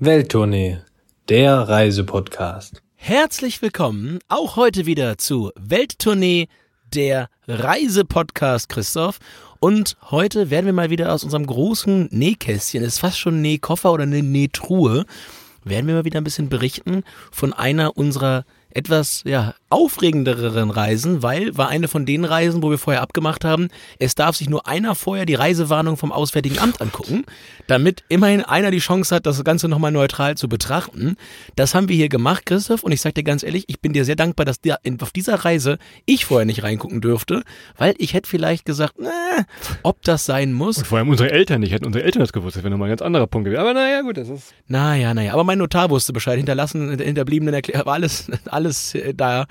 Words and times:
Welttournee, 0.00 0.78
der 1.28 1.56
Reisepodcast. 1.56 2.80
Herzlich 2.94 3.60
willkommen 3.62 4.20
auch 4.28 4.54
heute 4.54 4.86
wieder 4.86 5.18
zu 5.18 5.50
Welttournee, 5.56 6.46
der 6.94 7.28
Reisepodcast, 7.48 8.68
Christoph. 8.68 9.18
Und 9.58 9.96
heute 10.08 10.50
werden 10.50 10.66
wir 10.66 10.72
mal 10.72 10.90
wieder 10.90 11.12
aus 11.12 11.24
unserem 11.24 11.46
großen 11.46 12.10
Nähkästchen, 12.12 12.84
ist 12.84 13.00
fast 13.00 13.18
schon 13.18 13.42
Nähkoffer 13.42 13.92
oder 13.92 14.04
eine 14.04 14.22
Nähtruhe, 14.22 15.04
werden 15.64 15.88
wir 15.88 15.96
mal 15.96 16.04
wieder 16.04 16.20
ein 16.20 16.24
bisschen 16.24 16.48
berichten 16.48 17.02
von 17.32 17.52
einer 17.52 17.96
unserer 17.96 18.44
etwas 18.70 19.22
ja, 19.24 19.54
aufregenderen 19.70 20.70
Reisen, 20.70 21.22
weil 21.22 21.56
war 21.56 21.68
eine 21.68 21.88
von 21.88 22.06
den 22.06 22.24
Reisen, 22.24 22.62
wo 22.62 22.70
wir 22.70 22.78
vorher 22.78 23.02
abgemacht 23.02 23.44
haben, 23.44 23.68
es 23.98 24.14
darf 24.14 24.36
sich 24.36 24.48
nur 24.48 24.66
einer 24.66 24.94
vorher 24.94 25.26
die 25.26 25.34
Reisewarnung 25.34 25.96
vom 25.96 26.12
Auswärtigen 26.12 26.58
Amt 26.58 26.80
angucken, 26.80 27.24
damit 27.66 28.04
immerhin 28.08 28.42
einer 28.42 28.70
die 28.70 28.78
Chance 28.78 29.14
hat, 29.14 29.26
das 29.26 29.42
Ganze 29.44 29.68
nochmal 29.68 29.92
neutral 29.92 30.36
zu 30.36 30.48
betrachten. 30.48 31.16
Das 31.56 31.74
haben 31.74 31.88
wir 31.88 31.96
hier 31.96 32.08
gemacht, 32.08 32.46
Christoph, 32.46 32.82
und 32.82 32.92
ich 32.92 33.00
sag 33.00 33.14
dir 33.14 33.24
ganz 33.24 33.42
ehrlich, 33.42 33.64
ich 33.68 33.80
bin 33.80 33.92
dir 33.92 34.04
sehr 34.04 34.16
dankbar, 34.16 34.46
dass 34.46 34.60
dir 34.60 34.78
auf 35.00 35.10
dieser 35.12 35.44
Reise 35.44 35.78
ich 36.06 36.24
vorher 36.24 36.46
nicht 36.46 36.62
reingucken 36.62 37.00
dürfte, 37.00 37.42
weil 37.76 37.94
ich 37.98 38.14
hätte 38.14 38.28
vielleicht 38.28 38.64
gesagt, 38.64 38.94
na, 38.98 39.10
ob 39.82 40.02
das 40.02 40.24
sein 40.24 40.52
muss. 40.52 40.78
Und 40.78 40.86
vor 40.86 40.98
allem 40.98 41.08
unsere 41.08 41.30
Eltern 41.30 41.60
nicht, 41.60 41.72
hätten 41.72 41.86
unsere 41.86 42.04
Eltern 42.04 42.20
das 42.20 42.32
gewusst, 42.32 42.56
das 42.56 42.62
wäre 42.62 42.70
nochmal 42.70 42.88
ein 42.88 42.92
ganz 42.92 43.02
anderer 43.02 43.26
Punkt 43.26 43.46
gewesen. 43.46 43.60
Aber 43.60 43.74
naja, 43.74 44.02
gut, 44.02 44.16
das 44.16 44.28
ist. 44.28 44.54
Naja, 44.66 45.14
naja, 45.14 45.32
aber 45.32 45.44
mein 45.44 45.58
Notar 45.58 45.90
wusste 45.90 46.12
Bescheid, 46.12 46.36
hinterlassen, 46.36 46.98
hinterbliebenen 46.98 47.54
Erklärung, 47.54 47.86
war 47.86 47.94
alles, 47.94 48.30
alles 48.46 48.57
äh, 48.94 49.14
da. 49.14 49.46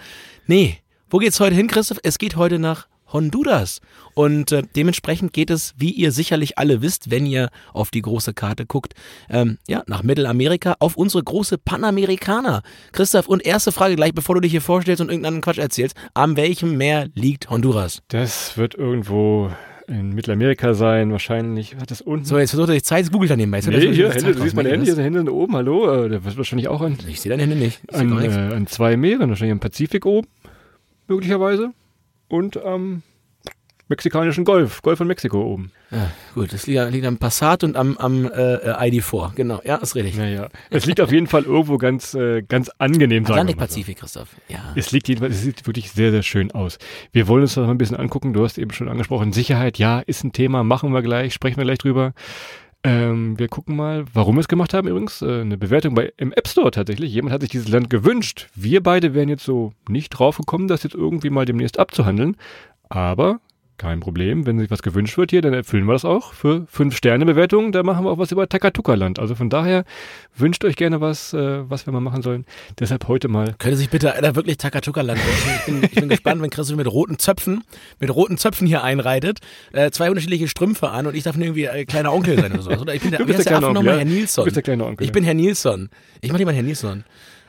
Nee, 0.46 0.80
wo 1.10 1.18
geht's 1.18 1.40
heute 1.40 1.56
hin, 1.56 1.68
Christoph? 1.68 2.00
Es 2.04 2.18
geht 2.18 2.36
heute 2.36 2.60
nach 2.60 2.88
Honduras. 3.12 3.80
Und 4.14 4.52
äh, 4.52 4.64
dementsprechend 4.76 5.34
geht 5.34 5.50
es, 5.50 5.74
wie 5.78 5.92
ihr 5.92 6.12
sicherlich 6.12 6.58
alle 6.58 6.82
wisst, 6.82 7.10
wenn 7.12 7.26
ihr 7.26 7.50
auf 7.74 7.92
die 7.92 8.02
große 8.02 8.34
Karte 8.34 8.66
guckt, 8.66 8.94
ähm, 9.30 9.58
ja, 9.68 9.84
nach 9.88 10.04
Mittelamerika, 10.04 10.76
auf 10.80 10.98
unsere 10.98 11.24
große 11.24 11.58
Panamerikaner. 11.58 12.64
Christoph, 12.92 13.28
und 13.28 13.46
erste 13.46 13.72
Frage 13.72 13.96
gleich, 13.96 14.14
bevor 14.14 14.36
du 14.36 14.42
dich 14.42 14.52
hier 14.52 14.62
vorstellst 14.62 15.02
und 15.02 15.10
irgendeinen 15.10 15.42
Quatsch 15.42 15.60
erzählst. 15.60 15.96
An 16.14 16.36
welchem 16.36 16.78
Meer 16.78 17.08
liegt 17.16 17.50
Honduras? 17.50 18.02
Das 18.10 18.58
wird 18.58 18.76
irgendwo 18.76 19.52
in 19.88 20.14
Mittelamerika 20.14 20.74
sein, 20.74 21.12
wahrscheinlich. 21.12 21.76
Was 21.80 21.88
das 21.88 22.02
unten? 22.02 22.26
So, 22.26 22.38
jetzt 22.38 22.52
versucht 22.52 22.70
er 22.70 22.74
sich 22.74 22.84
Zeit, 22.84 23.12
googelt 23.12 23.32
daneben. 23.32 23.52
Weißt 23.52 23.68
du, 23.68 23.72
nee, 23.72 23.94
hier, 23.94 24.12
Hände, 24.12 24.34
du 24.34 24.42
siehst 24.42 24.56
meine 24.56 24.70
Hände, 24.70 24.86
hier 24.86 24.96
sind 24.96 25.04
Hände 25.04 25.34
oben, 25.34 25.56
hallo, 25.56 26.06
äh, 26.06 26.10
der 26.10 26.26
wird 26.26 26.38
wahrscheinlich 26.38 26.68
auch 26.68 26.82
an. 26.82 26.98
Ich 27.08 27.22
sehe 27.22 27.30
deine 27.30 27.44
Hände 27.44 27.56
nicht. 27.56 27.80
Ich 27.90 27.98
an, 27.98 28.22
äh, 28.22 28.54
an 28.54 28.68
zwei 28.68 28.98
Meeren, 28.98 29.30
wahrscheinlich 29.30 29.54
am 29.54 29.60
Pazifik 29.60 30.06
oben, 30.06 30.28
möglicherweise. 31.08 31.72
Und 32.28 32.58
am 32.58 33.04
mexikanischen 33.88 34.46
Golf, 34.46 34.82
Golf 34.82 34.98
von 34.98 35.08
Mexiko 35.08 35.42
oben. 35.42 35.72
Ja, 35.92 36.12
gut, 36.36 36.54
das 36.54 36.68
liegt, 36.68 36.92
liegt, 36.92 37.06
am 37.06 37.18
Passat 37.18 37.64
und 37.64 37.76
am, 37.76 37.98
am 37.98 38.26
äh, 38.26 38.90
ID4, 38.90 39.36
genau, 39.36 39.62
ja, 39.64 39.76
ist 39.78 39.96
richtig. 39.96 40.18
Naja, 40.18 40.50
es 40.70 40.86
liegt 40.86 41.00
auf 41.00 41.12
jeden 41.12 41.28
Fall 41.28 41.44
irgendwo 41.44 41.78
ganz, 41.78 42.14
äh, 42.14 42.42
ganz 42.42 42.70
angenehm. 42.78 43.26
Atlantik-Pazifik, 43.26 44.00
Christoph, 44.00 44.36
ja. 44.50 44.74
Es 44.76 44.92
liegt 44.92 45.08
jedenfalls, 45.08 45.36
es 45.36 45.42
sieht 45.42 45.66
wirklich 45.66 45.92
sehr, 45.92 46.12
sehr 46.12 46.24
schön 46.24 46.52
aus. 46.52 46.78
Wir 47.12 47.28
wollen 47.28 47.44
uns 47.44 47.56
das 47.56 47.66
mal 47.66 47.72
ein 47.72 47.78
bisschen 47.78 47.98
angucken, 47.98 48.34
du 48.34 48.44
hast 48.44 48.58
eben 48.58 48.72
schon 48.72 48.90
angesprochen, 48.90 49.34
Sicherheit, 49.34 49.78
ja, 49.78 50.00
ist 50.00 50.24
ein 50.24 50.34
Thema, 50.34 50.64
machen 50.64 50.92
wir 50.92 51.02
gleich, 51.02 51.34
sprechen 51.34 51.58
wir 51.58 51.66
gleich 51.66 51.80
drüber. 51.80 52.14
Ähm, 52.84 53.38
wir 53.40 53.48
gucken 53.48 53.76
mal, 53.76 54.06
warum 54.14 54.36
wir 54.36 54.42
es 54.42 54.48
gemacht 54.48 54.74
haben 54.74 54.88
übrigens. 54.88 55.22
Äh, 55.22 55.42
eine 55.42 55.58
Bewertung 55.58 55.96
bei 55.96 56.14
im 56.18 56.32
App 56.32 56.48
Store 56.48 56.72
tatsächlich. 56.72 57.12
Jemand 57.12 57.34
hat 57.34 57.42
sich 57.42 57.50
dieses 57.50 57.68
Land 57.68 57.90
gewünscht. 57.90 58.50
Wir 58.56 58.82
beide 58.82 59.14
wären 59.14 59.30
jetzt 59.30 59.44
so 59.44 59.74
nicht 59.90 60.10
drauf 60.10 60.38
gekommen, 60.38 60.68
das 60.68 60.84
jetzt 60.84 60.96
irgendwie 60.96 61.30
mal 61.30 61.46
demnächst 61.46 61.80
abzuhandeln. 61.80 62.38
Aber 62.88 63.42
kein 63.78 64.00
Problem. 64.00 64.46
Wenn 64.46 64.60
sich 64.60 64.72
was 64.72 64.82
gewünscht 64.82 65.18
wird 65.18 65.32
hier, 65.32 65.42
dann 65.42 65.54
erfüllen 65.54 65.86
wir 65.86 65.94
das 65.94 66.06
auch 66.06 66.34
für 66.34 66.68
5-Sterne-Bewertungen. 66.74 67.72
Da 67.72 67.84
machen 67.84 68.06
wir 68.06 68.12
auch 68.12 68.18
was 68.18 68.32
über 68.32 68.48
Takatuka-Land. 68.50 69.20
Also 69.20 69.36
von 69.36 69.50
daher 69.50 69.86
wünscht 70.36 70.66
euch 70.66 70.76
gerne 70.76 71.02
was, 71.02 71.34
äh, 71.34 71.70
was 71.70 71.86
wir 71.86 71.94
mal 71.94 72.00
machen 72.00 72.22
sollen. 72.22 72.46
Deshalb 72.80 73.08
heute 73.08 73.28
mal. 73.28 73.56
Könnte 73.58 73.78
sich 73.78 73.90
bitte 73.90 74.14
einer 74.14 74.36
wirklich 74.36 74.58
Takatuka-Land 74.58 75.20
wünschen? 75.20 75.52
Ich 75.58 75.66
bin, 75.66 75.84
ich 75.84 75.96
bin 75.96 76.10
gespannt, 76.10 76.42
wenn 76.42 76.50
Christoph 76.50 76.78
mit 76.78 76.92
roten 76.92 77.20
Zöpfen, 77.20 77.64
mit 78.00 78.14
roten 78.14 78.38
Zöpfen 78.38 78.68
hier 78.68 78.84
einreitet, 78.84 79.40
äh, 79.72 79.92
zwei 79.92 80.10
unterschiedliche 80.10 80.48
Strümpfe 80.48 80.90
an 80.90 81.08
und 81.08 81.16
ich 81.16 81.24
darf 81.24 81.38
irgendwie 81.38 81.66
äh, 81.66 81.86
kleiner 81.86 82.14
Onkel 82.14 82.40
sein 82.40 82.52
oder 82.52 82.62
sowas. 82.62 82.80
Oder 82.80 82.96
ich 82.96 83.02
bin 83.02 83.12
der, 83.12 83.20
du 83.20 83.26
bist 83.26 83.40
der 83.40 83.46
kleine 83.46 83.68
Onkel, 83.68 83.86
ja? 83.86 83.98
Herr 83.98 84.06
Nilsson. 84.06 84.42
Du 84.42 84.46
bist 84.46 84.56
der 84.56 84.64
kleine 84.64 84.86
Onkel. 84.86 85.06
Ich 85.06 85.12
bin 85.12 85.24
Herr 85.24 85.34
Nilsson. 85.34 85.90
Ich 86.22 86.32
mach 86.32 86.40
lieber 86.40 86.52
Herr 86.52 86.64
Nilsson. 86.64 87.04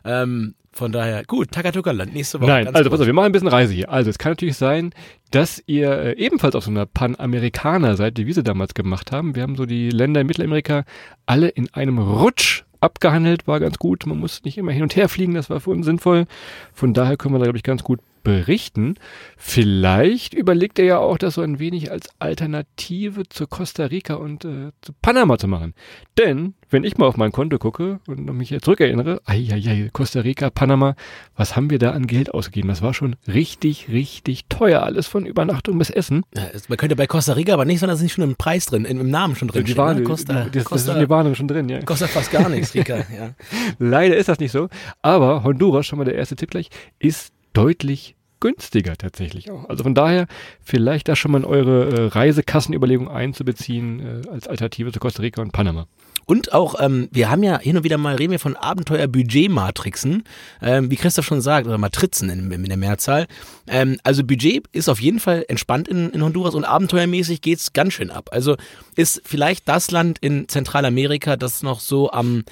Ähm, 0.04 0.54
von 0.78 0.92
daher, 0.92 1.24
gut, 1.24 1.50
Takatuka-Land, 1.50 2.14
nächste 2.14 2.40
Woche. 2.40 2.50
Nein, 2.50 2.68
also 2.74 2.88
pass 2.88 3.00
auf, 3.00 3.06
wir 3.06 3.12
machen 3.12 3.26
ein 3.26 3.32
bisschen 3.32 3.48
Reise 3.48 3.74
hier. 3.74 3.90
Also 3.90 4.10
es 4.10 4.18
kann 4.18 4.32
natürlich 4.32 4.56
sein, 4.56 4.92
dass 5.32 5.62
ihr 5.66 5.90
äh, 5.90 6.12
ebenfalls 6.12 6.54
auf 6.54 6.64
so 6.64 6.70
einer 6.70 6.86
Panamerikaner 6.86 7.96
seid, 7.96 8.16
wie 8.16 8.26
wir 8.26 8.34
sie 8.34 8.44
damals 8.44 8.74
gemacht 8.74 9.10
haben. 9.10 9.34
Wir 9.34 9.42
haben 9.42 9.56
so 9.56 9.66
die 9.66 9.90
Länder 9.90 10.20
in 10.20 10.28
Mittelamerika 10.28 10.84
alle 11.26 11.48
in 11.48 11.68
einem 11.74 11.98
Rutsch 11.98 12.62
abgehandelt, 12.80 13.48
war 13.48 13.58
ganz 13.58 13.78
gut. 13.78 14.06
Man 14.06 14.18
muss 14.18 14.44
nicht 14.44 14.56
immer 14.56 14.70
hin 14.70 14.84
und 14.84 14.94
her 14.94 15.08
fliegen, 15.08 15.34
das 15.34 15.50
war 15.50 15.58
für 15.58 15.70
uns 15.70 15.84
sinnvoll. 15.84 16.26
Von 16.72 16.94
daher 16.94 17.16
können 17.16 17.34
wir 17.34 17.38
da, 17.40 17.44
glaube 17.44 17.58
ich, 17.58 17.64
ganz 17.64 17.82
gut 17.82 17.98
berichten. 18.28 18.96
Vielleicht 19.38 20.34
überlegt 20.34 20.78
er 20.78 20.84
ja 20.84 20.98
auch, 20.98 21.16
das 21.16 21.36
so 21.36 21.40
ein 21.40 21.58
wenig 21.58 21.90
als 21.90 22.10
Alternative 22.18 23.26
zu 23.26 23.46
Costa 23.46 23.86
Rica 23.86 24.16
und 24.16 24.44
äh, 24.44 24.72
zu 24.82 24.92
Panama 25.00 25.38
zu 25.38 25.48
machen. 25.48 25.72
Denn, 26.18 26.52
wenn 26.68 26.84
ich 26.84 26.98
mal 26.98 27.06
auf 27.06 27.16
mein 27.16 27.32
Konto 27.32 27.56
gucke 27.58 28.00
und 28.06 28.26
mich 28.36 28.50
hier 28.50 28.60
zurückerinnere, 28.60 29.22
ai, 29.24 29.88
Costa 29.94 30.20
Rica, 30.20 30.50
Panama, 30.50 30.94
was 31.36 31.56
haben 31.56 31.70
wir 31.70 31.78
da 31.78 31.92
an 31.92 32.06
Geld 32.06 32.34
ausgegeben? 32.34 32.68
Das 32.68 32.82
war 32.82 32.92
schon 32.92 33.16
richtig, 33.26 33.88
richtig 33.88 34.44
teuer. 34.50 34.82
Alles 34.82 35.06
von 35.06 35.24
Übernachtung 35.24 35.78
bis 35.78 35.88
Essen. 35.88 36.22
Ja, 36.36 36.48
man 36.68 36.76
könnte 36.76 36.96
bei 36.96 37.06
Costa 37.06 37.32
Rica 37.32 37.54
aber 37.54 37.64
nicht, 37.64 37.80
sondern 37.80 37.94
es 37.94 38.00
ist 38.00 38.04
nicht 38.04 38.12
schon 38.12 38.24
im 38.24 38.36
Preis 38.36 38.66
drin, 38.66 38.84
im 38.84 39.08
Namen 39.08 39.36
schon 39.36 39.48
drin. 39.48 39.64
Die 39.64 39.70
steht, 39.70 39.78
Warnung, 39.78 40.02
ne? 40.02 40.08
Costa, 40.10 40.44
das, 40.52 40.64
Costa, 40.64 40.92
das 40.92 41.02
ist 41.02 41.08
Warnung 41.08 41.34
schon 41.34 41.48
drin, 41.48 41.70
ja. 41.70 41.80
Kostet 41.80 42.10
fast 42.10 42.30
gar 42.30 42.50
nichts, 42.50 42.74
Rica, 42.74 42.96
ja. 43.16 43.30
Leider 43.78 44.18
ist 44.18 44.28
das 44.28 44.38
nicht 44.38 44.52
so. 44.52 44.68
Aber 45.00 45.44
Honduras, 45.44 45.86
schon 45.86 45.98
mal 45.98 46.04
der 46.04 46.16
erste 46.16 46.36
Tipp 46.36 46.50
gleich, 46.50 46.68
ist 46.98 47.32
deutlich 47.54 48.14
günstiger 48.40 48.96
tatsächlich 48.96 49.50
auch. 49.50 49.68
Also 49.68 49.82
von 49.82 49.94
daher 49.94 50.26
vielleicht 50.62 51.08
da 51.08 51.16
schon 51.16 51.32
mal 51.32 51.38
in 51.38 51.44
eure 51.44 51.88
äh, 51.88 52.06
Reisekassenüberlegung 52.06 53.08
einzubeziehen 53.08 54.00
äh, 54.24 54.28
als 54.28 54.46
Alternative 54.48 54.92
zu 54.92 55.00
Costa 55.00 55.22
Rica 55.22 55.42
und 55.42 55.52
Panama. 55.52 55.86
Und 56.28 56.52
auch, 56.52 56.74
ähm, 56.78 57.08
wir 57.10 57.30
haben 57.30 57.42
ja 57.42 57.58
hin 57.58 57.78
und 57.78 57.84
wieder 57.84 57.96
mal, 57.96 58.16
reden 58.16 58.32
wir 58.32 58.38
von 58.38 58.54
Abenteuer-Budget-Matrixen, 58.54 60.24
ähm, 60.60 60.90
wie 60.90 60.96
Christoph 60.96 61.24
schon 61.24 61.40
sagt, 61.40 61.66
oder 61.66 61.78
Matrizen 61.78 62.28
in, 62.28 62.52
in 62.52 62.64
der 62.64 62.76
Mehrzahl. 62.76 63.26
Ähm, 63.66 63.98
also 64.02 64.22
Budget 64.24 64.66
ist 64.72 64.90
auf 64.90 65.00
jeden 65.00 65.20
Fall 65.20 65.46
entspannt 65.48 65.88
in, 65.88 66.10
in 66.10 66.22
Honduras 66.22 66.54
und 66.54 66.66
abenteuermäßig 66.66 67.40
geht's 67.40 67.72
ganz 67.72 67.94
schön 67.94 68.10
ab. 68.10 68.28
Also 68.30 68.56
ist 68.94 69.22
vielleicht 69.24 69.66
das 69.70 69.90
Land 69.90 70.18
in 70.20 70.48
Zentralamerika, 70.48 71.36
das 71.36 71.62
noch 71.62 71.80
so 71.80 72.10
am 72.10 72.44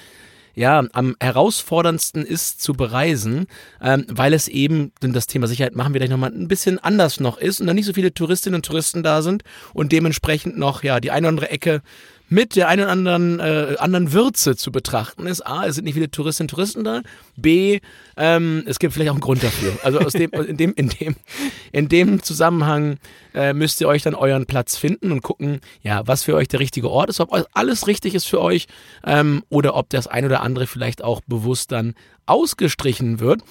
ja, 0.57 0.83
am 0.93 1.15
herausforderndsten 1.21 2.25
ist 2.25 2.63
zu 2.63 2.73
bereisen, 2.73 3.47
ähm, 3.81 4.07
weil 4.09 4.33
es 4.33 4.49
eben, 4.49 4.91
denn 5.03 5.13
das 5.13 5.27
Thema 5.27 5.47
Sicherheit 5.47 5.77
machen 5.77 5.93
wir 5.93 6.01
gleich 6.01 6.11
nochmal, 6.11 6.33
ein 6.33 6.49
bisschen 6.49 6.79
anders 6.79 7.21
noch 7.21 7.37
ist 7.37 7.61
und 7.61 7.67
da 7.67 7.75
nicht 7.75 7.85
so 7.85 7.93
viele 7.93 8.13
Touristinnen 8.13 8.57
und 8.57 8.67
Touristen 8.67 9.03
da 9.03 9.21
sind 9.21 9.45
und 9.75 9.93
dementsprechend 9.93 10.57
noch, 10.57 10.83
ja, 10.83 10.99
die 10.99 11.11
eine 11.11 11.27
oder 11.27 11.29
andere 11.29 11.51
Ecke 11.51 11.83
mit 12.29 12.57
der 12.57 12.69
einen 12.69 12.83
oder 12.83 12.93
anderen, 12.93 13.41
äh, 13.41 13.77
anderen 13.79 14.13
Würze 14.13 14.57
zu 14.57 14.73
betrachten 14.73 15.27
ist. 15.27 15.47
A, 15.47 15.67
es 15.67 15.77
sind 15.77 15.85
nicht 15.85 15.95
viele 15.95 16.11
Touristinnen 16.11 16.47
und 16.47 16.51
Touristen 16.51 16.85
da. 16.85 17.03
B, 17.37 17.81
ähm, 18.17 18.65
es 18.67 18.79
gibt 18.79 18.95
vielleicht 18.95 19.11
auch 19.11 19.15
einen 19.15 19.21
Grund 19.21 19.43
dafür. 19.43 19.73
Also 19.83 20.01
aus 20.01 20.13
dem, 20.13 20.31
in, 20.33 20.57
dem, 20.57 20.73
in, 20.75 20.89
dem, 20.89 21.17
in 21.73 21.89
dem 21.89 22.23
Zusammenhang 22.23 22.99
äh, 23.35 23.53
müsst 23.53 23.81
ihr 23.81 23.89
euch 23.89 24.03
dann 24.03 24.15
euren 24.15 24.47
Platz 24.47 24.77
finden 24.77 25.13
und 25.13 25.23
gucken, 25.23 25.61
ja, 25.83 26.07
was 26.07 26.25
für 26.25 26.35
euch 26.35 26.49
der 26.49 26.61
richtige 26.61 26.91
Ort 26.91 27.11
ist, 27.11 27.21
ob 27.21 27.31
alles 27.53 27.87
richtig 27.87 28.15
ist 28.15 28.25
für 28.25 28.41
euch 28.41 28.67
ähm, 29.05 29.45
oder 29.49 29.77
ob 29.77 29.91
das 29.91 30.07
ein 30.07 30.25
oder 30.25 30.43
andere 30.43 30.67
vielleicht 30.67 31.05
auch 31.05 31.21
bewusst 31.27 31.73
dann 31.73 31.95
ausgestrichen 32.27 33.21
wird. 33.21 33.43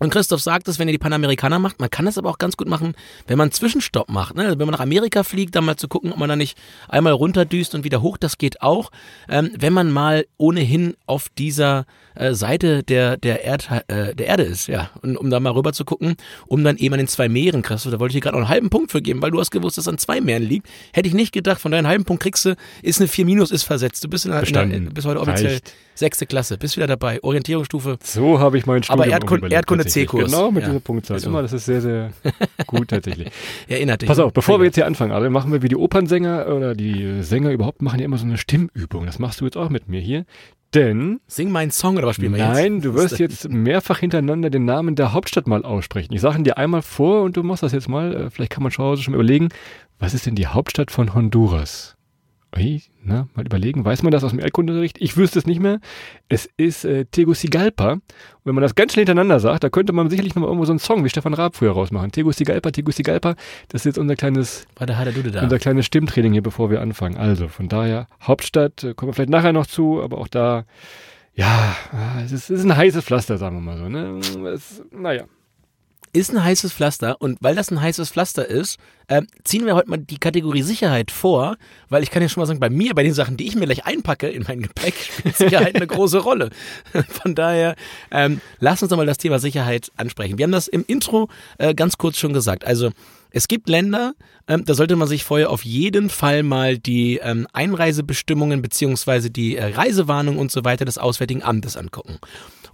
Und 0.00 0.10
Christoph 0.10 0.40
sagt 0.40 0.66
es, 0.66 0.78
wenn 0.78 0.88
ihr 0.88 0.92
die 0.92 0.98
Panamerikaner 0.98 1.60
macht, 1.60 1.78
man 1.78 1.88
kann 1.88 2.04
das 2.04 2.18
aber 2.18 2.28
auch 2.28 2.38
ganz 2.38 2.56
gut 2.56 2.68
machen, 2.68 2.94
wenn 3.28 3.38
man 3.38 3.46
einen 3.46 3.52
Zwischenstopp 3.52 4.10
macht. 4.10 4.34
Ne? 4.34 4.44
Also 4.44 4.58
wenn 4.58 4.66
man 4.66 4.72
nach 4.72 4.80
Amerika 4.80 5.22
fliegt, 5.22 5.54
dann 5.54 5.64
mal 5.64 5.76
zu 5.76 5.86
gucken, 5.86 6.12
ob 6.12 6.18
man 6.18 6.28
da 6.28 6.34
nicht 6.34 6.58
einmal 6.88 7.12
runterdüst 7.12 7.74
und 7.76 7.84
wieder 7.84 8.02
hoch, 8.02 8.16
das 8.16 8.36
geht 8.36 8.60
auch. 8.60 8.90
Ähm, 9.28 9.52
wenn 9.56 9.72
man 9.72 9.92
mal 9.92 10.26
ohnehin 10.36 10.94
auf 11.06 11.28
dieser 11.38 11.86
äh, 12.16 12.34
Seite 12.34 12.82
der, 12.82 13.16
der, 13.16 13.44
Erd, 13.44 13.68
äh, 13.86 14.14
der 14.16 14.26
Erde 14.26 14.42
ist, 14.42 14.66
ja, 14.66 14.90
und, 15.02 15.16
um 15.16 15.30
da 15.30 15.38
mal 15.38 15.52
rüber 15.52 15.72
zu 15.72 15.84
gucken, 15.84 16.16
um 16.46 16.64
dann 16.64 16.76
eben 16.76 16.94
an 16.94 16.98
den 16.98 17.08
zwei 17.08 17.28
Meeren, 17.28 17.62
Christoph, 17.62 17.92
da 17.92 18.00
wollte 18.00 18.12
ich 18.12 18.16
dir 18.16 18.22
gerade 18.22 18.36
noch 18.36 18.46
einen 18.46 18.50
halben 18.50 18.70
Punkt 18.70 18.90
für 18.90 19.00
geben, 19.00 19.22
weil 19.22 19.30
du 19.30 19.38
hast 19.38 19.52
gewusst, 19.52 19.78
dass 19.78 19.84
es 19.84 19.88
an 19.88 19.98
zwei 19.98 20.20
Meeren 20.20 20.42
liegt. 20.42 20.68
Hätte 20.92 21.08
ich 21.08 21.14
nicht 21.14 21.32
gedacht, 21.32 21.60
von 21.60 21.70
deinem 21.70 21.86
halben 21.86 22.04
Punkt 22.04 22.22
kriegst 22.22 22.44
du, 22.44 22.56
ist 22.82 23.00
eine 23.00 23.08
4 23.08 23.26
minus, 23.26 23.52
ist 23.52 23.62
versetzt. 23.62 24.02
Du 24.02 24.08
bist, 24.08 24.26
in, 24.26 24.32
in, 24.32 24.70
in, 24.70 24.94
bist 24.94 25.06
heute 25.06 25.20
offiziell 25.20 25.52
Reicht. 25.52 25.72
Sechste 25.94 26.26
Klasse, 26.26 26.58
bist 26.58 26.76
wieder 26.76 26.86
dabei, 26.86 27.22
Orientierungsstufe. 27.22 27.98
So 28.02 28.38
habe 28.38 28.58
ich 28.58 28.66
meinen 28.66 28.82
Studium 28.82 29.02
Aber 29.02 29.10
Erdkunde, 29.10 29.48
Erdkunde 29.48 29.86
C-Kurs. 29.86 30.30
Genau, 30.30 30.50
mit 30.50 30.62
ja. 30.62 30.68
dieser 30.68 30.80
Punktzahl. 30.80 31.14
Also. 31.16 31.28
Immer, 31.28 31.42
das 31.42 31.52
ist 31.52 31.64
sehr, 31.64 31.80
sehr 31.80 32.10
gut 32.66 32.88
tatsächlich. 32.88 33.30
Erinnert 33.68 34.02
dich. 34.02 34.08
Pass 34.08 34.18
auf, 34.18 34.32
bevor 34.32 34.60
wir 34.60 34.66
jetzt 34.66 34.74
hier 34.74 34.86
anfangen, 34.86 35.12
Adel, 35.12 35.30
machen 35.30 35.52
wir 35.52 35.62
wie 35.62 35.68
die 35.68 35.76
Opernsänger 35.76 36.48
oder 36.48 36.74
die 36.74 37.22
Sänger 37.22 37.50
überhaupt 37.50 37.82
machen 37.82 37.98
ja 37.98 38.04
immer 38.04 38.18
so 38.18 38.24
eine 38.24 38.38
Stimmübung. 38.38 39.06
Das 39.06 39.18
machst 39.18 39.40
du 39.40 39.44
jetzt 39.44 39.56
auch 39.56 39.70
mit 39.70 39.88
mir 39.88 40.00
hier. 40.00 40.24
Denn. 40.74 41.20
Sing 41.28 41.52
meinen 41.52 41.70
Song 41.70 41.96
oder 41.96 42.08
was 42.08 42.16
spielen 42.16 42.32
wir 42.32 42.44
jetzt? 42.44 42.54
Nein, 42.54 42.80
du 42.80 42.94
wirst 42.94 43.20
jetzt 43.20 43.48
mehrfach 43.48 44.00
hintereinander 44.00 44.50
den 44.50 44.64
Namen 44.64 44.96
der 44.96 45.12
Hauptstadt 45.12 45.46
mal 45.46 45.64
aussprechen. 45.64 46.12
Ich 46.12 46.20
sage 46.20 46.38
ihn 46.38 46.44
dir 46.44 46.58
einmal 46.58 46.82
vor 46.82 47.22
und 47.22 47.36
du 47.36 47.44
machst 47.44 47.62
das 47.62 47.72
jetzt 47.72 47.88
mal. 47.88 48.14
Äh, 48.14 48.30
vielleicht 48.30 48.50
kann 48.50 48.64
man 48.64 48.72
zu 48.72 48.82
Hause 48.82 49.02
schon 49.02 49.12
mal 49.12 49.18
überlegen, 49.18 49.50
was 50.00 50.14
ist 50.14 50.26
denn 50.26 50.34
die 50.34 50.48
Hauptstadt 50.48 50.90
von 50.90 51.14
Honduras? 51.14 51.96
Ui, 52.56 52.82
na, 53.02 53.26
mal 53.34 53.44
überlegen, 53.44 53.84
weiß 53.84 54.02
man 54.04 54.12
das 54.12 54.22
aus 54.22 54.30
dem 54.30 54.38
Erdkundeunterricht? 54.38 55.00
Ich 55.00 55.16
wüsste 55.16 55.40
es 55.40 55.46
nicht 55.46 55.60
mehr. 55.60 55.80
Es 56.28 56.48
ist 56.56 56.84
äh, 56.84 57.04
Tegucigalpa. 57.06 57.92
Und 57.92 58.02
wenn 58.44 58.54
man 58.54 58.62
das 58.62 58.76
ganz 58.76 58.92
schnell 58.92 59.02
hintereinander 59.02 59.40
sagt, 59.40 59.64
da 59.64 59.70
könnte 59.70 59.92
man 59.92 60.08
sicherlich 60.08 60.36
noch 60.36 60.42
mal 60.42 60.46
irgendwo 60.46 60.64
so 60.64 60.72
einen 60.72 60.78
Song 60.78 61.04
wie 61.04 61.08
Stefan 61.08 61.34
Raab 61.34 61.56
früher 61.56 61.72
rausmachen. 61.72 62.12
Tegucigalpa, 62.12 62.70
Tegucigalpa, 62.70 63.34
das 63.68 63.80
ist 63.80 63.86
jetzt 63.86 63.98
unser 63.98 64.14
kleines, 64.14 64.66
unser 65.42 65.58
kleines 65.58 65.86
Stimmtraining 65.86 66.32
hier, 66.32 66.42
bevor 66.42 66.70
wir 66.70 66.80
anfangen. 66.80 67.16
Also, 67.16 67.48
von 67.48 67.68
daher, 67.68 68.06
Hauptstadt, 68.22 68.84
äh, 68.84 68.94
kommen 68.94 69.10
wir 69.10 69.14
vielleicht 69.14 69.30
nachher 69.30 69.52
noch 69.52 69.66
zu, 69.66 70.00
aber 70.00 70.18
auch 70.18 70.28
da, 70.28 70.64
ja, 71.34 71.74
ah, 71.90 72.20
es 72.24 72.30
ist, 72.30 72.50
es 72.50 72.60
ist 72.60 72.64
ein 72.64 72.76
heißes 72.76 73.04
Pflaster, 73.04 73.36
sagen 73.36 73.56
wir 73.56 73.62
mal 73.62 73.78
so, 73.78 73.88
ne? 73.88 74.20
Es, 74.52 74.82
naja. 74.92 75.24
Ist 76.14 76.32
ein 76.32 76.42
heißes 76.42 76.72
Pflaster 76.72 77.20
und 77.20 77.38
weil 77.40 77.56
das 77.56 77.70
ein 77.70 77.80
heißes 77.80 78.10
Pflaster 78.10 78.46
ist, 78.46 78.78
äh, 79.08 79.22
ziehen 79.42 79.66
wir 79.66 79.74
heute 79.74 79.90
mal 79.90 79.98
die 79.98 80.18
Kategorie 80.18 80.62
Sicherheit 80.62 81.10
vor, 81.10 81.56
weil 81.88 82.04
ich 82.04 82.10
kann 82.10 82.22
ja 82.22 82.28
schon 82.28 82.40
mal 82.40 82.46
sagen, 82.46 82.60
bei 82.60 82.70
mir, 82.70 82.94
bei 82.94 83.02
den 83.02 83.12
Sachen, 83.12 83.36
die 83.36 83.48
ich 83.48 83.56
mir 83.56 83.66
gleich 83.66 83.84
einpacke 83.84 84.28
in 84.28 84.44
mein 84.46 84.62
Gepäck, 84.62 84.94
spielt 85.18 85.36
Sicherheit 85.36 85.74
eine 85.74 85.86
große 85.86 86.18
Rolle. 86.18 86.50
Von 87.08 87.34
daher, 87.34 87.74
ähm, 88.12 88.40
lass 88.60 88.80
uns 88.80 88.90
doch 88.90 88.96
mal 88.96 89.06
das 89.06 89.18
Thema 89.18 89.40
Sicherheit 89.40 89.90
ansprechen. 89.96 90.38
Wir 90.38 90.44
haben 90.44 90.52
das 90.52 90.68
im 90.68 90.84
Intro 90.86 91.28
äh, 91.58 91.74
ganz 91.74 91.98
kurz 91.98 92.16
schon 92.16 92.32
gesagt. 92.32 92.64
Also 92.64 92.92
es 93.30 93.48
gibt 93.48 93.68
Länder, 93.68 94.14
ähm, 94.46 94.64
da 94.64 94.74
sollte 94.74 94.94
man 94.94 95.08
sich 95.08 95.24
vorher 95.24 95.50
auf 95.50 95.64
jeden 95.64 96.10
Fall 96.10 96.44
mal 96.44 96.78
die 96.78 97.16
ähm, 97.16 97.48
Einreisebestimmungen 97.52 98.62
beziehungsweise 98.62 99.30
die 99.30 99.56
äh, 99.56 99.74
Reisewarnung 99.74 100.38
und 100.38 100.52
so 100.52 100.64
weiter 100.64 100.84
des 100.84 100.96
Auswärtigen 100.96 101.42
Amtes 101.42 101.76
angucken. 101.76 102.20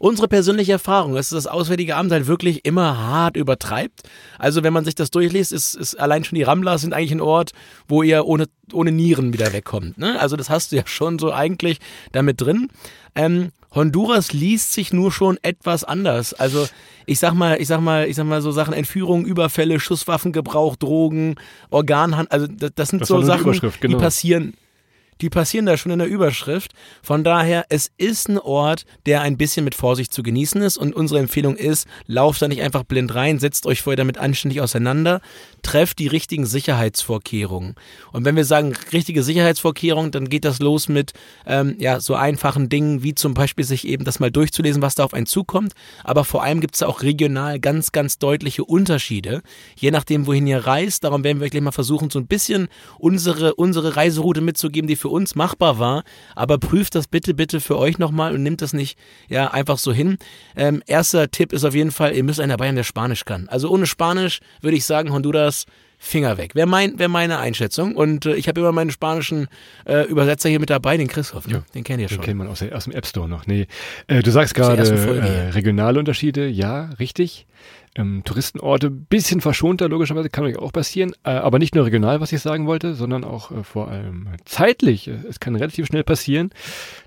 Unsere 0.01 0.29
persönliche 0.29 0.73
Erfahrung 0.73 1.15
ist, 1.17 1.31
dass 1.31 1.45
das 1.45 1.53
Auswärtige 1.53 1.95
Amt 1.95 2.11
halt 2.11 2.27
wirklich 2.27 2.65
immer 2.65 2.97
hart 2.97 3.37
übertreibt. 3.37 4.01
Also 4.39 4.63
wenn 4.63 4.73
man 4.73 4.87
sich 4.87 4.95
das 4.95 5.11
durchliest, 5.11 5.53
ist, 5.53 5.75
ist 5.75 5.95
allein 6.01 6.25
schon 6.25 6.37
die 6.37 6.43
Ramblers 6.43 6.81
sind 6.81 6.95
eigentlich 6.95 7.13
ein 7.13 7.21
Ort, 7.21 7.51
wo 7.87 8.03
ihr 8.03 8.25
ohne, 8.25 8.47
ohne 8.73 8.93
Nieren 8.93 9.35
wieder 9.35 9.53
wegkommt. 9.53 9.99
Ne? 9.99 10.19
Also 10.19 10.37
das 10.37 10.49
hast 10.49 10.73
du 10.73 10.77
ja 10.77 10.85
schon 10.87 11.19
so 11.19 11.35
eigentlich 11.35 11.81
damit 12.13 12.41
drin. 12.41 12.69
Ähm, 13.15 13.51
Honduras 13.75 14.33
liest 14.33 14.73
sich 14.73 14.91
nur 14.95 15.13
schon 15.13 15.39
etwas 15.43 15.85
anders. 15.85 16.33
Also 16.33 16.67
ich 17.05 17.19
sag 17.19 17.35
mal, 17.35 17.61
ich 17.61 17.69
sag 17.69 17.83
mal, 17.83 18.09
ich 18.09 18.17
sag 18.17 18.25
mal 18.25 18.41
so 18.41 18.53
Sachen 18.53 18.73
Entführung, 18.73 19.27
Überfälle, 19.27 19.81
Schusswaffengebrauch, 19.81 20.77
Drogen, 20.77 21.35
Organhandel. 21.69 22.29
Also 22.31 22.47
das, 22.47 22.71
das 22.75 22.89
sind 22.89 23.03
Das 23.03 23.09
so 23.09 23.19
die 23.19 23.27
Sachen, 23.27 23.53
genau. 23.53 23.99
die 23.99 24.03
passieren. 24.03 24.55
Die 25.21 25.31
passieren 25.31 25.67
da 25.67 25.77
schon 25.77 25.93
in 25.93 25.99
der 25.99 26.09
Überschrift. 26.09 26.73
Von 27.03 27.25
daher, 27.25 27.67
es 27.69 27.91
ist 27.99 28.29
ein 28.29 28.39
Ort, 28.39 28.87
der 29.07 29.21
ein 29.21 29.37
bisschen 29.37 29.65
mit 29.65 29.75
Vorsicht 29.75 30.13
zu 30.13 30.23
genießen 30.23 30.63
ist. 30.63 30.79
Und 30.79 30.95
unsere 30.95 31.21
Empfehlung 31.21 31.57
ist, 31.57 31.87
lauft 32.07 32.41
da 32.41 32.49
nicht 32.49 32.63
einfach 32.63 32.85
blind 32.85 33.15
rein, 33.15 33.39
setzt 33.39 33.67
euch 33.67 33.83
vorher 33.83 33.97
damit 33.97 34.19
anständig 34.19 34.61
auseinander, 34.61 35.21
trefft 35.63 35.99
die 35.99 36.07
richtigen 36.07 36.47
Sicherheitsvorkehrungen. 36.47 37.75
Und 38.13 38.25
wenn 38.25 38.37
wir 38.37 38.45
sagen 38.45 38.75
richtige 38.93 39.23
Sicherheitsvorkehrungen, 39.23 40.11
dann 40.11 40.29
geht 40.29 40.45
das 40.45 40.59
los 40.59 40.89
mit 40.89 41.13
ähm, 41.47 41.77
ja 41.79 42.01
so 42.01 42.15
einfachen 42.15 42.69
Dingen 42.69 43.03
wie 43.03 43.15
zum 43.15 43.35
Beispiel 43.35 43.65
sich 43.65 43.87
eben 43.87 44.05
das 44.05 44.21
mal 44.21 44.31
durchzulesen, 44.31 44.83
was 44.83 44.95
da 44.95 45.05
auf 45.05 45.15
einen 45.15 45.27
zukommt. 45.27 45.75
Aber 46.05 46.25
vor 46.25 46.43
allem 46.43 46.61
gibt 46.61 46.75
es 46.75 46.81
da 46.81 46.87
auch 46.87 47.03
regional 47.03 47.61
ganz, 47.61 47.93
ganz 47.93 48.19
deutliche 48.19 48.65
Unterschiede, 48.65 49.43
je 49.77 49.91
nachdem, 49.91 50.27
wohin 50.27 50.47
ihr 50.47 50.67
reist. 50.67 51.05
Darum 51.05 51.25
werden 51.25 51.41
wir 51.41 51.51
gleich 51.51 51.63
mal 51.63 51.73
versuchen, 51.73 52.11
so 52.11 52.19
ein 52.19 52.27
bisschen 52.27 52.69
unsere, 52.99 53.55
unsere 53.55 53.97
Reiseroute 53.97 54.41
mitzugeben, 54.41 54.89
die 54.89 54.97
für 54.97 55.10
uns 55.11 55.35
machbar 55.35 55.79
war. 55.79 56.05
Aber 56.35 56.59
prüft 56.59 56.95
das 56.95 57.07
bitte, 57.07 57.35
bitte 57.35 57.61
für 57.61 57.79
euch 57.79 57.99
nochmal 57.99 58.35
und 58.35 58.43
nimmt 58.43 58.63
das 58.63 58.73
nicht 58.73 58.99
ja 59.29 59.49
einfach 59.49 59.79
so 59.79 59.93
hin. 59.93 60.19
Ähm, 60.57 60.83
erster 60.87 61.31
Tipp 61.31 61.53
ist 61.53 61.65
auf 61.65 61.75
jeden 61.75 61.91
Fall, 61.91 62.15
ihr 62.15 62.25
müsst 62.25 62.41
einen 62.41 62.51
dabei 62.51 62.69
haben, 62.69 62.77
der 62.77 62.85
Spanisch 62.85 63.25
kann. 63.25 63.49
Also 63.49 63.69
ohne 63.71 63.87
Spanisch 63.87 64.41
würde 64.61 64.77
ich 64.77 64.85
sagen, 64.85 65.13
Honduras 65.13 65.67
Finger 66.03 66.39
weg. 66.39 66.55
Wäre 66.55 66.67
mein, 66.67 66.99
wär 66.99 67.09
meine 67.09 67.39
Einschätzung. 67.39 67.95
Und 67.95 68.25
äh, 68.25 68.35
ich 68.35 68.49
habe 68.49 68.59
immer 68.59 68.73
meinen 68.73 68.91
spanischen 68.91 69.49
äh, 69.85 70.07
Übersetzer 70.07 70.49
hier 70.49 70.59
mit 70.59 70.71
dabei, 70.71 70.97
den 70.97 71.09
Christoph. 71.09 71.47
Ne? 71.47 71.53
Ja, 71.53 71.63
den 71.75 71.85
kennt 71.85 72.01
ihr 72.01 72.09
Den 72.09 72.15
schon. 72.15 72.25
kennt 72.25 72.39
man 72.39 72.49
aus, 72.49 72.61
der, 72.61 72.75
aus 72.75 72.85
dem 72.85 72.95
App 72.95 73.07
Store 73.07 73.29
noch. 73.29 73.47
Nee, 73.47 73.67
äh, 74.07 74.23
du 74.23 74.31
sagst 74.31 74.55
gerade 74.55 74.83
äh, 74.83 75.51
regionale 75.51 75.99
Unterschiede. 75.99 76.49
Ja, 76.49 76.87
richtig. 76.99 77.47
Ähm, 77.97 78.23
Touristenorte 78.25 78.89
bisschen 78.89 79.41
verschonter, 79.41 79.89
logischerweise, 79.89 80.31
kann 80.31 80.45
euch 80.45 80.57
auch 80.57 80.73
passieren. 80.73 81.13
Äh, 81.25 81.31
aber 81.31 81.59
nicht 81.59 81.75
nur 81.75 81.85
regional, 81.85 82.21
was 82.21 82.33
ich 82.33 82.41
sagen 82.41 82.69
wollte, 82.69 82.95
sondern 82.95 83.25
auch 83.25 83.51
äh, 83.51 83.65
vor 83.65 83.89
allem 83.89 84.29
zeitlich. 84.45 85.09
Äh, 85.09 85.19
Es 85.29 85.41
kann 85.41 85.57
relativ 85.57 85.87
schnell 85.87 86.05
passieren, 86.05 86.51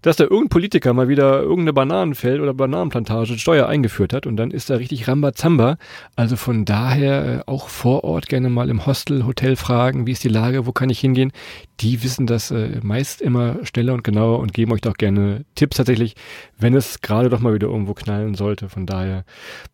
dass 0.01 0.17
da 0.17 0.25
irgendein 0.25 0.49
Politiker 0.49 0.93
mal 0.93 1.07
wieder 1.07 1.41
irgendeine 1.41 1.71
Bananenfeld 1.71 2.41
oder 2.41 2.53
Bananenplantage 2.53 3.39
Steuer 3.39 3.67
eingeführt 3.67 4.11
hat 4.11 4.27
und 4.27 4.35
dann 4.35 4.51
ist 4.51 4.69
da 4.69 4.75
richtig 4.75 5.07
Rambazamba. 5.07 5.77
Also 6.17 6.35
von 6.35 6.65
daher 6.65 7.25
äh, 7.25 7.49
auch 7.49 7.69
vor 7.69 8.03
Ort 8.03 8.27
gerne 8.27 8.49
mal 8.49 8.69
im 8.69 8.85
Hostel, 8.85 9.25
Hotel 9.25 9.55
fragen, 9.55 10.05
wie 10.05 10.11
ist 10.11 10.25
die 10.25 10.29
Lage, 10.29 10.65
wo 10.65 10.73
kann 10.73 10.89
ich 10.89 10.99
hingehen. 10.99 11.31
Die 11.79 12.03
wissen 12.03 12.27
das 12.27 12.51
äh, 12.51 12.79
meist 12.83 13.21
immer 13.21 13.57
schneller 13.63 13.93
und 13.93 14.03
genauer 14.03 14.39
und 14.39 14.53
geben 14.53 14.73
euch 14.73 14.81
doch 14.81 14.95
gerne 14.95 15.45
Tipps 15.55 15.77
tatsächlich, 15.77 16.15
wenn 16.57 16.75
es 16.75 16.99
gerade 16.99 17.29
doch 17.29 17.39
mal 17.39 17.53
wieder 17.53 17.67
irgendwo 17.67 17.93
knallen 17.93 18.35
sollte. 18.35 18.67
Von 18.67 18.85
daher 18.85 19.23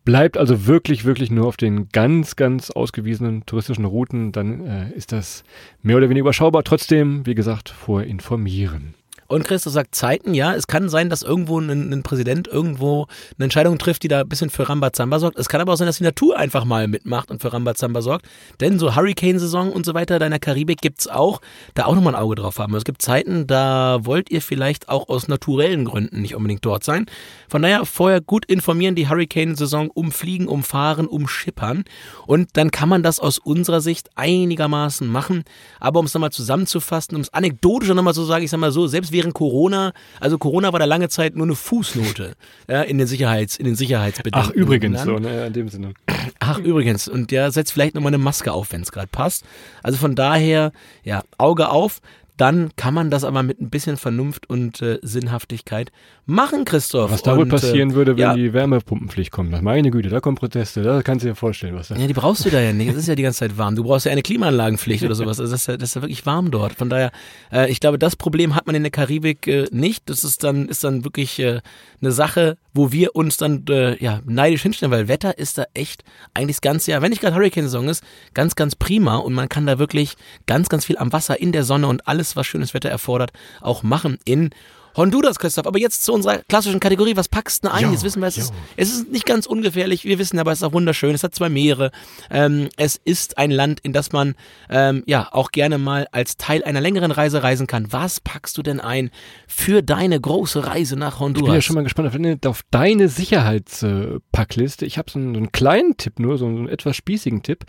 bleibt 0.04 0.38
also 0.38 0.66
wirklich, 0.66 0.99
wirklich 1.04 1.30
nur 1.30 1.46
auf 1.46 1.56
den 1.56 1.88
ganz, 1.88 2.36
ganz 2.36 2.70
ausgewiesenen 2.70 3.44
touristischen 3.46 3.84
Routen. 3.84 4.32
Dann 4.32 4.66
äh, 4.66 4.92
ist 4.92 5.12
das 5.12 5.44
mehr 5.82 5.96
oder 5.96 6.08
weniger 6.08 6.22
überschaubar. 6.22 6.64
Trotzdem, 6.64 7.26
wie 7.26 7.34
gesagt, 7.34 7.68
vorher 7.68 8.08
informieren. 8.08 8.94
Und 9.30 9.44
Christoph 9.44 9.72
sagt 9.72 9.94
Zeiten, 9.94 10.34
ja, 10.34 10.56
es 10.56 10.66
kann 10.66 10.88
sein, 10.88 11.08
dass 11.08 11.22
irgendwo 11.22 11.60
ein, 11.60 11.92
ein 11.92 12.02
Präsident 12.02 12.48
irgendwo 12.48 13.06
eine 13.38 13.44
Entscheidung 13.44 13.78
trifft, 13.78 14.02
die 14.02 14.08
da 14.08 14.22
ein 14.22 14.28
bisschen 14.28 14.50
für 14.50 14.68
Rambazamba 14.68 15.20
sorgt. 15.20 15.38
Es 15.38 15.48
kann 15.48 15.60
aber 15.60 15.72
auch 15.72 15.76
sein, 15.76 15.86
dass 15.86 15.98
die 15.98 16.04
Natur 16.04 16.36
einfach 16.36 16.64
mal 16.64 16.88
mitmacht 16.88 17.30
und 17.30 17.40
für 17.40 17.52
Rambazamba 17.52 18.02
sorgt. 18.02 18.26
Denn 18.58 18.80
so 18.80 18.96
Hurricane-Saison 18.96 19.70
und 19.72 19.86
so 19.86 19.94
weiter 19.94 20.18
da 20.18 20.26
in 20.26 20.32
der 20.32 20.40
Karibik 20.40 20.80
gibt's 20.80 21.06
auch, 21.06 21.40
da 21.74 21.84
auch 21.84 21.94
nochmal 21.94 22.16
ein 22.16 22.20
Auge 22.20 22.34
drauf 22.34 22.58
haben. 22.58 22.74
Es 22.74 22.82
gibt 22.82 23.02
Zeiten, 23.02 23.46
da 23.46 24.00
wollt 24.02 24.32
ihr 24.32 24.42
vielleicht 24.42 24.88
auch 24.88 25.08
aus 25.08 25.28
naturellen 25.28 25.84
Gründen 25.84 26.22
nicht 26.22 26.34
unbedingt 26.34 26.64
dort 26.66 26.82
sein. 26.82 27.06
Von 27.48 27.62
daher 27.62 27.86
vorher 27.86 28.20
gut 28.20 28.44
informieren, 28.46 28.96
die 28.96 29.08
Hurricane-Saison 29.08 29.90
umfliegen, 29.90 30.48
umfahren, 30.48 31.06
umschippern. 31.06 31.84
Und 32.26 32.48
dann 32.54 32.72
kann 32.72 32.88
man 32.88 33.04
das 33.04 33.20
aus 33.20 33.38
unserer 33.38 33.80
Sicht 33.80 34.10
einigermaßen 34.16 35.06
machen. 35.06 35.44
Aber 35.78 36.00
um 36.00 36.06
es 36.06 36.14
nochmal 36.14 36.32
zusammenzufassen, 36.32 37.14
um 37.14 37.22
es 37.22 37.32
anekdotisch 37.32 37.90
nochmal 37.90 38.14
zu 38.14 38.24
sagen, 38.24 38.44
ich 38.44 38.50
sag 38.50 38.58
mal 38.58 38.72
so, 38.72 38.88
selbst 38.88 39.12
während 39.20 39.34
Corona, 39.34 39.92
also 40.18 40.38
Corona 40.38 40.72
war 40.72 40.78
da 40.78 40.86
lange 40.86 41.08
Zeit 41.08 41.36
nur 41.36 41.46
eine 41.46 41.54
Fußnote 41.54 42.34
ja, 42.68 42.82
in 42.82 42.98
den 42.98 43.06
Sicherheits, 43.06 43.56
in 43.56 43.66
den 43.66 43.76
Sicherheitsbedingungen. 43.76 44.50
Ach, 44.50 44.54
übrigens, 44.54 45.02
so, 45.02 45.18
ne, 45.18 45.46
in 45.46 45.52
dem 45.52 45.68
Sinne. 45.68 45.92
Ach, 46.40 46.58
übrigens, 46.58 47.08
und 47.08 47.30
der 47.30 47.50
setzt 47.50 47.72
vielleicht 47.72 47.94
nochmal 47.94 48.10
eine 48.10 48.22
Maske 48.22 48.52
auf, 48.52 48.72
wenn 48.72 48.82
es 48.82 48.92
gerade 48.92 49.08
passt. 49.08 49.44
Also 49.82 49.98
von 49.98 50.14
daher, 50.14 50.72
ja, 51.04 51.22
Auge 51.38 51.68
auf. 51.68 52.00
Dann 52.36 52.70
kann 52.76 52.94
man 52.94 53.10
das 53.10 53.22
aber 53.22 53.42
mit 53.42 53.60
ein 53.60 53.68
bisschen 53.68 53.98
Vernunft 53.98 54.48
und 54.48 54.80
äh, 54.80 54.98
Sinnhaftigkeit 55.02 55.92
machen, 56.30 56.64
Christoph. 56.64 57.10
Was 57.10 57.22
da 57.22 57.36
wohl 57.36 57.46
passieren 57.46 57.90
äh, 57.90 57.94
würde, 57.94 58.12
wenn 58.12 58.22
ja, 58.22 58.34
die 58.34 58.52
Wärmepumpenpflicht 58.52 59.30
kommt. 59.30 59.60
Meine 59.62 59.90
Güte, 59.90 60.08
da 60.08 60.20
kommen 60.20 60.36
Proteste. 60.36 60.82
Da 60.82 61.02
kannst 61.02 61.24
du 61.24 61.28
dir 61.28 61.34
vorstellen, 61.34 61.74
was 61.74 61.88
da. 61.88 61.96
Ja, 61.96 62.06
die 62.06 62.14
brauchst 62.14 62.44
du 62.44 62.50
da 62.50 62.60
ja 62.60 62.72
nicht. 62.72 62.88
Es 62.88 62.96
ist 62.96 63.08
ja 63.08 63.14
die 63.14 63.22
ganze 63.22 63.40
Zeit 63.40 63.58
warm. 63.58 63.76
Du 63.76 63.84
brauchst 63.84 64.06
ja 64.06 64.12
eine 64.12 64.22
Klimaanlagenpflicht 64.22 65.04
oder 65.04 65.14
sowas. 65.14 65.40
Also 65.40 65.52
das 65.52 65.62
ist 65.62 65.66
ja, 65.66 65.76
das 65.76 65.90
ist 65.90 65.94
ja 65.96 66.02
wirklich 66.02 66.24
warm 66.24 66.50
dort. 66.50 66.74
Von 66.74 66.88
daher, 66.88 67.10
äh, 67.52 67.70
ich 67.70 67.80
glaube, 67.80 67.98
das 67.98 68.16
Problem 68.16 68.54
hat 68.54 68.66
man 68.66 68.74
in 68.74 68.82
der 68.82 68.92
Karibik 68.92 69.46
äh, 69.46 69.66
nicht. 69.70 70.08
Das 70.08 70.24
ist 70.24 70.44
dann, 70.44 70.68
ist 70.68 70.84
dann 70.84 71.04
wirklich 71.04 71.38
äh, 71.38 71.60
eine 72.00 72.12
Sache, 72.12 72.56
wo 72.72 72.92
wir 72.92 73.16
uns 73.16 73.36
dann 73.36 73.64
äh, 73.68 74.02
ja, 74.02 74.20
neidisch 74.24 74.62
hinstellen, 74.62 74.92
weil 74.92 75.08
Wetter 75.08 75.38
ist 75.38 75.58
da 75.58 75.64
echt 75.74 76.04
eigentlich 76.34 76.56
das 76.56 76.62
ganze 76.62 76.90
Jahr, 76.92 77.02
wenn 77.02 77.10
nicht 77.10 77.20
gerade 77.20 77.34
Hurricane-Saison 77.34 77.88
ist, 77.88 78.04
ganz, 78.34 78.54
ganz 78.54 78.76
prima 78.76 79.16
und 79.16 79.34
man 79.34 79.48
kann 79.48 79.66
da 79.66 79.78
wirklich 79.78 80.16
ganz, 80.46 80.68
ganz 80.68 80.84
viel 80.84 80.98
am 80.98 81.12
Wasser, 81.12 81.40
in 81.40 81.52
der 81.52 81.64
Sonne 81.64 81.88
und 81.88 82.06
alles, 82.06 82.36
was 82.36 82.46
schönes 82.46 82.74
Wetter 82.74 82.88
erfordert, 82.88 83.32
auch 83.60 83.82
machen 83.82 84.18
in 84.24 84.50
Honduras, 84.96 85.38
Christoph. 85.38 85.66
Aber 85.66 85.78
jetzt 85.78 86.04
zu 86.04 86.12
unserer 86.12 86.38
klassischen 86.48 86.80
Kategorie. 86.80 87.16
Was 87.16 87.28
packst 87.28 87.64
du 87.64 87.68
denn 87.68 87.76
ein? 87.76 87.84
Jo, 87.84 87.92
jetzt 87.92 88.04
wissen 88.04 88.20
wir, 88.20 88.26
es 88.26 88.38
ist, 88.38 88.52
es 88.76 88.92
ist 88.92 89.10
nicht 89.10 89.26
ganz 89.26 89.46
ungefährlich. 89.46 90.04
Wir 90.04 90.18
wissen 90.18 90.38
aber, 90.38 90.52
es 90.52 90.58
ist 90.58 90.64
auch 90.64 90.72
wunderschön. 90.72 91.14
Es 91.14 91.22
hat 91.22 91.34
zwei 91.34 91.48
Meere. 91.48 91.90
Ähm, 92.30 92.68
es 92.76 93.00
ist 93.04 93.38
ein 93.38 93.50
Land, 93.50 93.80
in 93.80 93.92
das 93.92 94.12
man 94.12 94.34
ähm, 94.68 95.02
ja 95.06 95.28
auch 95.32 95.50
gerne 95.50 95.78
mal 95.78 96.06
als 96.12 96.36
Teil 96.36 96.64
einer 96.64 96.80
längeren 96.80 97.10
Reise 97.10 97.42
reisen 97.42 97.66
kann. 97.66 97.92
Was 97.92 98.20
packst 98.20 98.58
du 98.58 98.62
denn 98.62 98.80
ein 98.80 99.10
für 99.46 99.82
deine 99.82 100.20
große 100.20 100.66
Reise 100.66 100.96
nach 100.96 101.14
Ich 101.14 101.18
bin 101.18 101.26
Honduras? 101.26 101.54
ja 101.54 101.62
schon 101.62 101.76
mal 101.76 101.82
gespannt 101.82 102.08
auf 102.08 102.14
deine, 102.14 102.38
auf 102.46 102.62
deine 102.70 103.08
Sicherheitspackliste. 103.08 104.86
Ich 104.86 104.98
habe 104.98 105.10
so 105.10 105.18
einen 105.18 105.52
kleinen 105.52 105.96
Tipp 105.96 106.18
nur, 106.18 106.38
so 106.38 106.46
einen 106.46 106.68
etwas 106.68 106.96
spießigen 106.96 107.42
Tipp. 107.42 107.64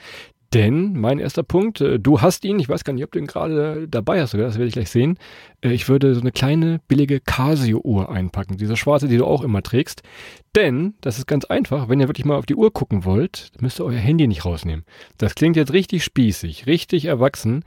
Denn 0.53 0.99
mein 0.99 1.19
erster 1.19 1.43
Punkt, 1.43 1.79
äh, 1.79 1.97
du 1.97 2.19
hast 2.19 2.43
ihn, 2.43 2.59
ich 2.59 2.67
weiß 2.67 2.83
gar 2.83 2.91
nicht, 2.91 3.05
ob 3.05 3.11
du 3.11 3.19
ihn 3.19 3.27
gerade 3.27 3.87
dabei 3.87 4.21
hast 4.21 4.31
sogar, 4.31 4.47
das 4.47 4.55
werde 4.55 4.67
ich 4.67 4.73
gleich 4.73 4.89
sehen. 4.89 5.17
Äh, 5.61 5.71
Ich 5.71 5.87
würde 5.87 6.13
so 6.13 6.19
eine 6.19 6.33
kleine 6.33 6.81
billige 6.89 7.21
Casio-Uhr 7.21 8.11
einpacken, 8.11 8.57
diese 8.57 8.75
schwarze, 8.75 9.07
die 9.07 9.17
du 9.17 9.25
auch 9.25 9.43
immer 9.43 9.63
trägst. 9.63 10.03
Denn, 10.55 10.95
das 10.99 11.17
ist 11.17 11.25
ganz 11.25 11.45
einfach, 11.45 11.87
wenn 11.87 12.01
ihr 12.01 12.09
wirklich 12.09 12.25
mal 12.25 12.35
auf 12.35 12.45
die 12.45 12.55
Uhr 12.55 12.73
gucken 12.73 13.05
wollt, 13.05 13.51
müsst 13.61 13.79
ihr 13.79 13.85
euer 13.85 13.97
Handy 13.97 14.27
nicht 14.27 14.43
rausnehmen. 14.43 14.83
Das 15.17 15.35
klingt 15.35 15.55
jetzt 15.55 15.71
richtig 15.71 16.03
spießig, 16.03 16.67
richtig 16.67 17.05
erwachsen. 17.05 17.63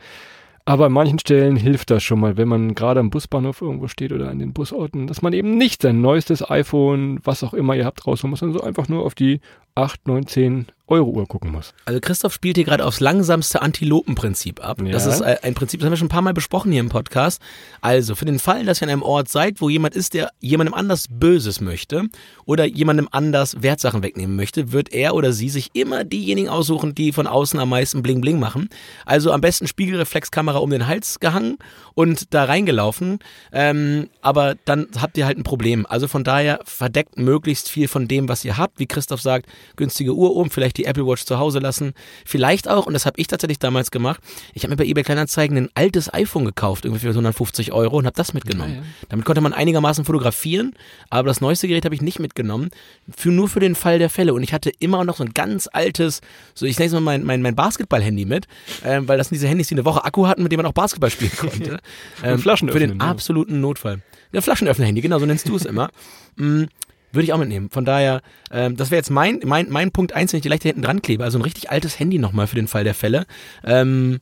Aber 0.66 0.86
an 0.86 0.92
manchen 0.92 1.18
Stellen 1.18 1.56
hilft 1.56 1.90
das 1.90 2.02
schon 2.02 2.20
mal, 2.20 2.38
wenn 2.38 2.48
man 2.48 2.74
gerade 2.74 2.98
am 3.00 3.10
Busbahnhof 3.10 3.60
irgendwo 3.60 3.86
steht 3.86 4.12
oder 4.12 4.30
an 4.30 4.38
den 4.38 4.54
Busorten, 4.54 5.06
dass 5.06 5.20
man 5.20 5.34
eben 5.34 5.58
nicht 5.58 5.82
sein 5.82 6.00
neuestes 6.00 6.48
iPhone, 6.48 7.20
was 7.22 7.44
auch 7.44 7.52
immer 7.52 7.76
ihr 7.76 7.84
habt, 7.84 8.06
rausholen 8.06 8.30
muss, 8.30 8.40
sondern 8.40 8.58
so 8.58 8.64
einfach 8.64 8.88
nur 8.88 9.04
auf 9.04 9.14
die 9.14 9.40
8, 9.76 10.06
9, 10.06 10.26
10 10.26 10.66
Euro 10.86 11.10
Uhr 11.10 11.26
gucken 11.26 11.50
muss. 11.50 11.72
Also 11.86 11.98
Christoph 11.98 12.34
spielt 12.34 12.56
hier 12.56 12.66
gerade 12.66 12.84
aufs 12.84 13.00
langsamste 13.00 13.62
Antilopenprinzip 13.62 14.62
ab. 14.62 14.82
Ja. 14.82 14.92
Das 14.92 15.06
ist 15.06 15.22
äh, 15.22 15.38
ein 15.42 15.54
Prinzip, 15.54 15.80
das 15.80 15.86
haben 15.86 15.92
wir 15.92 15.96
schon 15.96 16.06
ein 16.06 16.10
paar 16.10 16.20
Mal 16.20 16.34
besprochen 16.34 16.72
hier 16.72 16.80
im 16.80 16.90
Podcast. 16.90 17.40
Also 17.80 18.14
für 18.14 18.26
den 18.26 18.38
Fall, 18.38 18.66
dass 18.66 18.82
ihr 18.82 18.88
an 18.88 18.90
einem 18.90 19.02
Ort 19.02 19.30
seid, 19.30 19.62
wo 19.62 19.70
jemand 19.70 19.94
ist, 19.94 20.12
der 20.12 20.30
jemandem 20.40 20.74
anders 20.74 21.06
Böses 21.08 21.62
möchte 21.62 22.08
oder 22.44 22.66
jemandem 22.66 23.08
anders 23.12 23.62
Wertsachen 23.62 24.02
wegnehmen 24.02 24.36
möchte, 24.36 24.72
wird 24.72 24.92
er 24.92 25.14
oder 25.14 25.32
sie 25.32 25.48
sich 25.48 25.70
immer 25.72 26.04
diejenigen 26.04 26.50
aussuchen, 26.50 26.94
die 26.94 27.12
von 27.12 27.26
außen 27.26 27.58
am 27.58 27.70
meisten 27.70 28.02
Bling 28.02 28.20
Bling 28.20 28.38
machen. 28.38 28.68
Also 29.06 29.32
am 29.32 29.40
besten 29.40 29.66
Spiegelreflexkamera 29.66 30.58
um 30.58 30.68
den 30.68 30.86
Hals 30.86 31.18
gehangen 31.18 31.56
und 31.94 32.34
da 32.34 32.44
reingelaufen. 32.44 33.20
Ähm, 33.52 34.10
aber 34.20 34.54
dann 34.66 34.88
habt 35.00 35.16
ihr 35.16 35.24
halt 35.24 35.38
ein 35.38 35.44
Problem. 35.44 35.86
Also 35.88 36.08
von 36.08 36.24
daher 36.24 36.60
verdeckt 36.64 37.16
möglichst 37.16 37.70
viel 37.70 37.88
von 37.88 38.06
dem, 38.06 38.28
was 38.28 38.44
ihr 38.44 38.58
habt. 38.58 38.78
Wie 38.78 38.86
Christoph 38.86 39.22
sagt, 39.22 39.46
günstige 39.76 40.14
Uhr 40.14 40.36
um, 40.36 40.50
vielleicht 40.50 40.76
die 40.76 40.84
Apple 40.84 41.06
Watch 41.06 41.24
zu 41.24 41.38
Hause 41.38 41.58
lassen. 41.58 41.94
Vielleicht 42.24 42.68
auch, 42.68 42.86
und 42.86 42.92
das 42.92 43.06
habe 43.06 43.20
ich 43.20 43.26
tatsächlich 43.26 43.58
damals 43.58 43.90
gemacht, 43.90 44.20
ich 44.52 44.62
habe 44.62 44.70
mir 44.70 44.76
bei 44.76 44.84
eBay 44.84 45.04
Kleinanzeigen 45.04 45.56
ein 45.56 45.68
altes 45.74 46.12
iPhone 46.12 46.44
gekauft, 46.44 46.84
irgendwie 46.84 47.00
für 47.00 47.08
150 47.10 47.72
Euro 47.72 47.98
und 47.98 48.06
habe 48.06 48.16
das 48.16 48.34
mitgenommen. 48.34 48.70
Ja, 48.70 48.78
ja. 48.78 48.84
Damit 49.08 49.24
konnte 49.24 49.40
man 49.40 49.52
einigermaßen 49.52 50.04
fotografieren, 50.04 50.74
aber 51.10 51.28
das 51.28 51.40
neueste 51.40 51.68
Gerät 51.68 51.84
habe 51.84 51.94
ich 51.94 52.02
nicht 52.02 52.18
mitgenommen, 52.18 52.70
für, 53.16 53.30
nur 53.30 53.48
für 53.48 53.60
den 53.60 53.74
Fall 53.74 53.98
der 53.98 54.10
Fälle. 54.10 54.34
Und 54.34 54.42
ich 54.42 54.52
hatte 54.52 54.70
immer 54.78 55.04
noch 55.04 55.16
so 55.16 55.24
ein 55.24 55.34
ganz 55.34 55.68
altes, 55.72 56.20
so 56.54 56.66
ich 56.66 56.78
nenne 56.78 56.88
es 56.88 56.92
mal 56.92 57.00
mein, 57.00 57.24
mein, 57.24 57.42
mein 57.42 57.54
Basketball-Handy 57.54 58.24
mit, 58.24 58.46
ähm, 58.84 59.08
weil 59.08 59.18
das 59.18 59.28
sind 59.28 59.36
diese 59.36 59.48
Handys, 59.48 59.68
die 59.68 59.74
eine 59.74 59.84
Woche 59.84 60.04
Akku 60.04 60.26
hatten, 60.26 60.42
mit 60.42 60.52
denen 60.52 60.62
man 60.62 60.66
auch 60.66 60.74
Basketball 60.74 61.10
spielen 61.10 61.32
konnte. 61.36 61.80
ähm, 62.22 62.38
Flaschen 62.38 62.68
für 62.68 62.78
den 62.78 62.98
ja. 62.98 63.06
absoluten 63.06 63.60
Notfall. 63.60 64.02
Ja, 64.32 64.40
Flaschenöffner-Handy, 64.40 65.00
genau, 65.00 65.18
so 65.18 65.26
nennst 65.26 65.48
du 65.48 65.56
es 65.56 65.64
immer. 65.64 65.90
Würde 67.14 67.24
ich 67.24 67.32
auch 67.32 67.38
mitnehmen. 67.38 67.70
Von 67.70 67.84
daher, 67.84 68.20
ähm, 68.50 68.76
das 68.76 68.90
wäre 68.90 68.98
jetzt 68.98 69.10
mein, 69.10 69.40
mein, 69.44 69.68
mein 69.70 69.90
Punkt 69.92 70.12
eins, 70.12 70.32
wenn 70.32 70.38
ich 70.38 70.42
die 70.42 70.48
leicht 70.48 70.64
hinten 70.64 70.82
dran 70.82 71.02
klebe. 71.02 71.24
Also 71.24 71.38
ein 71.38 71.42
richtig 71.42 71.70
altes 71.70 71.98
Handy 71.98 72.18
nochmal 72.18 72.46
für 72.46 72.56
den 72.56 72.68
Fall 72.68 72.84
der 72.84 72.94
Fälle. 72.94 73.26
Ähm, 73.64 74.20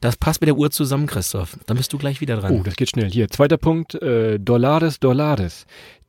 das 0.00 0.16
passt 0.16 0.40
mit 0.40 0.48
der 0.48 0.56
Uhr 0.56 0.70
zusammen, 0.70 1.06
Christoph. 1.06 1.58
Dann 1.66 1.76
bist 1.76 1.92
du 1.92 1.98
gleich 1.98 2.20
wieder 2.20 2.36
dran. 2.36 2.52
Oh, 2.52 2.62
das 2.62 2.76
geht 2.76 2.90
schnell. 2.90 3.10
Hier, 3.10 3.28
zweiter 3.28 3.56
Punkt, 3.56 3.94
äh, 3.94 4.38
Dollars, 4.38 5.00
Dollars. 5.00 5.66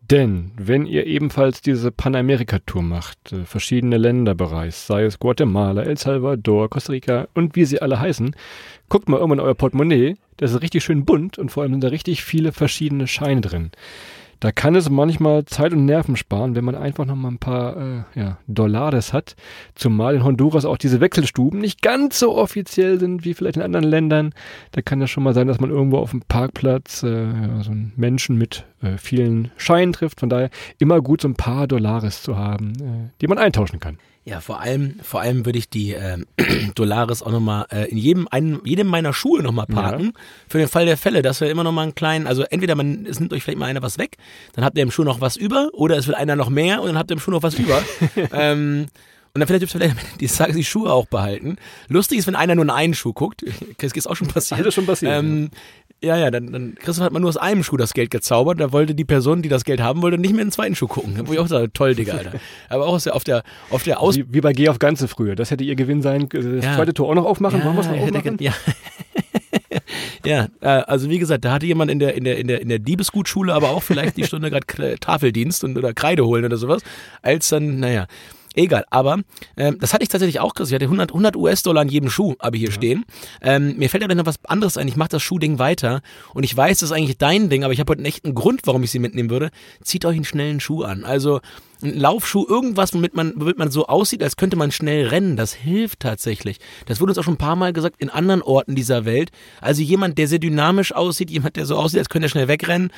Denn 0.10 0.52
wenn 0.58 0.86
ihr 0.86 1.06
ebenfalls 1.06 1.62
diese 1.62 1.92
Panamerika-Tour 1.92 2.82
macht, 2.82 3.34
äh, 3.34 3.44
verschiedene 3.44 3.98
Länder 3.98 4.36
bereist, 4.36 4.88
sei 4.88 5.04
es 5.04 5.20
Guatemala, 5.20 5.84
El 5.84 5.98
Salvador, 5.98 6.70
Costa 6.70 6.94
Rica 6.94 7.28
und 7.34 7.56
wie 7.56 7.66
sie 7.66 7.82
alle 7.82 8.00
heißen, 8.00 8.36
guckt 8.88 9.10
mal 9.10 9.18
irgendwann 9.18 9.40
in 9.40 9.46
euer 9.46 9.56
Portemonnaie, 9.56 10.16
das 10.38 10.52
ist 10.52 10.62
richtig 10.62 10.84
schön 10.84 11.04
bunt 11.04 11.38
und 11.38 11.52
vor 11.52 11.64
allem 11.64 11.74
sind 11.74 11.84
da 11.84 11.90
richtig 11.90 12.24
viele 12.24 12.54
verschiedene 12.54 13.08
Scheine 13.08 13.42
drin. 13.42 13.72
Da 14.40 14.52
kann 14.52 14.76
es 14.76 14.90
manchmal 14.90 15.46
Zeit 15.46 15.74
und 15.74 15.86
Nerven 15.86 16.16
sparen, 16.16 16.56
wenn 16.56 16.66
man 16.66 16.76
einfach 16.76 17.06
noch 17.06 17.16
mal 17.16 17.30
ein 17.30 17.40
paar 17.40 17.78
äh, 17.78 18.20
ja, 18.20 18.38
Dollars 18.48 19.14
hat. 19.14 19.36
Zumal 19.76 20.16
in 20.16 20.24
Honduras 20.24 20.66
auch 20.66 20.78
diese 20.78 21.00
Wechselstuben 21.00 21.60
nicht 21.60 21.82
ganz 21.82 22.20
so 22.20 22.36
offiziell 22.36 23.00
sind 23.00 23.26
wie 23.26 23.34
vielleicht 23.34 23.58
in 23.58 23.64
anderen 23.64 23.86
Ländern. 23.86 24.34
Da 24.72 24.82
kann 24.82 25.02
es 25.02 25.10
schon 25.10 25.24
mal 25.24 25.34
sein, 25.34 25.48
dass 25.48 25.60
man 25.60 25.70
irgendwo 25.70 25.98
auf 25.98 26.12
dem 26.12 26.22
Parkplatz 26.22 27.04
äh, 27.04 27.26
ja, 27.26 27.64
so 27.64 27.72
einen 27.72 27.94
Menschen 27.96 28.38
mit 28.38 28.66
äh, 28.82 28.98
vielen 28.98 29.52
Scheinen 29.58 29.94
trifft. 29.94 30.20
Von 30.20 30.30
daher 30.30 30.50
immer 30.78 31.02
gut, 31.02 31.22
so 31.22 31.28
ein 31.28 31.36
paar 31.36 31.68
Dollars 31.68 32.22
zu 32.22 32.38
haben, 32.38 32.74
äh, 32.74 33.10
die 33.22 33.28
man 33.28 33.38
eintauschen 33.38 33.80
kann. 33.80 33.98
Ja, 34.28 34.42
vor 34.42 34.60
allem, 34.60 35.00
vor 35.02 35.22
allem 35.22 35.46
würde 35.46 35.58
ich 35.58 35.70
die 35.70 35.94
ähm, 35.94 36.26
Dollars 36.76 37.24
auch 37.24 37.32
nochmal 37.32 37.66
äh, 37.72 37.90
in 37.90 37.98
jedem, 37.98 38.28
einen, 38.30 38.60
jedem 38.66 38.88
meiner 38.88 39.14
Schuhe 39.14 39.42
nochmal 39.42 39.68
parken. 39.68 40.12
Für 40.50 40.58
den 40.58 40.68
Fall 40.68 40.86
der 40.86 40.98
Fälle, 40.98 41.22
dass 41.22 41.40
wir 41.40 41.50
immer 41.50 41.64
nochmal 41.64 41.84
einen 41.84 41.96
kleinen, 41.96 42.28
also 42.28 42.44
entweder 42.44 42.76
man, 42.76 43.06
es 43.06 43.22
nimmt 43.22 43.32
euch 43.32 43.44
vielleicht 43.44 43.58
mal 43.58 43.68
einer 43.68 43.82
was 43.82 43.98
weg, 43.98 44.18
dann 44.52 44.66
habt 44.66 44.76
ihr 44.78 44.84
im 44.84 44.92
Schuh 44.92 45.06
noch 45.06 45.22
was 45.22 45.38
über, 45.38 45.70
oder 45.72 45.96
es 45.96 46.08
wird 46.08 46.18
einer 46.18 46.36
noch 46.36 46.50
mehr 46.50 46.82
und 46.82 46.88
dann 46.88 46.98
habt 46.98 47.10
ihr 47.10 47.14
im 47.14 47.22
Schuh 47.22 47.32
noch 47.32 47.42
was 47.42 47.58
über. 47.58 47.82
ähm, 48.34 48.88
und 49.34 49.40
dann 49.40 49.48
vielleicht 49.48 49.62
dürft 49.62 49.76
ihr 49.76 49.96
vielleicht 50.20 50.38
Tages 50.38 50.56
die 50.56 50.64
Schuhe 50.64 50.92
auch 50.92 51.06
behalten. 51.06 51.58
Lustig 51.88 52.18
ist, 52.18 52.28
wenn 52.28 52.36
einer 52.36 52.56
nur 52.56 52.66
in 52.66 52.72
einen 52.72 52.96
Schuh 52.96 53.14
guckt. 53.14 53.46
Das 53.78 53.94
ist 53.94 54.08
auch 54.08 54.16
schon 54.16 54.28
passiert. 54.28 54.60
Alles 54.60 54.74
schon 54.74 54.88
passiert, 54.88 55.14
Ähm, 55.14 55.52
ja, 56.04 56.16
ja, 56.16 56.30
dann, 56.30 56.52
dann 56.52 56.76
Christoph 56.76 57.06
hat 57.06 57.14
man 57.14 57.22
nur 57.24 57.30
aus 57.30 57.38
einem 57.38 57.64
Schuh 57.64 57.78
das 57.78 57.94
Geld 57.94 58.12
gezaubert. 58.12 58.60
Da 58.60 58.72
wollte 58.72 58.94
die 58.94 59.06
Person, 59.06 59.42
die 59.42 59.50
das 59.50 59.64
Geld 59.64 59.82
haben 59.82 60.02
wollte, 60.02 60.18
nicht 60.18 60.32
mehr 60.34 60.42
in 60.42 60.48
den 60.48 60.52
zweiten 60.54 60.76
Schuh 60.76 60.88
gucken. 60.88 61.20
Wo 61.26 61.34
ich 61.34 61.40
auch 61.40 61.48
sage, 61.48 61.72
toll, 61.74 61.96
Digga, 61.96 62.14
Alter. 62.14 62.34
Aber 62.70 62.86
auch 62.86 62.94
auf 63.08 63.24
der, 63.24 63.44
auf 63.72 63.84
der 63.84 64.00
Aus... 64.00 64.16
Wie, 64.16 64.26
wie 64.30 64.42
bei 64.42 64.54
Geh 64.54 64.70
auf 64.70 64.78
Ganze 64.80 65.08
früher. 65.08 65.36
Das 65.36 65.50
hätte 65.50 65.64
ihr 65.64 65.76
Gewinn 65.76 66.02
sein 66.02 66.30
können. 66.30 66.58
Das 66.58 66.66
Ja. 66.66 66.76
zweite 66.76 66.94
Tor 66.94 67.10
auch 67.10 67.16
noch 67.16 67.26
aufmachen. 67.26 67.64
Wollen 67.64 67.76
wir 67.76 67.82
es 67.82 67.88
noch 67.88 68.00
aufmachen? 68.00 68.38
Ja. 68.40 68.54
ja, 70.26 70.48
äh, 70.62 70.68
also 70.68 71.10
wie 71.10 71.20
gesagt, 71.20 71.46
da 71.46 71.54
hatte 71.54 71.66
jemand 71.66 71.90
in 71.90 72.00
der, 72.00 72.14
in 72.16 72.24
der, 72.24 72.38
in 72.38 72.48
der, 72.48 72.62
in 72.62 72.70
der 72.70 72.80
Diebesgutschule 72.80 73.54
aber 73.54 73.70
auch 73.70 73.84
vielleicht 73.84 74.18
die 74.18 74.24
Stunde 74.24 74.52
gerade 74.52 75.00
Tafeldienst 75.00 75.64
und, 75.64 75.78
oder 75.78 75.94
Kreide 75.94 76.26
holen 76.26 76.46
oder 76.46 76.58
sowas, 76.58 76.82
als 77.22 77.50
dann, 77.50 77.80
naja, 77.80 78.06
egal. 78.58 78.86
Aber 78.90 79.20
ähm, 79.56 79.78
das 79.80 79.94
hatte 79.94 80.04
ich 80.04 80.10
tatsächlich 80.10 80.40
auch, 80.40 80.54
Chris. 80.54 80.70
Ich 80.70 80.76
hatte 80.76 80.86
100, 80.86 81.12
100 81.12 81.36
US-Dollar 81.36 81.82
an 81.82 81.90
jedem 81.90 82.10
Schuh, 82.10 82.36
habe 82.42 82.58
ich 82.58 82.64
hier 82.64 82.72
stehen. 82.72 83.06
Ähm, 83.42 83.78
mir 83.78 83.90
fällt 83.90 84.04
aber 84.04 84.16
noch 84.16 84.26
was 84.26 84.44
anderes 84.46 84.78
ein. 84.78 84.88
Ich 84.88 84.96
mache 84.96 85.10
das 85.10 85.24
Schuhding 85.24 85.60
weiter 85.60 86.02
und 86.34 86.44
ich 86.44 86.56
weiß, 86.56 86.80
das 86.80 86.90
ist 86.90 86.96
eigentlich 86.96 87.18
dein 87.18 87.50
Ding, 87.50 87.64
aber 87.64 87.74
ich 87.74 87.80
habe 87.80 87.92
heute 87.92 88.00
einen 88.00 88.08
echten 88.08 88.36
Grund, 88.36 88.62
warum 88.66 88.84
ich 88.84 88.92
sie 88.92 89.00
mitnehmen 89.00 89.30
würde. 89.30 89.50
Zieht 89.82 90.06
euch 90.06 90.16
einen 90.16 90.26
schnellen 90.26 90.60
Schuh 90.60 90.84
an. 90.84 91.06
Also 91.06 91.40
ein 91.82 91.98
Laufschuh, 91.98 92.46
irgendwas, 92.48 92.94
womit 92.94 93.16
man, 93.16 93.34
womit 93.36 93.58
man 93.58 93.70
so 93.70 93.88
aussieht, 93.88 94.24
als 94.24 94.36
könnte 94.36 94.58
man 94.58 94.72
schnell 94.72 95.08
rennen. 95.08 95.36
Das 95.36 95.54
hilft 95.54 96.00
tatsächlich. 96.00 96.60
Das 96.86 97.00
wurde 97.00 97.12
uns 97.12 97.18
auch 97.18 97.24
schon 97.24 97.36
ein 97.36 97.38
paar 97.38 97.56
Mal 97.56 97.74
gesagt 97.74 97.96
in 98.00 98.10
anderen 98.10 98.42
Orten 98.42 98.76
dieser 98.76 99.06
Welt. 99.06 99.32
Also 99.62 99.82
jemand, 99.82 100.18
der 100.18 100.28
sehr 100.28 100.40
dynamisch 100.40 100.92
aussieht, 100.92 101.30
jemand, 101.30 101.56
der 101.56 101.66
so 101.66 101.76
aussieht, 101.76 102.00
als 102.00 102.10
könnte 102.10 102.28
er 102.28 102.30
schnell 102.30 102.48
wegrennen. 102.48 102.92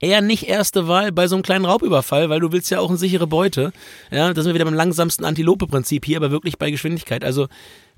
Eher 0.00 0.20
nicht 0.20 0.48
erste 0.48 0.88
Wahl 0.88 1.12
bei 1.12 1.26
so 1.26 1.36
einem 1.36 1.42
kleinen 1.42 1.64
Raubüberfall, 1.64 2.28
weil 2.28 2.40
du 2.40 2.52
willst 2.52 2.70
ja 2.70 2.80
auch 2.80 2.88
eine 2.88 2.98
sichere 2.98 3.26
Beute. 3.26 3.72
Ja, 4.10 4.32
da 4.32 4.42
sind 4.42 4.50
wir 4.50 4.54
wieder 4.54 4.64
beim 4.64 4.74
langsamsten 4.74 5.24
Antilope-Prinzip 5.24 6.04
hier, 6.04 6.18
aber 6.18 6.30
wirklich 6.30 6.58
bei 6.58 6.70
Geschwindigkeit. 6.70 7.24
Also, 7.24 7.48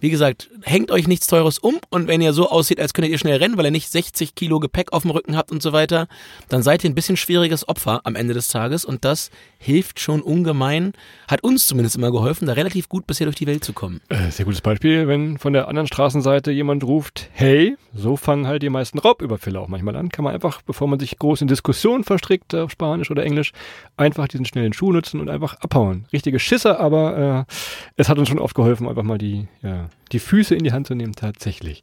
wie 0.00 0.10
gesagt, 0.10 0.50
hängt 0.62 0.90
euch 0.90 1.08
nichts 1.08 1.26
Teures 1.26 1.58
um 1.58 1.78
und 1.90 2.08
wenn 2.08 2.20
ihr 2.20 2.32
so 2.32 2.48
aussieht, 2.48 2.80
als 2.80 2.94
könntet 2.94 3.12
ihr 3.12 3.18
schnell 3.18 3.38
rennen, 3.38 3.56
weil 3.56 3.64
ihr 3.64 3.70
nicht 3.70 3.90
60 3.90 4.34
Kilo 4.34 4.60
Gepäck 4.60 4.92
auf 4.92 5.02
dem 5.02 5.10
Rücken 5.10 5.36
habt 5.36 5.50
und 5.50 5.62
so 5.62 5.72
weiter, 5.72 6.06
dann 6.48 6.62
seid 6.62 6.84
ihr 6.84 6.90
ein 6.90 6.94
bisschen 6.94 7.16
schwieriges 7.16 7.68
Opfer 7.68 8.00
am 8.04 8.14
Ende 8.14 8.34
des 8.34 8.48
Tages 8.48 8.84
und 8.84 9.04
das 9.04 9.30
hilft 9.58 9.98
schon 10.00 10.22
ungemein, 10.22 10.92
hat 11.26 11.42
uns 11.42 11.66
zumindest 11.66 11.96
immer 11.96 12.12
geholfen, 12.12 12.46
da 12.46 12.52
relativ 12.52 12.88
gut 12.88 13.06
bisher 13.06 13.26
durch 13.26 13.36
die 13.36 13.46
Welt 13.46 13.64
zu 13.64 13.72
kommen. 13.72 14.00
Äh, 14.08 14.30
sehr 14.30 14.44
gutes 14.44 14.60
Beispiel, 14.60 15.08
wenn 15.08 15.38
von 15.38 15.52
der 15.52 15.68
anderen 15.68 15.88
Straßenseite 15.88 16.52
jemand 16.52 16.84
ruft, 16.84 17.28
hey, 17.32 17.76
so 17.94 18.16
fangen 18.16 18.46
halt 18.46 18.62
die 18.62 18.70
meisten 18.70 18.98
Raubüberfälle 18.98 19.58
auch 19.58 19.68
manchmal 19.68 19.96
an, 19.96 20.10
kann 20.10 20.24
man 20.24 20.34
einfach, 20.34 20.62
bevor 20.62 20.86
man 20.86 21.00
sich 21.00 21.18
groß 21.18 21.42
in 21.42 21.48
Diskussionen 21.48 22.04
verstrickt, 22.04 22.54
auf 22.54 22.70
Spanisch 22.70 23.10
oder 23.10 23.24
Englisch, 23.24 23.52
einfach 23.96 24.28
diesen 24.28 24.44
schnellen 24.44 24.72
Schuh 24.72 24.92
nutzen 24.92 25.20
und 25.20 25.28
einfach 25.28 25.54
abhauen. 25.60 26.06
Richtige 26.12 26.38
Schisser, 26.38 26.78
aber 26.78 27.46
äh, 27.48 27.52
es 27.96 28.08
hat 28.08 28.18
uns 28.18 28.28
schon 28.28 28.38
oft 28.38 28.54
geholfen, 28.54 28.88
einfach 28.88 29.02
mal 29.02 29.18
die, 29.18 29.48
ja, 29.62 29.87
die 30.12 30.18
Füße 30.18 30.54
in 30.54 30.64
die 30.64 30.72
Hand 30.72 30.86
zu 30.86 30.94
nehmen, 30.94 31.14
tatsächlich. 31.14 31.82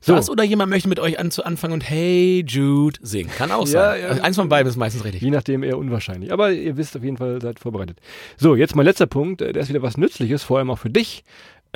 So, 0.00 0.14
Das 0.14 0.30
oder 0.30 0.44
jemand 0.44 0.70
möchte 0.70 0.88
mit 0.88 1.00
euch 1.00 1.18
an, 1.18 1.30
zu 1.30 1.44
anfangen 1.44 1.72
und 1.74 1.88
Hey 1.88 2.44
Jude 2.46 2.98
singen. 3.02 3.30
Kann 3.36 3.50
auch 3.50 3.66
sein. 3.66 4.00
ja. 4.00 4.08
Also 4.08 4.22
eins 4.22 4.36
von 4.36 4.48
beiden 4.48 4.68
ist 4.68 4.76
meistens 4.76 5.04
richtig. 5.04 5.22
Je 5.22 5.30
nachdem 5.30 5.62
eher 5.62 5.78
unwahrscheinlich. 5.78 6.32
Aber 6.32 6.52
ihr 6.52 6.76
wisst 6.76 6.96
auf 6.96 7.02
jeden 7.02 7.16
Fall, 7.16 7.40
seid 7.40 7.58
vorbereitet. 7.58 7.98
So, 8.36 8.54
jetzt 8.54 8.76
mein 8.76 8.86
letzter 8.86 9.06
Punkt. 9.06 9.42
äh, 9.42 9.52
Der 9.52 9.62
ist 9.62 9.68
wieder 9.68 9.82
was 9.82 9.96
Nützliches, 9.96 10.42
vor 10.42 10.58
allem 10.58 10.70
auch 10.70 10.78
für 10.78 10.90
dich. 10.90 11.24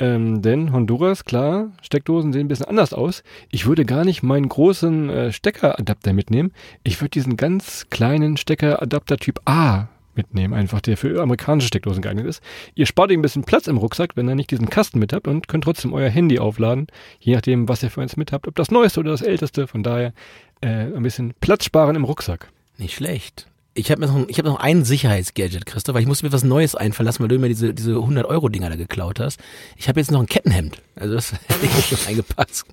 Ähm, 0.01 0.41
denn 0.41 0.71
Honduras, 0.71 1.25
klar, 1.25 1.71
Steckdosen 1.81 2.31
sehen 2.31 2.45
ein 2.45 2.47
bisschen 2.47 2.67
anders 2.67 2.93
aus. 2.93 3.21
Ich 3.51 3.65
würde 3.65 3.83
gar 3.83 4.05
nicht 4.05 4.23
meinen 4.23 4.47
großen 4.47 5.09
äh, 5.09 5.33
Steckeradapter 5.33 6.13
mitnehmen. 6.13 6.53
Ich 6.83 7.01
würde 7.01 7.09
diesen 7.09 7.35
ganz 7.35 7.87
kleinen 7.89 8.37
Steckeradapter 8.37 9.17
Typ 9.17 9.41
A 9.43 9.89
mitnehmen, 10.15 10.53
einfach 10.53 10.81
der 10.81 10.97
für 10.97 11.21
amerikanische 11.21 11.67
Steckdosen 11.67 12.01
geeignet 12.01 12.25
ist. 12.25 12.43
Ihr 12.75 12.85
spart 12.85 13.11
euch 13.11 13.17
ein 13.17 13.21
bisschen 13.21 13.43
Platz 13.43 13.67
im 13.67 13.77
Rucksack, 13.77 14.15
wenn 14.15 14.27
ihr 14.27 14.35
nicht 14.35 14.51
diesen 14.51 14.69
Kasten 14.69 14.99
mit 14.99 15.13
habt 15.13 15.27
und 15.27 15.47
könnt 15.47 15.63
trotzdem 15.63 15.93
euer 15.93 16.09
Handy 16.09 16.39
aufladen, 16.39 16.87
je 17.19 17.35
nachdem, 17.35 17.67
was 17.67 17.83
ihr 17.83 17.89
für 17.89 18.01
eins 18.01 18.17
mit 18.17 18.31
habt, 18.31 18.47
ob 18.47 18.55
das 18.55 18.71
neueste 18.71 18.99
oder 18.99 19.11
das 19.11 19.21
älteste. 19.21 19.67
Von 19.67 19.83
daher 19.83 20.13
äh, 20.61 20.67
ein 20.67 21.03
bisschen 21.03 21.33
Platz 21.39 21.65
sparen 21.65 21.95
im 21.95 22.03
Rucksack. 22.03 22.51
Nicht 22.77 22.95
schlecht. 22.95 23.48
Ich 23.75 23.91
habe 23.91 24.01
noch, 24.01 24.27
ich 24.27 24.37
hab 24.39 24.45
noch 24.45 24.59
ein 24.59 24.83
Sicherheitsgadget, 24.83 25.65
Christoph, 25.65 25.95
weil 25.95 26.01
ich 26.01 26.07
musste 26.07 26.25
mir 26.25 26.33
was 26.33 26.43
Neues 26.43 26.75
einfallen 26.75 27.05
lassen, 27.05 27.21
weil 27.21 27.29
du 27.29 27.35
immer 27.35 27.47
diese, 27.47 27.73
diese 27.73 27.93
100-Euro-Dinger 27.93 28.69
da 28.69 28.75
geklaut 28.75 29.19
hast. 29.19 29.39
Ich 29.77 29.87
habe 29.87 29.99
jetzt 29.99 30.11
noch 30.11 30.19
ein 30.19 30.25
Kettenhemd. 30.25 30.81
Also 30.95 31.15
das 31.15 31.31
hätte 31.47 31.65
ich 31.65 31.85
schon 31.85 31.99
eingepasst. 32.07 32.65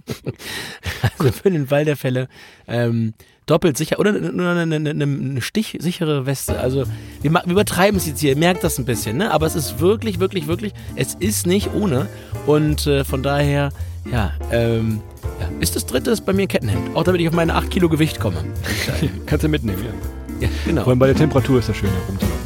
Also 1.18 1.32
für 1.32 1.50
den 1.50 1.68
Fall 1.68 1.84
der 1.84 1.96
Fälle 1.96 2.28
ähm, 2.66 3.14
doppelt 3.46 3.76
sicher. 3.76 3.98
Oder 3.98 4.12
nur 4.12 4.50
eine, 4.50 4.62
eine, 4.74 4.90
eine, 4.90 5.04
eine 5.04 5.40
stichsichere 5.40 6.26
Weste. 6.26 6.58
Also 6.58 6.84
wir, 7.22 7.30
wir 7.30 7.44
übertreiben 7.46 7.98
es 7.98 8.06
jetzt 8.06 8.20
hier, 8.20 8.30
ihr 8.30 8.36
merkt 8.36 8.64
das 8.64 8.78
ein 8.78 8.84
bisschen, 8.84 9.18
ne? 9.18 9.30
Aber 9.30 9.46
es 9.46 9.54
ist 9.54 9.78
wirklich, 9.78 10.18
wirklich, 10.18 10.46
wirklich, 10.46 10.72
es 10.96 11.14
ist 11.14 11.46
nicht 11.46 11.72
ohne. 11.72 12.08
Und 12.46 12.86
äh, 12.86 13.04
von 13.04 13.22
daher, 13.22 13.70
ja, 14.10 14.32
ähm, 14.50 15.00
ja, 15.40 15.48
ist 15.60 15.76
das 15.76 15.86
dritte 15.86 16.10
ist 16.10 16.26
bei 16.26 16.32
mir 16.32 16.42
ein 16.42 16.48
Kettenhemd. 16.48 16.96
Auch 16.96 17.04
damit 17.04 17.20
ich 17.20 17.28
auf 17.28 17.34
meine 17.34 17.54
8 17.54 17.70
Kilo 17.70 17.88
Gewicht 17.88 18.18
komme. 18.18 18.44
Kannst 19.26 19.44
du 19.44 19.48
mitnehmen, 19.48 19.84
ja. 19.84 20.25
Ja, 20.40 20.48
genau. 20.64 20.82
Vor 20.82 20.90
allem 20.90 20.98
bei 20.98 21.06
der 21.06 21.16
Temperatur 21.16 21.58
ist 21.58 21.68
das 21.68 21.76
schön 21.76 21.90
herumzulaufen. 21.90 22.36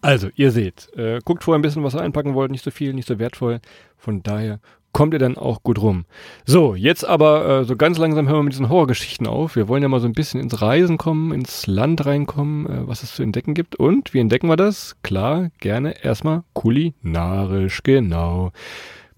Also, 0.00 0.30
ihr 0.34 0.50
seht, 0.50 0.90
äh, 0.96 1.20
guckt 1.24 1.44
vorher 1.44 1.58
ein 1.58 1.62
bisschen, 1.62 1.84
was 1.84 1.94
ihr 1.94 2.00
einpacken 2.00 2.34
wollt, 2.34 2.50
nicht 2.50 2.64
so 2.64 2.72
viel, 2.72 2.92
nicht 2.92 3.06
so 3.06 3.20
wertvoll. 3.20 3.60
Von 3.96 4.22
daher 4.22 4.58
kommt 4.92 5.14
ihr 5.14 5.20
dann 5.20 5.38
auch 5.38 5.62
gut 5.62 5.80
rum. 5.80 6.04
So, 6.44 6.74
jetzt 6.74 7.06
aber 7.06 7.60
äh, 7.60 7.64
so 7.64 7.76
ganz 7.76 7.98
langsam 7.98 8.26
hören 8.26 8.38
wir 8.38 8.42
mit 8.42 8.52
diesen 8.52 8.68
Horrorgeschichten 8.68 9.26
auf. 9.26 9.54
Wir 9.56 9.68
wollen 9.68 9.82
ja 9.82 9.88
mal 9.88 10.00
so 10.00 10.06
ein 10.06 10.12
bisschen 10.12 10.40
ins 10.40 10.60
Reisen 10.60 10.98
kommen, 10.98 11.32
ins 11.32 11.66
Land 11.66 12.04
reinkommen, 12.04 12.66
äh, 12.66 12.88
was 12.88 13.02
es 13.02 13.14
zu 13.14 13.22
entdecken 13.22 13.54
gibt. 13.54 13.76
Und 13.76 14.12
wie 14.12 14.18
entdecken 14.18 14.48
wir 14.48 14.56
das? 14.56 14.96
Klar, 15.02 15.50
gerne 15.60 16.02
erstmal 16.02 16.42
kulinarisch, 16.52 17.82
genau. 17.82 18.52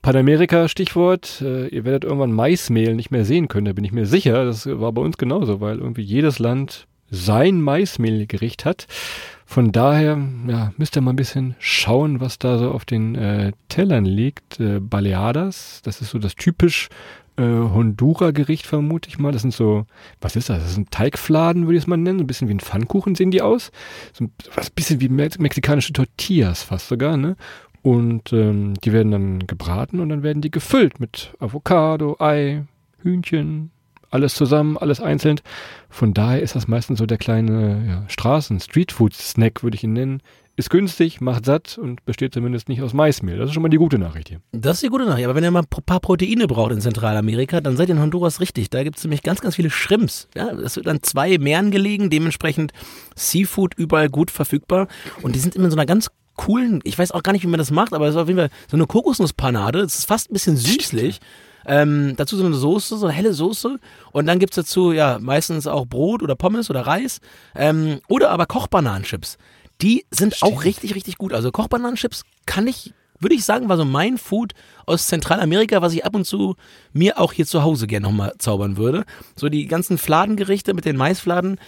Panamerika, 0.04 0.68
Stichwort. 0.68 1.40
Äh, 1.40 1.68
ihr 1.68 1.87
werdet 1.87 2.04
irgendwann 2.04 2.30
Maismehl 2.30 2.94
nicht 2.94 3.11
mehr 3.11 3.25
sehen 3.25 3.49
können, 3.49 3.64
da 3.64 3.73
bin 3.73 3.87
ich 3.87 3.92
mir 3.92 4.04
sicher. 4.04 4.44
Das 4.44 4.66
war 4.66 4.92
bei 4.92 5.00
uns 5.00 5.16
genauso, 5.16 5.62
weil 5.62 5.78
irgendwie 5.78 6.02
jedes 6.02 6.38
Land 6.38 6.87
sein 7.11 7.62
Maismehlgericht 7.62 8.66
hat. 8.66 8.87
Von 9.46 9.73
daher 9.73 10.18
ja, 10.46 10.75
müsst 10.76 10.94
ihr 10.94 11.00
mal 11.00 11.14
ein 11.14 11.16
bisschen 11.16 11.54
schauen, 11.58 12.20
was 12.20 12.38
da 12.38 12.58
so 12.58 12.70
auf 12.70 12.84
den 12.84 13.14
äh, 13.14 13.52
Tellern 13.70 14.04
liegt. 14.04 14.61
Äh, 14.61 14.78
Baleadas, 14.78 15.80
das 15.82 16.02
ist 16.02 16.11
so 16.11 16.18
das 16.18 16.34
typisch 16.34 16.90
äh, 17.37 17.42
Hondura-Gericht, 17.42 18.66
vermute 18.66 19.08
ich 19.08 19.18
mal. 19.18 19.32
Das 19.32 19.42
sind 19.42 19.54
so, 19.54 19.87
was 20.20 20.37
ist 20.37 20.50
das? 20.50 20.62
Das 20.62 20.75
sind 20.75 20.90
Teigfladen, 20.90 21.64
würde 21.64 21.76
ich 21.76 21.84
es 21.84 21.88
mal 21.88 21.96
nennen. 21.96 22.18
So 22.18 22.25
ein 22.25 22.26
bisschen 22.26 22.49
wie 22.49 22.54
ein 22.54 22.61
Pfannkuchen 22.61 23.14
sehen 23.14 23.30
die 23.30 23.42
aus. 23.42 23.73
So 24.12 24.26
was 24.54 24.70
bisschen 24.70 25.00
wie 25.00 25.08
me 25.08 25.28
mexikanische 25.38 25.92
Tortillas 25.92 26.62
fast 26.62 26.88
sogar, 26.88 27.16
ne? 27.16 27.37
Und 27.84 28.32
ähm, 28.32 28.72
die 28.82 28.94
werden 28.94 29.12
dann 29.12 29.46
gebraten 29.46 30.00
und 30.00 30.08
dann 30.08 30.22
werden 30.22 30.40
die 30.40 30.50
gefüllt 30.50 31.00
mit 31.00 31.34
Avocado, 31.38 32.16
Ei, 32.18 32.64
Hühnchen, 33.02 33.72
alles 34.08 34.34
zusammen, 34.36 34.78
alles 34.78 35.00
einzeln. 35.00 35.38
Von 35.90 36.14
daher 36.14 36.40
ist 36.40 36.56
das 36.56 36.66
meistens 36.66 36.98
so 36.98 37.04
der 37.04 37.18
kleine 37.18 37.84
ja, 37.86 38.04
Straßen-Streetfood-Snack, 38.08 39.62
würde 39.62 39.74
ich 39.74 39.84
ihn 39.84 39.92
nennen. 39.92 40.22
Ist 40.56 40.70
günstig, 40.70 41.20
macht 41.20 41.44
satt 41.44 41.76
und 41.76 42.02
besteht 42.06 42.32
zumindest 42.32 42.70
nicht 42.70 42.80
aus 42.80 42.94
Maismehl. 42.94 43.36
Das 43.36 43.48
ist 43.48 43.54
schon 43.54 43.62
mal 43.62 43.68
die 43.68 43.76
gute 43.76 43.98
Nachricht 43.98 44.30
hier. 44.30 44.40
Das 44.52 44.76
ist 44.76 44.84
die 44.84 44.88
gute 44.88 45.04
Nachricht. 45.04 45.26
Aber 45.26 45.34
wenn 45.34 45.44
ihr 45.44 45.50
mal 45.50 45.64
ein 45.64 45.84
paar 45.84 46.00
Proteine 46.00 46.46
braucht 46.46 46.72
in 46.72 46.80
Zentralamerika, 46.80 47.60
dann 47.60 47.76
seid 47.76 47.90
ihr 47.90 47.96
in 47.96 48.00
Honduras 48.00 48.40
richtig. 48.40 48.70
Da 48.70 48.82
gibt 48.82 48.96
es 48.96 49.04
nämlich 49.04 49.22
ganz, 49.22 49.42
ganz 49.42 49.56
viele 49.56 49.68
Shrimps. 49.68 50.28
Ja, 50.34 50.52
es 50.52 50.76
wird 50.76 50.88
an 50.88 51.02
zwei 51.02 51.36
Meeren 51.36 51.70
gelegen, 51.70 52.08
dementsprechend 52.08 52.72
Seafood 53.14 53.74
überall 53.74 54.08
gut 54.08 54.30
verfügbar. 54.30 54.88
Und 55.20 55.34
die 55.34 55.40
sind 55.40 55.54
immer 55.54 55.66
in 55.66 55.70
so 55.70 55.76
einer 55.76 55.86
ganz 55.86 56.08
coolen, 56.36 56.80
ich 56.84 56.98
weiß 56.98 57.12
auch 57.12 57.22
gar 57.22 57.32
nicht, 57.32 57.42
wie 57.42 57.48
man 57.48 57.58
das 57.58 57.70
macht, 57.70 57.92
aber 57.92 58.06
es 58.06 58.14
ist 58.14 58.20
auf 58.20 58.28
jeden 58.28 58.38
Fall 58.38 58.50
so 58.70 58.76
eine 58.76 58.86
Kokosnusspanade. 58.86 59.80
Es 59.80 59.98
ist 59.98 60.06
fast 60.06 60.30
ein 60.30 60.34
bisschen 60.34 60.56
süßlich. 60.56 61.20
Ähm, 61.66 62.14
dazu 62.16 62.36
so 62.36 62.44
eine 62.44 62.54
Soße, 62.54 62.98
so 62.98 63.06
eine 63.06 63.14
helle 63.14 63.32
Soße. 63.32 63.78
Und 64.12 64.26
dann 64.26 64.38
gibt's 64.38 64.56
dazu 64.56 64.92
ja 64.92 65.18
meistens 65.20 65.66
auch 65.66 65.86
Brot 65.86 66.22
oder 66.22 66.36
Pommes 66.36 66.70
oder 66.70 66.82
Reis. 66.82 67.20
Ähm, 67.54 68.00
oder 68.08 68.30
aber 68.30 68.46
Kochbananenchips. 68.46 69.38
Die 69.80 70.04
sind 70.10 70.34
Stimmt. 70.34 70.52
auch 70.52 70.64
richtig, 70.64 70.94
richtig 70.94 71.18
gut. 71.18 71.32
Also 71.32 71.50
Kochbananenchips 71.50 72.24
kann 72.46 72.66
ich 72.66 72.92
würde 73.24 73.34
ich 73.34 73.44
sagen, 73.44 73.68
war 73.68 73.76
so 73.76 73.84
mein 73.84 74.18
Food 74.18 74.52
aus 74.86 75.06
Zentralamerika, 75.08 75.82
was 75.82 75.94
ich 75.94 76.04
ab 76.04 76.14
und 76.14 76.24
zu 76.24 76.54
mir 76.92 77.18
auch 77.18 77.32
hier 77.32 77.46
zu 77.46 77.64
Hause 77.64 77.88
gerne 77.88 78.06
nochmal 78.06 78.34
zaubern 78.38 78.76
würde. 78.76 79.04
So 79.34 79.48
die 79.48 79.66
ganzen 79.66 79.98
Fladengerichte 79.98 80.74
mit 80.74 80.84
den 80.84 80.96
Maisfladen 80.96 81.58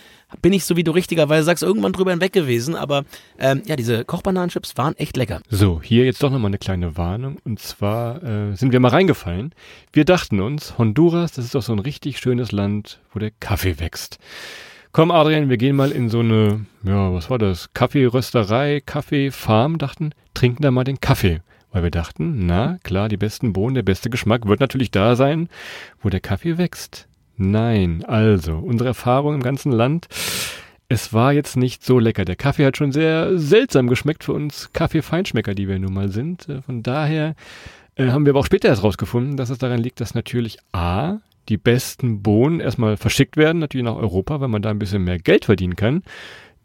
bin 0.42 0.52
ich, 0.52 0.64
so 0.64 0.76
wie 0.76 0.84
du 0.84 0.92
richtigerweise 0.92 1.44
sagst, 1.44 1.62
irgendwann 1.62 1.92
drüber 1.92 2.10
hinweg 2.10 2.32
gewesen. 2.32 2.76
Aber 2.76 3.04
ähm, 3.38 3.62
ja, 3.66 3.74
diese 3.74 4.04
Kochbananenchips 4.04 4.76
waren 4.76 4.96
echt 4.96 5.16
lecker. 5.16 5.40
So, 5.48 5.80
hier 5.82 6.04
jetzt 6.04 6.22
doch 6.22 6.30
nochmal 6.30 6.50
eine 6.50 6.58
kleine 6.58 6.96
Warnung. 6.96 7.38
Und 7.44 7.58
zwar 7.58 8.22
äh, 8.22 8.54
sind 8.54 8.72
wir 8.72 8.80
mal 8.80 8.88
reingefallen. 8.88 9.52
Wir 9.92 10.04
dachten 10.04 10.40
uns, 10.40 10.78
Honduras, 10.78 11.32
das 11.32 11.46
ist 11.46 11.54
doch 11.54 11.62
so 11.62 11.72
ein 11.72 11.78
richtig 11.78 12.18
schönes 12.18 12.52
Land, 12.52 13.00
wo 13.12 13.18
der 13.18 13.32
Kaffee 13.40 13.80
wächst. 13.80 14.18
Komm, 14.96 15.10
Adrian, 15.10 15.50
wir 15.50 15.58
gehen 15.58 15.76
mal 15.76 15.92
in 15.92 16.08
so 16.08 16.20
eine, 16.20 16.64
ja, 16.82 17.12
was 17.12 17.28
war 17.28 17.36
das? 17.36 17.72
Kaffeerösterei, 17.74 18.80
Kaffeefarm, 18.80 19.76
dachten, 19.76 20.12
trinken 20.36 20.62
da 20.62 20.70
mal 20.70 20.84
den 20.84 21.00
Kaffee. 21.00 21.40
Weil 21.72 21.82
wir 21.82 21.90
dachten, 21.90 22.46
na 22.46 22.78
klar, 22.84 23.08
die 23.08 23.16
besten 23.16 23.52
Bohnen, 23.52 23.74
der 23.74 23.82
beste 23.82 24.08
Geschmack 24.08 24.46
wird 24.46 24.60
natürlich 24.60 24.90
da 24.90 25.16
sein, 25.16 25.48
wo 26.00 26.08
der 26.08 26.20
Kaffee 26.20 26.58
wächst. 26.58 27.08
Nein, 27.36 28.04
also, 28.06 28.56
unsere 28.56 28.88
Erfahrung 28.88 29.34
im 29.34 29.42
ganzen 29.42 29.72
Land, 29.72 30.06
es 30.88 31.12
war 31.12 31.32
jetzt 31.32 31.56
nicht 31.56 31.84
so 31.84 31.98
lecker. 31.98 32.24
Der 32.24 32.36
Kaffee 32.36 32.64
hat 32.64 32.76
schon 32.76 32.92
sehr 32.92 33.36
seltsam 33.38 33.88
geschmeckt 33.88 34.24
für 34.24 34.32
uns 34.32 34.72
Kaffeefeinschmecker, 34.72 35.54
die 35.54 35.68
wir 35.68 35.78
nun 35.78 35.92
mal 35.92 36.10
sind. 36.10 36.48
Äh, 36.48 36.62
von 36.62 36.82
daher 36.82 37.34
äh, 37.96 38.08
haben 38.08 38.24
wir 38.24 38.30
aber 38.32 38.40
auch 38.40 38.46
später 38.46 38.68
erst 38.68 38.84
rausgefunden, 38.84 39.36
dass 39.36 39.50
es 39.50 39.58
daran 39.58 39.82
liegt, 39.82 40.00
dass 40.00 40.14
natürlich 40.14 40.58
A, 40.72 41.18
die 41.48 41.58
besten 41.58 42.22
Bohnen 42.22 42.60
erstmal 42.60 42.96
verschickt 42.96 43.36
werden, 43.36 43.58
natürlich 43.58 43.84
nach 43.84 43.96
Europa, 43.96 44.40
weil 44.40 44.48
man 44.48 44.62
da 44.62 44.70
ein 44.70 44.78
bisschen 44.78 45.04
mehr 45.04 45.18
Geld 45.18 45.44
verdienen 45.44 45.76
kann 45.76 46.02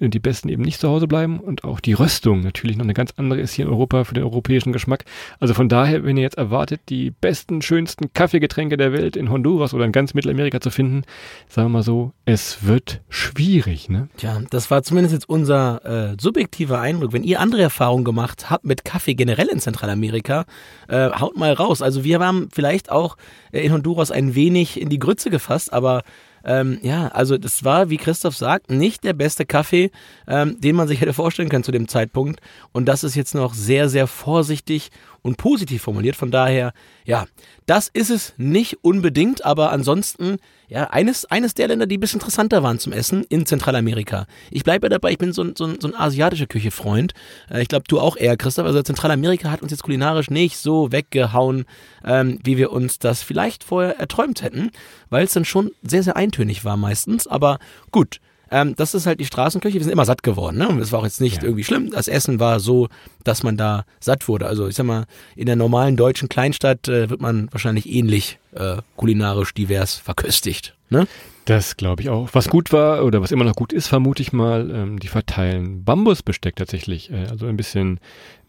die 0.09 0.19
besten 0.19 0.49
eben 0.49 0.63
nicht 0.63 0.79
zu 0.79 0.89
Hause 0.89 1.07
bleiben 1.07 1.39
und 1.39 1.63
auch 1.63 1.79
die 1.79 1.93
Röstung 1.93 2.41
natürlich 2.41 2.77
noch 2.77 2.85
eine 2.85 2.93
ganz 2.93 3.13
andere 3.17 3.39
ist 3.39 3.53
hier 3.53 3.65
in 3.65 3.71
Europa 3.71 4.03
für 4.03 4.13
den 4.13 4.23
europäischen 4.23 4.73
Geschmack. 4.73 5.05
Also 5.39 5.53
von 5.53 5.69
daher, 5.69 6.03
wenn 6.03 6.17
ihr 6.17 6.23
jetzt 6.23 6.37
erwartet, 6.37 6.81
die 6.89 7.11
besten, 7.11 7.61
schönsten 7.61 8.13
Kaffeegetränke 8.13 8.77
der 8.77 8.93
Welt 8.93 9.15
in 9.15 9.29
Honduras 9.29 9.73
oder 9.73 9.85
in 9.85 9.91
ganz 9.91 10.13
Mittelamerika 10.13 10.59
zu 10.59 10.71
finden, 10.71 11.03
sagen 11.47 11.67
wir 11.67 11.77
mal 11.77 11.83
so, 11.83 12.13
es 12.25 12.65
wird 12.65 13.01
schwierig, 13.09 13.89
ne? 13.89 14.09
Tja, 14.17 14.41
das 14.49 14.71
war 14.71 14.83
zumindest 14.83 15.13
jetzt 15.13 15.29
unser 15.29 16.13
äh, 16.13 16.17
subjektiver 16.19 16.79
Eindruck. 16.79 17.13
Wenn 17.13 17.23
ihr 17.23 17.39
andere 17.39 17.61
Erfahrungen 17.61 18.05
gemacht 18.05 18.49
habt 18.49 18.65
mit 18.65 18.85
Kaffee 18.85 19.13
generell 19.13 19.47
in 19.47 19.59
Zentralamerika, 19.59 20.45
äh, 20.87 21.11
haut 21.11 21.37
mal 21.37 21.53
raus. 21.53 21.81
Also 21.81 22.03
wir 22.03 22.19
haben 22.19 22.49
vielleicht 22.51 22.91
auch 22.91 23.17
äh, 23.51 23.61
in 23.65 23.73
Honduras 23.73 24.11
ein 24.11 24.35
wenig 24.35 24.79
in 24.79 24.89
die 24.89 24.99
Grütze 24.99 25.29
gefasst, 25.29 25.73
aber 25.73 26.03
ähm, 26.43 26.79
ja, 26.81 27.07
also 27.09 27.37
das 27.37 27.63
war, 27.63 27.89
wie 27.89 27.97
Christoph 27.97 28.35
sagt, 28.35 28.71
nicht 28.71 29.03
der 29.03 29.13
beste 29.13 29.45
Kaffee, 29.45 29.91
ähm, 30.27 30.59
den 30.59 30.75
man 30.75 30.87
sich 30.87 31.01
hätte 31.01 31.13
vorstellen 31.13 31.49
können 31.49 31.63
zu 31.63 31.71
dem 31.71 31.87
Zeitpunkt. 31.87 32.41
Und 32.71 32.85
das 32.85 33.03
ist 33.03 33.15
jetzt 33.15 33.35
noch 33.35 33.53
sehr, 33.53 33.89
sehr 33.89 34.07
vorsichtig 34.07 34.91
und 35.21 35.37
positiv 35.37 35.83
formuliert. 35.83 36.15
Von 36.15 36.31
daher, 36.31 36.73
ja, 37.05 37.25
das 37.65 37.87
ist 37.87 38.09
es 38.09 38.33
nicht 38.37 38.83
unbedingt, 38.83 39.45
aber 39.45 39.71
ansonsten, 39.71 40.37
ja, 40.67 40.89
eines, 40.89 41.25
eines 41.25 41.53
der 41.53 41.67
Länder, 41.67 41.85
die 41.85 41.97
ein 41.97 41.99
bisschen 41.99 42.19
interessanter 42.19 42.63
waren 42.63 42.79
zum 42.79 42.93
Essen 42.93 43.23
in 43.29 43.45
Zentralamerika. 43.45 44.25
Ich 44.49 44.63
bleibe 44.63 44.85
ja 44.85 44.89
dabei, 44.89 45.11
ich 45.11 45.17
bin 45.17 45.33
so, 45.33 45.45
so, 45.55 45.73
so 45.79 45.87
ein 45.87 45.95
asiatischer 45.95 46.47
Küche-Freund. 46.47 47.13
Äh, 47.49 47.61
ich 47.61 47.67
glaube, 47.67 47.85
du 47.87 47.99
auch 47.99 48.17
eher, 48.17 48.37
Christoph. 48.37 48.65
Also 48.65 48.81
Zentralamerika 48.81 49.51
hat 49.51 49.61
uns 49.61 49.71
jetzt 49.71 49.83
kulinarisch 49.83 50.29
nicht 50.29 50.57
so 50.57 50.91
weggehauen, 50.91 51.65
ähm, 52.03 52.39
wie 52.43 52.57
wir 52.57 52.71
uns 52.71 52.99
das 52.99 53.21
vielleicht 53.21 53.63
vorher 53.63 53.99
erträumt 53.99 54.41
hätten, 54.41 54.71
weil 55.09 55.25
es 55.25 55.33
dann 55.33 55.45
schon 55.45 55.71
sehr, 55.83 56.03
sehr 56.03 56.15
eintönig 56.15 56.65
war 56.65 56.77
meistens. 56.77 57.27
Aber 57.27 57.59
gut, 57.91 58.19
ähm, 58.51 58.75
das 58.75 58.93
ist 58.93 59.05
halt 59.05 59.19
die 59.19 59.25
Straßenküche. 59.25 59.75
Wir 59.75 59.83
sind 59.83 59.93
immer 59.93 60.05
satt 60.05 60.23
geworden. 60.23 60.57
Ne? 60.57 60.67
Und 60.67 60.79
das 60.79 60.91
war 60.91 60.99
auch 60.99 61.05
jetzt 61.05 61.21
nicht 61.21 61.37
ja. 61.37 61.43
irgendwie 61.43 61.63
schlimm. 61.63 61.89
Das 61.89 62.07
Essen 62.07 62.39
war 62.39 62.59
so, 62.59 62.89
dass 63.23 63.43
man 63.43 63.57
da 63.57 63.85
satt 63.99 64.27
wurde. 64.27 64.45
Also 64.45 64.67
ich 64.67 64.75
sag 64.75 64.85
mal, 64.85 65.05
in 65.35 65.45
der 65.45 65.55
normalen 65.55 65.95
deutschen 65.95 66.29
Kleinstadt 66.29 66.87
äh, 66.87 67.09
wird 67.09 67.21
man 67.21 67.47
wahrscheinlich 67.51 67.89
ähnlich 67.89 68.39
äh, 68.53 68.77
kulinarisch 68.97 69.53
divers 69.53 69.95
verköstigt. 69.95 70.75
Ne? 70.89 71.07
Das 71.45 71.77
glaube 71.77 72.01
ich 72.01 72.09
auch. 72.09 72.29
Was 72.33 72.49
gut 72.49 72.71
war 72.71 73.03
oder 73.05 73.21
was 73.21 73.31
immer 73.31 73.45
noch 73.45 73.55
gut 73.55 73.73
ist, 73.73 73.87
vermute 73.87 74.21
ich 74.21 74.33
mal, 74.33 74.69
ähm, 74.69 74.99
die 74.99 75.07
verteilen 75.07 75.83
Bambusbesteck 75.85 76.55
tatsächlich. 76.57 77.09
Äh, 77.09 77.27
also 77.29 77.47
ein 77.47 77.57
bisschen 77.57 77.99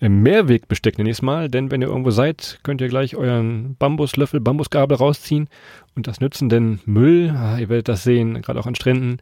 äh, 0.00 0.08
Mehrwegbesteck 0.08 0.98
nenne 0.98 1.10
ich 1.10 1.18
es 1.18 1.22
mal. 1.22 1.48
Denn 1.48 1.70
wenn 1.70 1.80
ihr 1.80 1.88
irgendwo 1.88 2.10
seid, 2.10 2.58
könnt 2.64 2.80
ihr 2.80 2.88
gleich 2.88 3.14
euren 3.16 3.76
Bambuslöffel, 3.76 4.40
Bambusgabel 4.40 4.96
rausziehen 4.96 5.48
und 5.94 6.08
das 6.08 6.20
nützen. 6.20 6.48
Denn 6.48 6.80
Müll, 6.84 7.30
ah, 7.36 7.58
ihr 7.58 7.68
werdet 7.68 7.88
das 7.88 8.02
sehen, 8.02 8.42
gerade 8.42 8.58
auch 8.58 8.66
an 8.66 8.74
Stränden, 8.74 9.18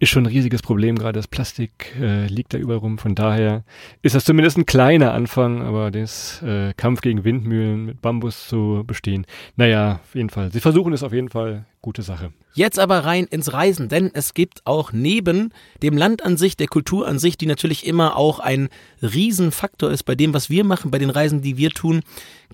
ist 0.00 0.08
schon 0.08 0.24
ein 0.24 0.32
riesiges 0.32 0.62
Problem, 0.62 0.96
gerade 0.98 1.18
das 1.18 1.28
Plastik 1.28 1.94
äh, 2.00 2.26
liegt 2.26 2.54
da 2.54 2.58
überall 2.58 2.78
rum. 2.78 2.96
Von 2.96 3.14
daher 3.14 3.64
ist 4.00 4.14
das 4.14 4.24
zumindest 4.24 4.56
ein 4.56 4.64
kleiner 4.64 5.12
Anfang, 5.12 5.60
aber 5.60 5.90
das 5.90 6.42
äh, 6.42 6.72
Kampf 6.72 7.02
gegen 7.02 7.22
Windmühlen 7.22 7.84
mit 7.84 8.00
Bambus 8.00 8.48
zu 8.48 8.82
bestehen, 8.86 9.26
naja, 9.56 10.00
auf 10.02 10.14
jeden 10.14 10.30
Fall. 10.30 10.50
Sie 10.52 10.60
versuchen 10.60 10.94
es 10.94 11.02
auf 11.02 11.12
jeden 11.12 11.28
Fall, 11.28 11.66
gute 11.82 12.00
Sache. 12.00 12.32
Jetzt 12.54 12.78
aber 12.78 13.04
rein 13.04 13.26
ins 13.26 13.52
Reisen, 13.52 13.90
denn 13.90 14.10
es 14.14 14.32
gibt 14.32 14.62
auch 14.64 14.90
neben 14.92 15.52
dem 15.82 15.98
Land 15.98 16.24
an 16.24 16.38
sich, 16.38 16.56
der 16.56 16.66
Kultur 16.66 17.06
an 17.06 17.18
sich, 17.18 17.36
die 17.36 17.46
natürlich 17.46 17.86
immer 17.86 18.16
auch 18.16 18.40
ein 18.40 18.70
Riesenfaktor 19.02 19.90
ist 19.90 20.04
bei 20.04 20.14
dem, 20.14 20.32
was 20.32 20.48
wir 20.48 20.64
machen, 20.64 20.90
bei 20.90 20.98
den 20.98 21.10
Reisen, 21.10 21.42
die 21.42 21.58
wir 21.58 21.70
tun, 21.70 22.00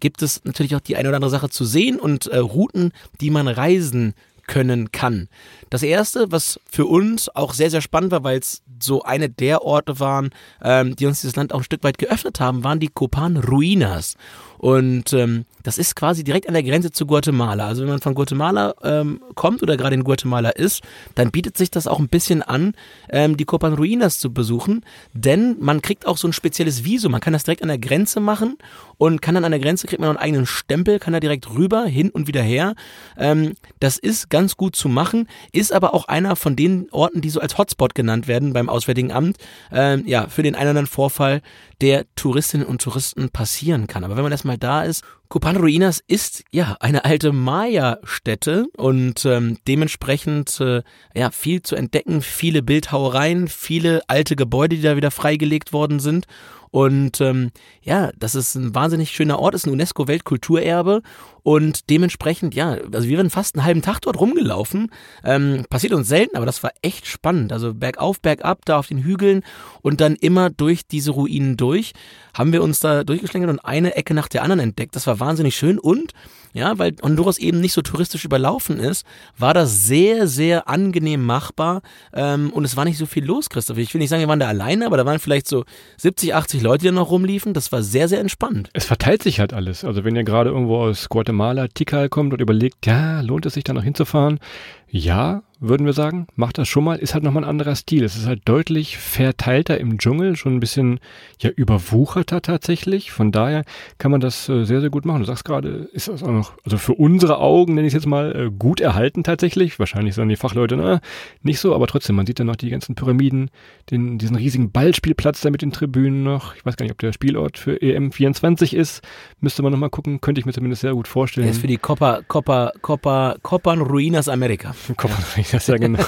gibt 0.00 0.20
es 0.20 0.44
natürlich 0.44 0.74
auch 0.74 0.80
die 0.80 0.96
eine 0.96 1.08
oder 1.08 1.16
andere 1.16 1.30
Sache 1.30 1.48
zu 1.48 1.64
sehen 1.64 2.00
und 2.00 2.26
äh, 2.26 2.38
Routen, 2.38 2.92
die 3.20 3.30
man 3.30 3.46
reisen 3.46 4.14
können 4.46 4.92
kann. 4.92 5.28
Das 5.70 5.82
erste, 5.82 6.30
was 6.30 6.60
für 6.70 6.86
uns 6.86 7.28
auch 7.34 7.54
sehr, 7.54 7.70
sehr 7.70 7.80
spannend 7.80 8.12
war, 8.12 8.24
weil 8.24 8.38
es 8.38 8.62
so 8.80 9.02
eine 9.02 9.28
der 9.28 9.62
Orte 9.62 10.00
waren, 10.00 10.30
ähm, 10.62 10.96
die 10.96 11.06
uns 11.06 11.20
dieses 11.20 11.36
Land 11.36 11.52
auch 11.52 11.58
ein 11.58 11.64
Stück 11.64 11.84
weit 11.84 11.98
geöffnet 11.98 12.40
haben, 12.40 12.64
waren 12.64 12.80
die 12.80 12.88
Copan 12.88 13.36
Ruinas. 13.36 14.16
Und 14.58 15.12
ähm, 15.12 15.44
das 15.66 15.78
ist 15.78 15.96
quasi 15.96 16.22
direkt 16.22 16.46
an 16.46 16.54
der 16.54 16.62
Grenze 16.62 16.92
zu 16.92 17.06
Guatemala. 17.06 17.66
Also 17.66 17.82
wenn 17.82 17.88
man 17.88 18.00
von 18.00 18.14
Guatemala 18.14 18.74
ähm, 18.84 19.20
kommt 19.34 19.64
oder 19.64 19.76
gerade 19.76 19.96
in 19.96 20.04
Guatemala 20.04 20.50
ist, 20.50 20.82
dann 21.16 21.32
bietet 21.32 21.56
sich 21.56 21.72
das 21.72 21.88
auch 21.88 21.98
ein 21.98 22.08
bisschen 22.08 22.42
an, 22.42 22.74
ähm, 23.10 23.36
die 23.36 23.44
Copan 23.44 23.74
Ruinas 23.74 24.20
zu 24.20 24.32
besuchen, 24.32 24.84
denn 25.12 25.56
man 25.58 25.82
kriegt 25.82 26.06
auch 26.06 26.18
so 26.18 26.28
ein 26.28 26.32
spezielles 26.32 26.84
Visum. 26.84 27.10
Man 27.10 27.20
kann 27.20 27.32
das 27.32 27.42
direkt 27.42 27.62
an 27.62 27.68
der 27.68 27.78
Grenze 27.78 28.20
machen 28.20 28.58
und 28.96 29.20
kann 29.20 29.34
dann 29.34 29.44
an 29.44 29.50
der 29.50 29.60
Grenze 29.60 29.88
kriegt 29.88 30.00
man 30.00 30.10
einen 30.10 30.18
eigenen 30.18 30.46
Stempel, 30.46 31.00
kann 31.00 31.12
da 31.12 31.20
direkt 31.20 31.50
rüber, 31.50 31.84
hin 31.84 32.10
und 32.10 32.28
wieder 32.28 32.42
her. 32.42 32.74
Ähm, 33.18 33.54
das 33.80 33.98
ist 33.98 34.30
ganz 34.30 34.56
gut 34.56 34.76
zu 34.76 34.88
machen, 34.88 35.28
ist 35.50 35.72
aber 35.72 35.94
auch 35.94 36.06
einer 36.06 36.36
von 36.36 36.54
den 36.54 36.88
Orten, 36.92 37.22
die 37.22 37.30
so 37.30 37.40
als 37.40 37.58
Hotspot 37.58 37.96
genannt 37.96 38.28
werden 38.28 38.52
beim 38.52 38.68
Auswärtigen 38.68 39.10
Amt, 39.10 39.36
ähm, 39.72 40.04
ja, 40.06 40.28
für 40.28 40.44
den 40.44 40.54
einen 40.54 40.62
oder 40.62 40.70
anderen 40.70 40.86
Vorfall, 40.86 41.42
der 41.80 42.06
Touristinnen 42.14 42.66
und 42.66 42.80
Touristen 42.80 43.28
passieren 43.28 43.86
kann. 43.86 44.04
Aber 44.04 44.16
wenn 44.16 44.22
man 44.22 44.30
erstmal 44.46 44.58
da 44.58 44.82
ist, 44.82 45.04
Copano 45.28 45.60
Ruinas 45.60 46.02
ist 46.06 46.44
ja 46.52 46.76
eine 46.80 47.04
alte 47.04 47.32
Maya-Stätte 47.32 48.66
und 48.76 49.24
ähm, 49.24 49.58
dementsprechend 49.66 50.60
äh, 50.60 50.82
ja 51.14 51.30
viel 51.30 51.62
zu 51.62 51.74
entdecken, 51.74 52.22
viele 52.22 52.62
Bildhauereien, 52.62 53.48
viele 53.48 54.02
alte 54.06 54.36
Gebäude, 54.36 54.76
die 54.76 54.82
da 54.82 54.96
wieder 54.96 55.10
freigelegt 55.10 55.72
worden 55.72 55.98
sind. 56.00 56.26
Und 56.70 57.20
ähm, 57.20 57.52
ja, 57.80 58.10
das 58.18 58.34
ist 58.34 58.54
ein 58.54 58.74
wahnsinnig 58.74 59.10
schöner 59.10 59.38
Ort, 59.38 59.54
ist 59.54 59.66
ein 59.66 59.72
UNESCO-Weltkulturerbe 59.72 61.00
und 61.42 61.90
dementsprechend, 61.90 62.54
ja, 62.54 62.76
also 62.92 63.08
wir 63.08 63.18
waren 63.18 63.30
fast 63.30 63.54
einen 63.54 63.64
halben 63.64 63.80
Tag 63.80 64.00
dort 64.00 64.18
rumgelaufen. 64.18 64.90
Ähm, 65.24 65.64
passiert 65.70 65.92
uns 65.92 66.08
selten, 66.08 66.36
aber 66.36 66.44
das 66.44 66.62
war 66.62 66.72
echt 66.82 67.06
spannend. 67.06 67.52
Also 67.52 67.72
bergauf, 67.72 68.20
bergab, 68.20 68.64
da 68.64 68.78
auf 68.78 68.88
den 68.88 68.98
Hügeln 68.98 69.42
und 69.80 70.00
dann 70.00 70.16
immer 70.16 70.50
durch 70.50 70.86
diese 70.86 71.12
Ruinen 71.12 71.56
durch, 71.56 71.92
haben 72.34 72.52
wir 72.52 72.64
uns 72.64 72.80
da 72.80 73.04
durchgeschlängelt 73.04 73.50
und 73.50 73.60
eine 73.60 73.94
Ecke 73.94 74.12
nach 74.12 74.28
der 74.28 74.42
anderen 74.42 74.60
entdeckt. 74.60 74.96
Das 74.96 75.06
war 75.06 75.15
wahnsinnig 75.20 75.56
schön 75.56 75.78
und 75.78 76.12
ja, 76.56 76.78
weil 76.78 76.96
Honduras 77.02 77.36
eben 77.36 77.60
nicht 77.60 77.74
so 77.74 77.82
touristisch 77.82 78.24
überlaufen 78.24 78.80
ist, 78.80 79.04
war 79.36 79.52
das 79.52 79.84
sehr, 79.86 80.26
sehr 80.26 80.70
angenehm 80.70 81.22
machbar 81.22 81.82
ähm, 82.14 82.50
und 82.50 82.64
es 82.64 82.78
war 82.78 82.86
nicht 82.86 82.96
so 82.96 83.04
viel 83.04 83.26
los, 83.26 83.50
Christoph. 83.50 83.76
Ich 83.76 83.92
will 83.92 83.98
nicht 83.98 84.08
sagen, 84.08 84.20
wir 84.20 84.28
waren 84.28 84.40
da 84.40 84.48
alleine, 84.48 84.86
aber 84.86 84.96
da 84.96 85.04
waren 85.04 85.18
vielleicht 85.18 85.48
so 85.48 85.66
70, 85.98 86.34
80 86.34 86.62
Leute, 86.62 86.78
die 86.78 86.86
da 86.86 86.92
noch 86.92 87.10
rumliefen. 87.10 87.52
Das 87.52 87.72
war 87.72 87.82
sehr, 87.82 88.08
sehr 88.08 88.20
entspannt. 88.20 88.70
Es 88.72 88.86
verteilt 88.86 89.22
sich 89.22 89.38
halt 89.38 89.52
alles. 89.52 89.84
Also 89.84 90.02
wenn 90.04 90.16
ihr 90.16 90.24
gerade 90.24 90.48
irgendwo 90.48 90.78
aus 90.78 91.10
Guatemala, 91.10 91.68
Tikal 91.68 92.08
kommt 92.08 92.32
und 92.32 92.40
überlegt, 92.40 92.86
ja, 92.86 93.20
lohnt 93.20 93.44
es 93.44 93.52
sich 93.52 93.64
da 93.64 93.74
noch 93.74 93.84
hinzufahren? 93.84 94.40
Ja, 94.88 95.42
würden 95.58 95.86
wir 95.86 95.92
sagen, 95.92 96.26
macht 96.36 96.58
das 96.58 96.68
schon 96.68 96.84
mal, 96.84 96.98
ist 96.98 97.14
halt 97.14 97.24
nochmal 97.24 97.44
ein 97.44 97.48
anderer 97.48 97.74
Stil. 97.74 98.04
Es 98.04 98.16
ist 98.16 98.26
halt 98.26 98.42
deutlich 98.44 98.98
verteilter 98.98 99.78
im 99.78 99.98
Dschungel, 99.98 100.36
schon 100.36 100.56
ein 100.56 100.60
bisschen 100.60 101.00
ja 101.40 101.50
überwucherter 101.50 102.42
tatsächlich. 102.42 103.10
Von 103.10 103.32
daher 103.32 103.64
kann 103.98 104.10
man 104.10 104.20
das 104.20 104.48
äh, 104.48 104.64
sehr, 104.64 104.80
sehr 104.80 104.90
gut 104.90 105.06
machen. 105.06 105.20
Du 105.20 105.24
sagst 105.24 105.44
gerade, 105.44 105.88
ist 105.92 106.08
das 106.08 106.22
auch 106.22 106.30
noch, 106.30 106.52
also 106.64 106.76
für 106.76 106.94
unsere 106.94 107.38
Augen, 107.38 107.74
nenne 107.74 107.86
ich 107.86 107.94
es 107.94 108.02
jetzt 108.02 108.06
mal, 108.06 108.36
äh, 108.36 108.50
gut 108.50 108.80
erhalten 108.80 109.24
tatsächlich. 109.24 109.78
Wahrscheinlich 109.78 110.14
sagen 110.14 110.28
die 110.28 110.36
Fachleute, 110.36 110.76
na, 110.76 111.00
nicht 111.42 111.58
so, 111.58 111.74
aber 111.74 111.86
trotzdem, 111.86 112.16
man 112.16 112.26
sieht 112.26 112.38
dann 112.38 112.46
noch 112.46 112.56
die 112.56 112.70
ganzen 112.70 112.94
Pyramiden, 112.94 113.50
den, 113.90 114.18
diesen 114.18 114.36
riesigen 114.36 114.70
Ballspielplatz 114.70 115.40
da 115.40 115.50
mit 115.50 115.62
den 115.62 115.72
Tribünen 115.72 116.22
noch. 116.22 116.54
Ich 116.54 116.66
weiß 116.66 116.76
gar 116.76 116.84
nicht, 116.84 116.92
ob 116.92 116.98
der 116.98 117.12
Spielort 117.12 117.56
für 117.56 117.76
EM24 117.76 118.74
ist. 118.74 119.02
Müsste 119.40 119.62
man 119.62 119.72
nochmal 119.72 119.90
gucken, 119.90 120.20
könnte 120.20 120.38
ich 120.38 120.46
mir 120.46 120.52
zumindest 120.52 120.82
sehr 120.82 120.92
gut 120.92 121.08
vorstellen. 121.08 121.46
Der 121.46 121.52
ist 121.52 121.60
für 121.60 121.66
die 121.66 121.78
Copa, 121.78 122.20
Copa, 122.28 122.72
Copa, 122.82 123.36
Copan 123.42 123.80
Ruinas 123.80 124.28
America. 124.28 124.74
Ja 125.66 125.76
genau. 125.76 126.02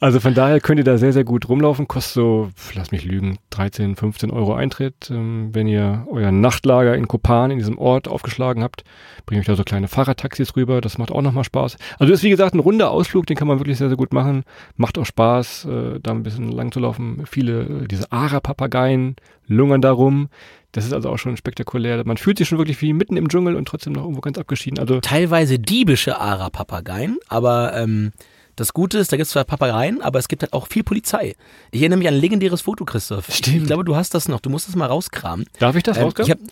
also 0.00 0.20
von 0.20 0.34
daher 0.34 0.60
könnt 0.60 0.78
ihr 0.78 0.84
da 0.84 0.98
sehr, 0.98 1.12
sehr 1.12 1.24
gut 1.24 1.48
rumlaufen. 1.48 1.88
Kostet 1.88 2.14
so, 2.14 2.50
lass 2.74 2.92
mich 2.92 3.04
lügen, 3.04 3.38
13, 3.50 3.96
15 3.96 4.30
Euro 4.30 4.54
Eintritt. 4.54 5.10
Ähm, 5.10 5.50
wenn 5.52 5.66
ihr 5.66 6.06
euer 6.10 6.32
Nachtlager 6.32 6.94
in 6.94 7.08
Kopan, 7.08 7.50
in 7.50 7.58
diesem 7.58 7.78
Ort 7.78 8.08
aufgeschlagen 8.08 8.62
habt, 8.62 8.84
bringe 9.26 9.40
ich 9.40 9.46
da 9.46 9.56
so 9.56 9.64
kleine 9.64 9.88
Fahrradtaxis 9.88 10.56
rüber. 10.56 10.80
Das 10.80 10.98
macht 10.98 11.10
auch 11.10 11.22
nochmal 11.22 11.44
Spaß. 11.44 11.76
Also 11.98 12.12
ist 12.12 12.22
wie 12.22 12.30
gesagt 12.30 12.54
ein 12.54 12.60
runder 12.60 12.90
Ausflug, 12.90 13.26
den 13.26 13.36
kann 13.36 13.48
man 13.48 13.58
wirklich 13.58 13.78
sehr, 13.78 13.88
sehr 13.88 13.96
gut 13.96 14.12
machen. 14.12 14.44
Macht 14.76 14.98
auch 14.98 15.06
Spaß, 15.06 15.66
äh, 15.66 16.00
da 16.00 16.10
ein 16.12 16.22
bisschen 16.22 16.50
lang 16.50 16.72
zu 16.72 16.80
laufen. 16.80 17.24
Viele, 17.26 17.62
äh, 17.62 17.88
diese 17.88 18.10
Ara-Papageien 18.12 19.16
lungern 19.46 19.80
da 19.80 19.92
rum. 19.92 20.28
Das 20.76 20.84
ist 20.84 20.92
also 20.92 21.08
auch 21.08 21.16
schon 21.16 21.38
spektakulär. 21.38 22.02
Man 22.04 22.18
fühlt 22.18 22.36
sich 22.36 22.46
schon 22.48 22.58
wirklich 22.58 22.82
wie 22.82 22.92
mitten 22.92 23.16
im 23.16 23.28
Dschungel 23.30 23.56
und 23.56 23.66
trotzdem 23.66 23.94
noch 23.94 24.02
irgendwo 24.02 24.20
ganz 24.20 24.36
abgeschieden. 24.36 24.78
Also 24.78 25.00
Teilweise 25.00 25.58
diebische 25.58 26.20
Ara-Papageien, 26.20 27.16
aber 27.28 27.72
ähm, 27.74 28.12
das 28.56 28.74
Gute 28.74 28.98
ist, 28.98 29.10
da 29.10 29.16
gibt 29.16 29.24
es 29.26 29.32
zwar 29.32 29.44
Papageien, 29.44 30.02
aber 30.02 30.18
es 30.18 30.28
gibt 30.28 30.42
halt 30.42 30.52
auch 30.52 30.66
viel 30.66 30.84
Polizei. 30.84 31.34
Ich 31.70 31.80
erinnere 31.80 31.98
mich 31.98 32.08
an 32.08 32.14
ein 32.14 32.20
legendäres 32.20 32.60
Foto, 32.60 32.84
Christoph. 32.84 33.32
Stimmt. 33.34 33.56
Ich 33.56 33.64
glaube, 33.64 33.84
du 33.84 33.96
hast 33.96 34.12
das 34.12 34.28
noch. 34.28 34.40
Du 34.40 34.50
musst 34.50 34.68
das 34.68 34.76
mal 34.76 34.84
rauskramen. 34.84 35.46
darf 35.58 35.76
ich 35.76 35.82
das 35.82 35.96
Ähm, 35.96 36.04
rausgeben? 36.04 36.46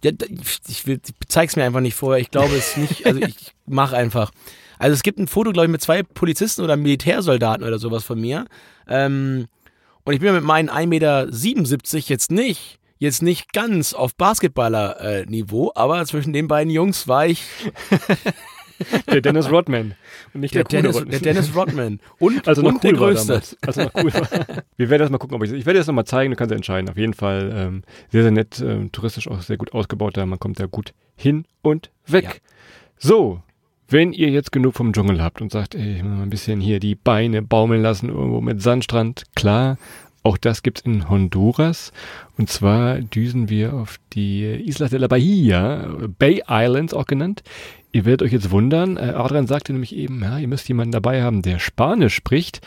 ich 0.00 0.10
hab, 0.10 0.20
ja, 0.20 0.26
ich, 0.28 0.58
ich, 0.68 0.86
will, 0.88 1.00
ich 1.04 1.28
zeig's 1.28 1.54
mir 1.54 1.62
einfach 1.62 1.80
nicht 1.80 1.94
vorher. 1.94 2.20
Ich 2.20 2.32
glaube 2.32 2.56
es 2.56 2.76
nicht. 2.76 3.06
Also 3.06 3.20
ich 3.20 3.54
mach 3.66 3.92
einfach. 3.92 4.32
Also 4.80 4.94
es 4.94 5.04
gibt 5.04 5.20
ein 5.20 5.28
Foto, 5.28 5.52
glaube 5.52 5.66
ich, 5.66 5.72
mit 5.72 5.82
zwei 5.82 6.02
Polizisten 6.02 6.62
oder 6.62 6.76
Militärsoldaten 6.76 7.64
oder 7.64 7.78
sowas 7.78 8.02
von 8.02 8.20
mir. 8.20 8.46
Ähm, 8.88 9.46
und 10.02 10.14
ich 10.14 10.18
bin 10.20 10.26
ja 10.28 10.32
mit 10.32 10.42
meinen 10.44 10.68
1,77 10.68 10.86
Meter 10.86 11.28
jetzt 12.08 12.30
nicht, 12.32 12.78
jetzt 12.98 13.22
nicht 13.22 13.52
ganz 13.52 13.94
auf 13.94 14.14
Basketballer-Niveau, 14.14 15.72
aber 15.74 16.04
zwischen 16.06 16.32
den 16.32 16.48
beiden 16.48 16.70
Jungs 16.70 17.08
war 17.08 17.26
ich 17.26 17.44
Der 19.10 19.20
Dennis 19.20 19.50
Rodman. 19.50 19.94
Und 20.34 20.40
nicht 20.40 20.54
der, 20.54 20.64
der, 20.64 20.82
Dennis, 20.82 20.96
coole 20.96 21.10
der 21.10 21.20
Dennis 21.20 21.54
Rodman. 21.54 22.00
Und, 22.18 22.46
Also 22.46 22.62
noch 22.62 22.74
und 22.74 22.84
der 22.84 22.92
cool 22.92 23.00
war 23.00 23.08
Größte. 23.08 23.42
Also 23.66 23.82
noch 23.82 23.94
cool 23.94 24.14
war. 24.14 24.28
Wir 24.76 24.90
werden 24.90 25.02
das 25.02 25.10
mal 25.10 25.18
gucken, 25.18 25.36
ob 25.36 25.42
ich 25.44 25.52
ich 25.52 25.66
werde 25.66 25.78
das 25.78 25.86
nochmal 25.86 26.04
zeigen, 26.04 26.30
du 26.30 26.36
kannst 26.36 26.50
ja 26.50 26.56
entscheiden. 26.56 26.88
Auf 26.88 26.96
jeden 26.96 27.14
Fall 27.14 27.52
ähm, 27.54 27.82
sehr, 28.10 28.22
sehr 28.22 28.30
nett, 28.30 28.60
ähm, 28.60 28.92
touristisch 28.92 29.28
auch 29.28 29.42
sehr 29.42 29.56
gut 29.56 29.72
ausgebaut 29.72 30.16
da. 30.16 30.24
Man 30.26 30.38
kommt 30.38 30.60
da 30.60 30.66
gut 30.66 30.94
hin 31.16 31.44
und 31.62 31.90
weg. 32.06 32.24
Ja. 32.24 32.30
So, 32.98 33.42
wenn 33.88 34.12
ihr 34.12 34.28
jetzt 34.28 34.52
genug 34.52 34.74
vom 34.74 34.92
Dschungel 34.92 35.22
habt 35.22 35.40
und 35.40 35.50
sagt, 35.50 35.74
ey, 35.74 35.96
ich 35.96 36.02
will 36.02 36.10
mal 36.10 36.22
ein 36.22 36.30
bisschen 36.30 36.60
hier 36.60 36.78
die 36.78 36.94
Beine 36.94 37.42
baumeln 37.42 37.82
lassen, 37.82 38.10
irgendwo 38.10 38.40
mit 38.40 38.62
Sandstrand, 38.62 39.24
klar, 39.34 39.78
auch 40.22 40.36
das 40.36 40.62
gibt's 40.62 40.80
in 40.80 41.08
Honduras. 41.08 41.92
Und 42.36 42.50
zwar 42.50 43.00
düsen 43.00 43.48
wir 43.48 43.74
auf 43.74 43.98
die 44.12 44.44
Islas 44.44 44.90
de 44.90 44.98
la 44.98 45.06
Bahia, 45.06 45.88
Bay 46.18 46.42
Islands 46.48 46.94
auch 46.94 47.06
genannt. 47.06 47.42
Ihr 47.92 48.04
werdet 48.04 48.22
euch 48.22 48.32
jetzt 48.32 48.50
wundern, 48.50 48.96
äh, 48.96 49.12
Adrian 49.16 49.46
sagte 49.46 49.72
nämlich 49.72 49.96
eben, 49.96 50.22
ja, 50.22 50.38
ihr 50.38 50.48
müsst 50.48 50.68
jemanden 50.68 50.92
dabei 50.92 51.22
haben, 51.22 51.42
der 51.42 51.58
Spanisch 51.58 52.14
spricht. 52.14 52.60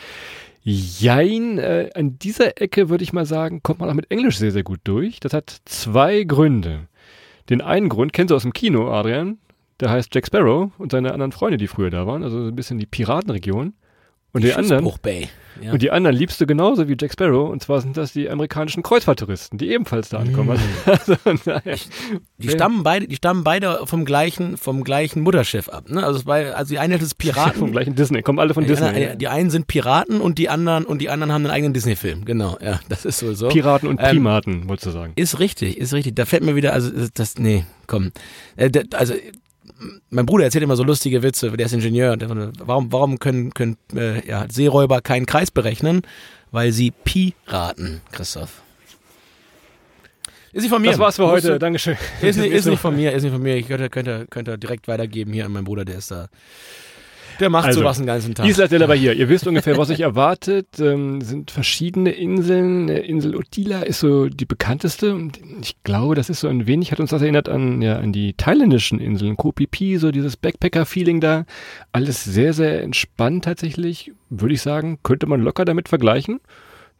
Jein, 0.64 1.58
äh, 1.58 1.90
an 1.94 2.18
dieser 2.18 2.60
Ecke 2.60 2.88
würde 2.88 3.04
ich 3.04 3.12
mal 3.12 3.26
sagen, 3.26 3.62
kommt 3.62 3.80
man 3.80 3.90
auch 3.90 3.94
mit 3.94 4.10
Englisch 4.10 4.38
sehr, 4.38 4.52
sehr 4.52 4.62
gut 4.62 4.80
durch. 4.84 5.20
Das 5.20 5.32
hat 5.32 5.60
zwei 5.64 6.24
Gründe. 6.24 6.88
Den 7.50 7.60
einen 7.60 7.88
Grund 7.88 8.12
kennst 8.12 8.30
du 8.30 8.36
aus 8.36 8.42
dem 8.42 8.52
Kino, 8.52 8.90
Adrian. 8.92 9.38
Der 9.80 9.90
heißt 9.90 10.14
Jack 10.14 10.26
Sparrow 10.26 10.70
und 10.78 10.92
seine 10.92 11.12
anderen 11.12 11.32
Freunde, 11.32 11.56
die 11.56 11.66
früher 11.66 11.90
da 11.90 12.06
waren. 12.06 12.22
Also 12.22 12.42
so 12.42 12.48
ein 12.48 12.54
bisschen 12.54 12.78
die 12.78 12.86
Piratenregion. 12.86 13.74
Und 14.32 14.44
die 14.44 14.54
anderen, 14.54 14.88
Bay. 15.02 15.28
Ja. 15.60 15.72
und 15.72 15.82
die 15.82 15.90
anderen 15.90 16.16
liebst 16.16 16.40
du 16.40 16.46
genauso 16.46 16.88
wie 16.88 16.96
Jack 16.98 17.12
Sparrow. 17.12 17.50
Und 17.50 17.62
zwar 17.62 17.80
sind 17.80 17.96
das 17.96 18.12
die 18.12 18.28
amerikanischen 18.30 18.82
Kreuzfahrttouristen, 18.82 19.58
die 19.58 19.70
ebenfalls 19.70 20.08
da 20.08 20.18
ankommen. 20.18 20.58
Also 20.86 21.16
von 21.16 21.38
daher, 21.44 21.76
Die 22.38 22.48
stammen 22.48 22.82
beide, 22.82 23.06
die 23.06 23.16
stammen 23.16 23.44
beide 23.44 23.80
vom 23.84 24.04
gleichen, 24.04 24.56
vom 24.56 24.84
gleichen 24.84 25.22
Mutterschiff 25.22 25.68
ab. 25.68 25.88
Ne? 25.88 26.04
Also, 26.04 26.24
war, 26.26 26.36
also 26.56 26.70
die 26.74 26.78
eine 26.78 26.96
ist 26.96 27.14
Piraten. 27.18 27.58
vom 27.58 27.72
gleichen 27.72 27.94
Disney, 27.94 28.22
kommen 28.22 28.38
alle 28.38 28.54
von 28.54 28.64
die, 28.64 28.68
Disney. 28.70 28.86
anderen, 28.88 29.18
die 29.18 29.28
einen 29.28 29.50
sind 29.50 29.66
Piraten 29.66 30.20
und 30.20 30.38
die 30.38 30.48
anderen 30.48 30.84
und 30.84 30.98
die 31.00 31.10
anderen 31.10 31.32
haben 31.32 31.44
einen 31.44 31.52
eigenen 31.54 31.72
Disney-Film. 31.74 32.24
Genau, 32.24 32.56
ja, 32.62 32.80
das 32.88 33.04
ist 33.04 33.18
so. 33.18 33.48
Piraten 33.48 33.88
und 33.88 34.00
Ähm, 34.00 34.06
Primaten, 34.10 34.68
wolltest 34.68 34.86
du 34.86 34.90
sagen. 34.90 35.12
Ist 35.16 35.38
richtig, 35.38 35.78
ist 35.78 35.92
richtig. 35.92 36.14
Da 36.16 36.24
fällt 36.24 36.42
mir 36.44 36.56
wieder, 36.56 36.72
also 36.72 36.90
das, 37.14 37.38
nee, 37.38 37.64
komm. 37.86 38.12
Äh, 38.56 38.70
da- 38.70 38.82
Also 38.96 39.14
mein 40.10 40.26
Bruder 40.26 40.44
erzählt 40.44 40.62
immer 40.64 40.76
so 40.76 40.84
lustige 40.84 41.22
Witze, 41.22 41.50
der 41.50 41.66
ist 41.66 41.72
Ingenieur. 41.72 42.16
Der, 42.16 42.28
warum, 42.58 42.92
warum 42.92 43.18
können, 43.18 43.52
können 43.54 43.76
äh, 43.94 44.26
ja, 44.26 44.46
Seeräuber 44.50 45.00
keinen 45.00 45.26
Kreis 45.26 45.50
berechnen? 45.50 46.02
Weil 46.50 46.72
sie 46.72 46.90
Piraten, 46.90 48.00
Christoph. 48.12 48.62
Ist 50.52 50.62
nicht 50.62 50.70
von 50.70 50.82
mir. 50.82 50.90
Das 50.90 50.98
war's 50.98 51.16
für 51.16 51.26
heute, 51.26 51.52
du- 51.52 51.58
Dankeschön. 51.58 51.96
Ist 52.20 52.36
nicht, 52.38 52.52
ist 52.52 52.66
nicht 52.66 52.78
von 52.80 52.94
mir, 52.94 53.12
ist 53.12 53.22
nicht 53.22 53.32
von 53.32 53.42
mir. 53.42 53.56
Ich 53.56 53.66
könnte, 53.66 53.88
könnte, 53.88 54.26
könnte 54.28 54.58
direkt 54.58 54.86
weitergeben 54.86 55.32
hier 55.32 55.46
an 55.46 55.52
meinen 55.52 55.64
Bruder, 55.64 55.84
der 55.86 55.96
ist 55.96 56.10
da. 56.10 56.28
Der 57.40 57.50
macht 57.50 57.66
Also, 57.66 57.80
sowas 57.80 57.96
den 57.98 58.06
ganzen 58.06 58.34
Tag. 58.34 58.46
Isla 58.46 58.66
de 58.66 58.78
la 58.78 58.86
Bahia. 58.86 59.12
Ihr 59.12 59.28
wisst 59.28 59.46
ungefähr, 59.46 59.76
was 59.78 59.90
euch 59.90 60.00
erwartet. 60.00 60.68
Ähm, 60.80 61.20
sind 61.20 61.50
verschiedene 61.50 62.10
Inseln. 62.10 62.88
Insel 62.88 63.36
Utila 63.36 63.82
ist 63.82 64.00
so 64.00 64.28
die 64.28 64.44
bekannteste. 64.44 65.14
Und 65.14 65.40
ich 65.62 65.82
glaube, 65.82 66.14
das 66.14 66.30
ist 66.30 66.40
so 66.40 66.48
ein 66.48 66.66
wenig, 66.66 66.92
hat 66.92 67.00
uns 67.00 67.10
das 67.10 67.22
erinnert 67.22 67.48
an, 67.48 67.82
ja, 67.82 67.98
an 67.98 68.12
die 68.12 68.34
thailändischen 68.34 69.00
Inseln. 69.00 69.36
Koh 69.36 69.52
Phi 69.56 69.68
Phi, 69.72 69.98
so 69.98 70.10
dieses 70.10 70.36
Backpacker-Feeling 70.36 71.20
da. 71.20 71.44
Alles 71.92 72.24
sehr, 72.24 72.52
sehr 72.52 72.82
entspannt 72.82 73.44
tatsächlich. 73.44 74.12
Würde 74.30 74.54
ich 74.54 74.62
sagen, 74.62 74.98
könnte 75.02 75.26
man 75.26 75.40
locker 75.40 75.64
damit 75.64 75.88
vergleichen. 75.88 76.40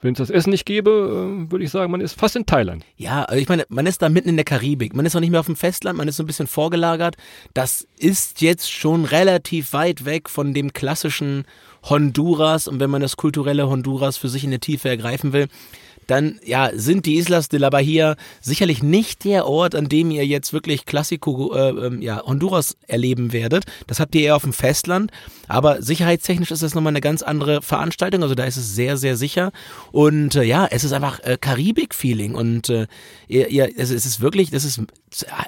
Wenn 0.02 0.14
es 0.14 0.18
das 0.18 0.30
Essen 0.30 0.50
nicht 0.50 0.66
gäbe, 0.66 0.90
äh, 0.90 1.50
würde 1.50 1.64
ich 1.64 1.70
sagen, 1.70 1.90
man 1.92 2.00
ist 2.00 2.18
fast 2.18 2.34
in 2.34 2.44
Thailand. 2.44 2.84
Ja, 2.96 3.22
also 3.22 3.40
ich 3.40 3.48
meine, 3.48 3.64
man 3.68 3.86
ist 3.86 4.02
da 4.02 4.08
mitten 4.08 4.28
in 4.28 4.36
der 4.36 4.44
Karibik. 4.44 4.94
Man 4.94 5.06
ist 5.06 5.14
noch 5.14 5.20
nicht 5.20 5.30
mehr 5.30 5.40
auf 5.40 5.46
dem 5.46 5.56
Festland, 5.56 5.96
man 5.96 6.08
ist 6.08 6.16
so 6.16 6.24
ein 6.24 6.26
bisschen 6.26 6.48
vorgelagert. 6.48 7.16
Das 7.54 7.86
ist 7.98 8.40
jetzt 8.40 8.70
schon 8.70 9.04
relativ 9.04 9.72
weit 9.72 10.04
weg 10.04 10.28
von 10.28 10.54
dem 10.54 10.72
klassischen 10.72 11.44
Honduras. 11.84 12.66
Und 12.66 12.80
wenn 12.80 12.90
man 12.90 13.00
das 13.00 13.16
kulturelle 13.16 13.68
Honduras 13.68 14.16
für 14.16 14.28
sich 14.28 14.42
in 14.42 14.50
der 14.50 14.60
Tiefe 14.60 14.88
ergreifen 14.88 15.32
will, 15.32 15.46
dann 16.06 16.38
ja, 16.44 16.70
sind 16.74 17.06
die 17.06 17.16
Islas 17.16 17.48
de 17.48 17.60
la 17.60 17.70
Bahia 17.70 18.16
sicherlich 18.40 18.82
nicht 18.82 19.24
der 19.24 19.46
Ort, 19.46 19.74
an 19.74 19.88
dem 19.88 20.10
ihr 20.10 20.26
jetzt 20.26 20.52
wirklich 20.52 20.86
Klassiko 20.86 21.54
äh, 21.54 21.70
ähm, 21.70 22.02
ja, 22.02 22.22
Honduras 22.24 22.76
erleben 22.86 23.32
werdet. 23.32 23.64
Das 23.86 24.00
habt 24.00 24.14
ihr 24.14 24.22
eher 24.22 24.36
auf 24.36 24.42
dem 24.42 24.52
Festland, 24.52 25.10
aber 25.48 25.82
sicherheitstechnisch 25.82 26.50
ist 26.50 26.62
das 26.62 26.74
nochmal 26.74 26.92
eine 26.92 27.00
ganz 27.00 27.22
andere 27.22 27.62
Veranstaltung, 27.62 28.22
also 28.22 28.34
da 28.34 28.44
ist 28.44 28.56
es 28.56 28.74
sehr, 28.74 28.96
sehr 28.96 29.16
sicher. 29.16 29.52
Und 29.90 30.34
äh, 30.34 30.42
ja, 30.42 30.66
es 30.70 30.84
ist 30.84 30.92
einfach 30.92 31.20
äh, 31.20 31.38
Karibik-Feeling. 31.40 32.34
Und 32.34 32.68
äh, 32.68 32.86
ihr, 33.28 33.48
ihr, 33.48 33.70
es, 33.76 33.90
es 33.90 34.06
ist 34.06 34.20
wirklich, 34.20 34.50
das 34.50 34.64
ist 34.64 34.80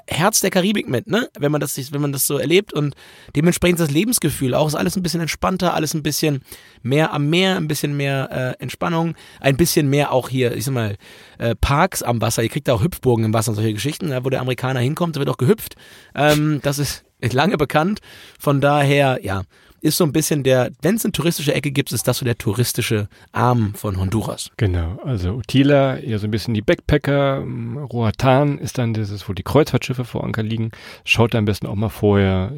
Herz 0.07 0.39
der 0.39 0.49
Karibik 0.49 0.87
mit, 0.87 1.07
ne? 1.07 1.29
Wenn 1.37 1.51
man 1.51 1.61
das, 1.61 1.91
wenn 1.91 2.01
man 2.01 2.11
das 2.11 2.27
so 2.27 2.37
erlebt 2.37 2.73
und 2.73 2.95
dementsprechend 3.35 3.79
das 3.79 3.91
Lebensgefühl 3.91 4.53
auch 4.53 4.67
ist 4.67 4.75
alles 4.75 4.95
ein 4.95 5.03
bisschen 5.03 5.21
entspannter, 5.21 5.73
alles 5.73 5.93
ein 5.93 6.03
bisschen 6.03 6.43
mehr 6.83 7.13
am 7.13 7.29
Meer, 7.29 7.57
ein 7.57 7.67
bisschen 7.67 7.97
mehr 7.97 8.55
äh, 8.59 8.61
Entspannung, 8.61 9.15
ein 9.39 9.57
bisschen 9.57 9.89
mehr 9.89 10.11
auch 10.11 10.29
hier, 10.29 10.55
ich 10.55 10.65
sag 10.65 10.73
mal, 10.73 10.97
äh, 11.37 11.55
Parks 11.55 12.03
am 12.03 12.21
Wasser. 12.21 12.43
Ihr 12.43 12.49
kriegt 12.49 12.67
da 12.67 12.73
auch 12.73 12.83
Hüpfburgen 12.83 13.25
im 13.25 13.33
Wasser 13.33 13.49
und 13.49 13.55
solche 13.55 13.73
Geschichten, 13.73 14.09
da 14.09 14.23
wo 14.23 14.29
der 14.29 14.41
Amerikaner 14.41 14.79
hinkommt, 14.79 15.15
da 15.15 15.19
wird 15.19 15.29
auch 15.29 15.37
gehüpft. 15.37 15.75
Ähm, 16.13 16.59
das 16.63 16.79
ist 16.79 17.05
lange 17.33 17.57
bekannt. 17.57 17.99
Von 18.39 18.61
daher, 18.61 19.19
ja, 19.21 19.43
ist 19.81 19.97
so 19.97 20.03
ein 20.03 20.11
bisschen 20.11 20.43
der, 20.43 20.71
wenn 20.81 20.95
es 20.95 21.05
eine 21.05 21.11
touristische 21.11 21.53
Ecke 21.53 21.71
gibt, 21.71 21.91
ist 21.91 22.07
das 22.07 22.17
so 22.17 22.25
der 22.25 22.37
touristische 22.37 23.07
Arm 23.31 23.73
von 23.75 23.99
Honduras. 23.99 24.51
Genau, 24.57 24.97
also 25.03 25.33
Utila, 25.33 25.97
eher 25.97 26.19
so 26.19 26.27
ein 26.27 26.31
bisschen 26.31 26.53
die 26.53 26.61
Backpacker, 26.61 27.43
Roatan 27.91 28.57
ist 28.57 28.77
dann 28.77 28.93
dieses, 28.93 29.27
wo 29.29 29.33
die 29.33 29.43
Kreuzfahrtschiffe 29.43 30.05
vor 30.05 30.23
Anker 30.23 30.43
liegen. 30.43 30.71
Schaut 31.03 31.33
da 31.33 31.37
am 31.37 31.45
besten 31.45 31.67
auch 31.67 31.75
mal 31.75 31.89
vorher 31.89 32.51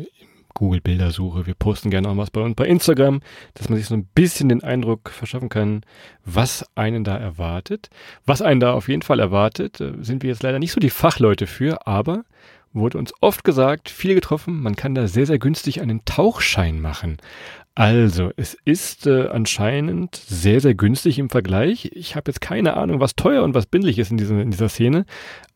Google-Bildersuche. 0.58 1.46
Wir 1.46 1.54
posten 1.54 1.92
gerne 1.92 2.10
auch 2.10 2.18
was 2.18 2.32
bei 2.32 2.42
uns 2.42 2.56
bei 2.56 2.66
Instagram, 2.66 3.22
dass 3.54 3.70
man 3.70 3.78
sich 3.78 3.88
so 3.88 3.96
ein 3.96 4.06
bisschen 4.16 4.50
den 4.50 4.64
Eindruck 4.64 5.12
verschaffen 5.12 5.50
kann, 5.50 5.82
was 6.26 6.66
einen 6.76 7.04
da 7.04 7.16
erwartet. 7.16 7.90
Was 8.26 8.42
einen 8.42 8.60
da 8.60 8.74
auf 8.74 8.90
jeden 8.90 9.04
Fall 9.04 9.20
erwartet, 9.20 9.80
äh, 9.80 9.94
sind 10.02 10.24
wir 10.24 10.32
jetzt 10.32 10.44
leider 10.44 10.58
nicht 10.58 10.72
so 10.72 10.80
die 10.80 10.90
Fachleute 10.90 11.46
für, 11.46 11.86
aber 11.86 12.24
wurde 12.80 12.98
uns 12.98 13.14
oft 13.22 13.44
gesagt, 13.44 13.90
viel 13.90 14.16
getroffen, 14.16 14.62
man 14.62 14.76
kann 14.76 14.96
da 14.96 15.08
sehr, 15.08 15.26
sehr 15.26 15.40
günstig 15.40 15.82
einen 15.82 16.06
Tauchschein 16.06 16.80
machen. 16.80 17.18
Also, 17.80 18.32
es 18.38 18.58
ist 18.66 19.06
äh, 19.06 19.28
anscheinend 19.28 20.16
sehr, 20.16 20.62
sehr 20.62 20.74
günstig 20.74 21.20
im 21.20 21.30
Vergleich. 21.30 21.92
Ich 21.94 22.16
habe 22.16 22.32
jetzt 22.32 22.42
keine 22.42 22.76
Ahnung, 22.76 23.00
was 23.00 23.16
teuer 23.16 23.44
und 23.44 23.54
was 23.54 23.68
bindlich 23.68 24.00
ist 24.00 24.10
in, 24.10 24.18
diese, 24.18 24.42
in 24.42 24.50
dieser 24.50 24.68
Szene. 24.68 25.06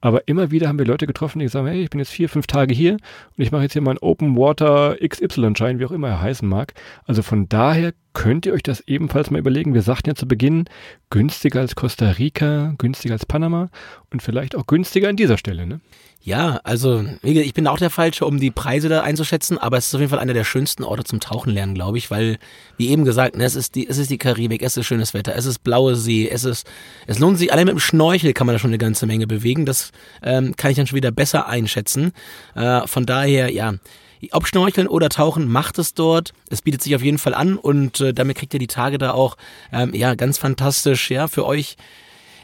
Aber 0.02 0.28
immer 0.28 0.52
wieder 0.52 0.68
haben 0.68 0.78
wir 0.78 0.86
Leute 0.86 1.08
getroffen, 1.08 1.40
die 1.40 1.48
sagen, 1.48 1.66
hey, 1.66 1.82
ich 1.82 1.90
bin 1.90 2.00
jetzt 2.00 2.12
vier, 2.12 2.30
fünf 2.30 2.46
Tage 2.46 2.76
hier 2.76 2.94
und 2.94 3.44
ich 3.44 3.52
mache 3.52 3.64
jetzt 3.64 3.74
hier 3.74 3.82
meinen 3.82 3.98
Open 3.98 4.38
Water 4.38 4.98
XY-Schein, 5.04 5.80
wie 5.80 5.86
auch 5.86 5.92
immer 5.92 6.10
er 6.10 6.22
heißen 6.22 6.48
mag. 6.48 6.76
Also 7.06 7.24
von 7.24 7.50
daher 7.50 7.92
könnt 8.14 8.46
ihr 8.46 8.54
euch 8.54 8.62
das 8.62 8.82
ebenfalls 8.82 9.32
mal 9.32 9.40
überlegen. 9.40 9.74
Wir 9.74 9.82
sagten 9.82 10.10
ja 10.10 10.16
zu 10.16 10.28
Beginn, 10.28 10.66
günstiger 11.10 11.62
als 11.62 11.76
Costa 11.76 12.12
Rica, 12.12 12.76
günstiger 12.78 13.16
als 13.16 13.26
Panama 13.26 13.72
und 14.12 14.22
vielleicht 14.22 14.56
auch 14.56 14.68
günstiger 14.68 15.10
an 15.10 15.16
dieser 15.16 15.40
Stelle, 15.40 15.66
ne? 15.66 15.80
Ja, 16.24 16.60
also 16.64 17.04
ich 17.24 17.54
bin 17.56 17.66
auch 17.66 17.80
der 17.80 17.90
Falsche, 17.90 18.28
um 18.28 18.40
die 18.40 18.52
Preise 18.52 18.90
da 18.90 19.02
einzuschätzen, 19.02 19.58
aber 19.58 19.78
es 19.78 19.88
ist 19.88 19.96
auf 19.96 20.02
jeden 20.02 20.12
Fall 20.12 20.20
einer 20.20 20.36
der 20.36 20.44
schönsten 20.44 20.84
Orte 20.84 21.04
zum 21.04 21.20
Tauchen 21.20 21.52
lernen, 21.52 21.74
glaube 21.74 21.98
ich, 21.98 22.12
weil, 22.12 22.38
wie 22.78 22.90
eben 22.90 23.06
gesagt, 23.06 23.36
ne, 23.36 23.44
es 23.44 23.56
ist 23.56 23.74
die, 23.74 23.88
es 23.88 23.98
ist 23.98 24.12
die 24.12 24.20
Karibik, 24.20 24.62
es 24.62 24.78
ist 24.78 24.86
schönes 24.86 25.16
Wetter, 25.16 25.36
es 25.36 25.48
ist 25.48 25.64
blaue 25.64 25.96
See, 25.96 26.30
es 26.30 26.44
ist, 26.44 26.70
es 27.08 27.18
lohnt 27.18 27.40
sich, 27.40 27.52
allein 27.52 27.66
mit 27.66 27.74
dem 27.74 27.80
Schnorchel 27.80 28.34
kann 28.34 28.46
man 28.46 28.54
da 28.54 28.60
schon 28.60 28.70
eine 28.70 28.78
ganze 28.78 29.08
Menge 29.08 29.26
bewegen. 29.26 29.66
Das 29.66 29.92
ähm, 30.22 30.56
kann 30.56 30.70
ich 30.70 30.78
dann 30.78 30.86
schon 30.86 30.96
wieder 30.96 31.12
besser 31.12 31.48
einschätzen. 31.48 32.12
Äh, 32.54 32.86
von 32.86 33.08
daher, 33.08 33.52
ja, 33.52 33.74
ob 34.32 34.46
Schnorcheln 34.46 34.88
oder 34.88 35.10
Tauchen, 35.10 35.48
macht 35.48 35.80
es 35.80 35.96
dort. 35.96 36.34
Es 36.52 36.62
bietet 36.62 36.84
sich 36.84 36.96
auf 36.96 37.02
jeden 37.02 37.18
Fall 37.18 37.34
an 37.34 37.58
und 37.58 38.00
äh, 38.00 38.14
damit 38.14 38.38
kriegt 38.38 38.54
ihr 38.54 38.60
die 38.60 38.68
Tage 38.68 39.00
da 39.00 39.12
auch 39.14 39.38
ähm, 39.74 39.96
ja 39.96 40.14
ganz 40.14 40.38
fantastisch 40.38 41.10
ja 41.10 41.28
für 41.28 41.48
euch 41.48 41.78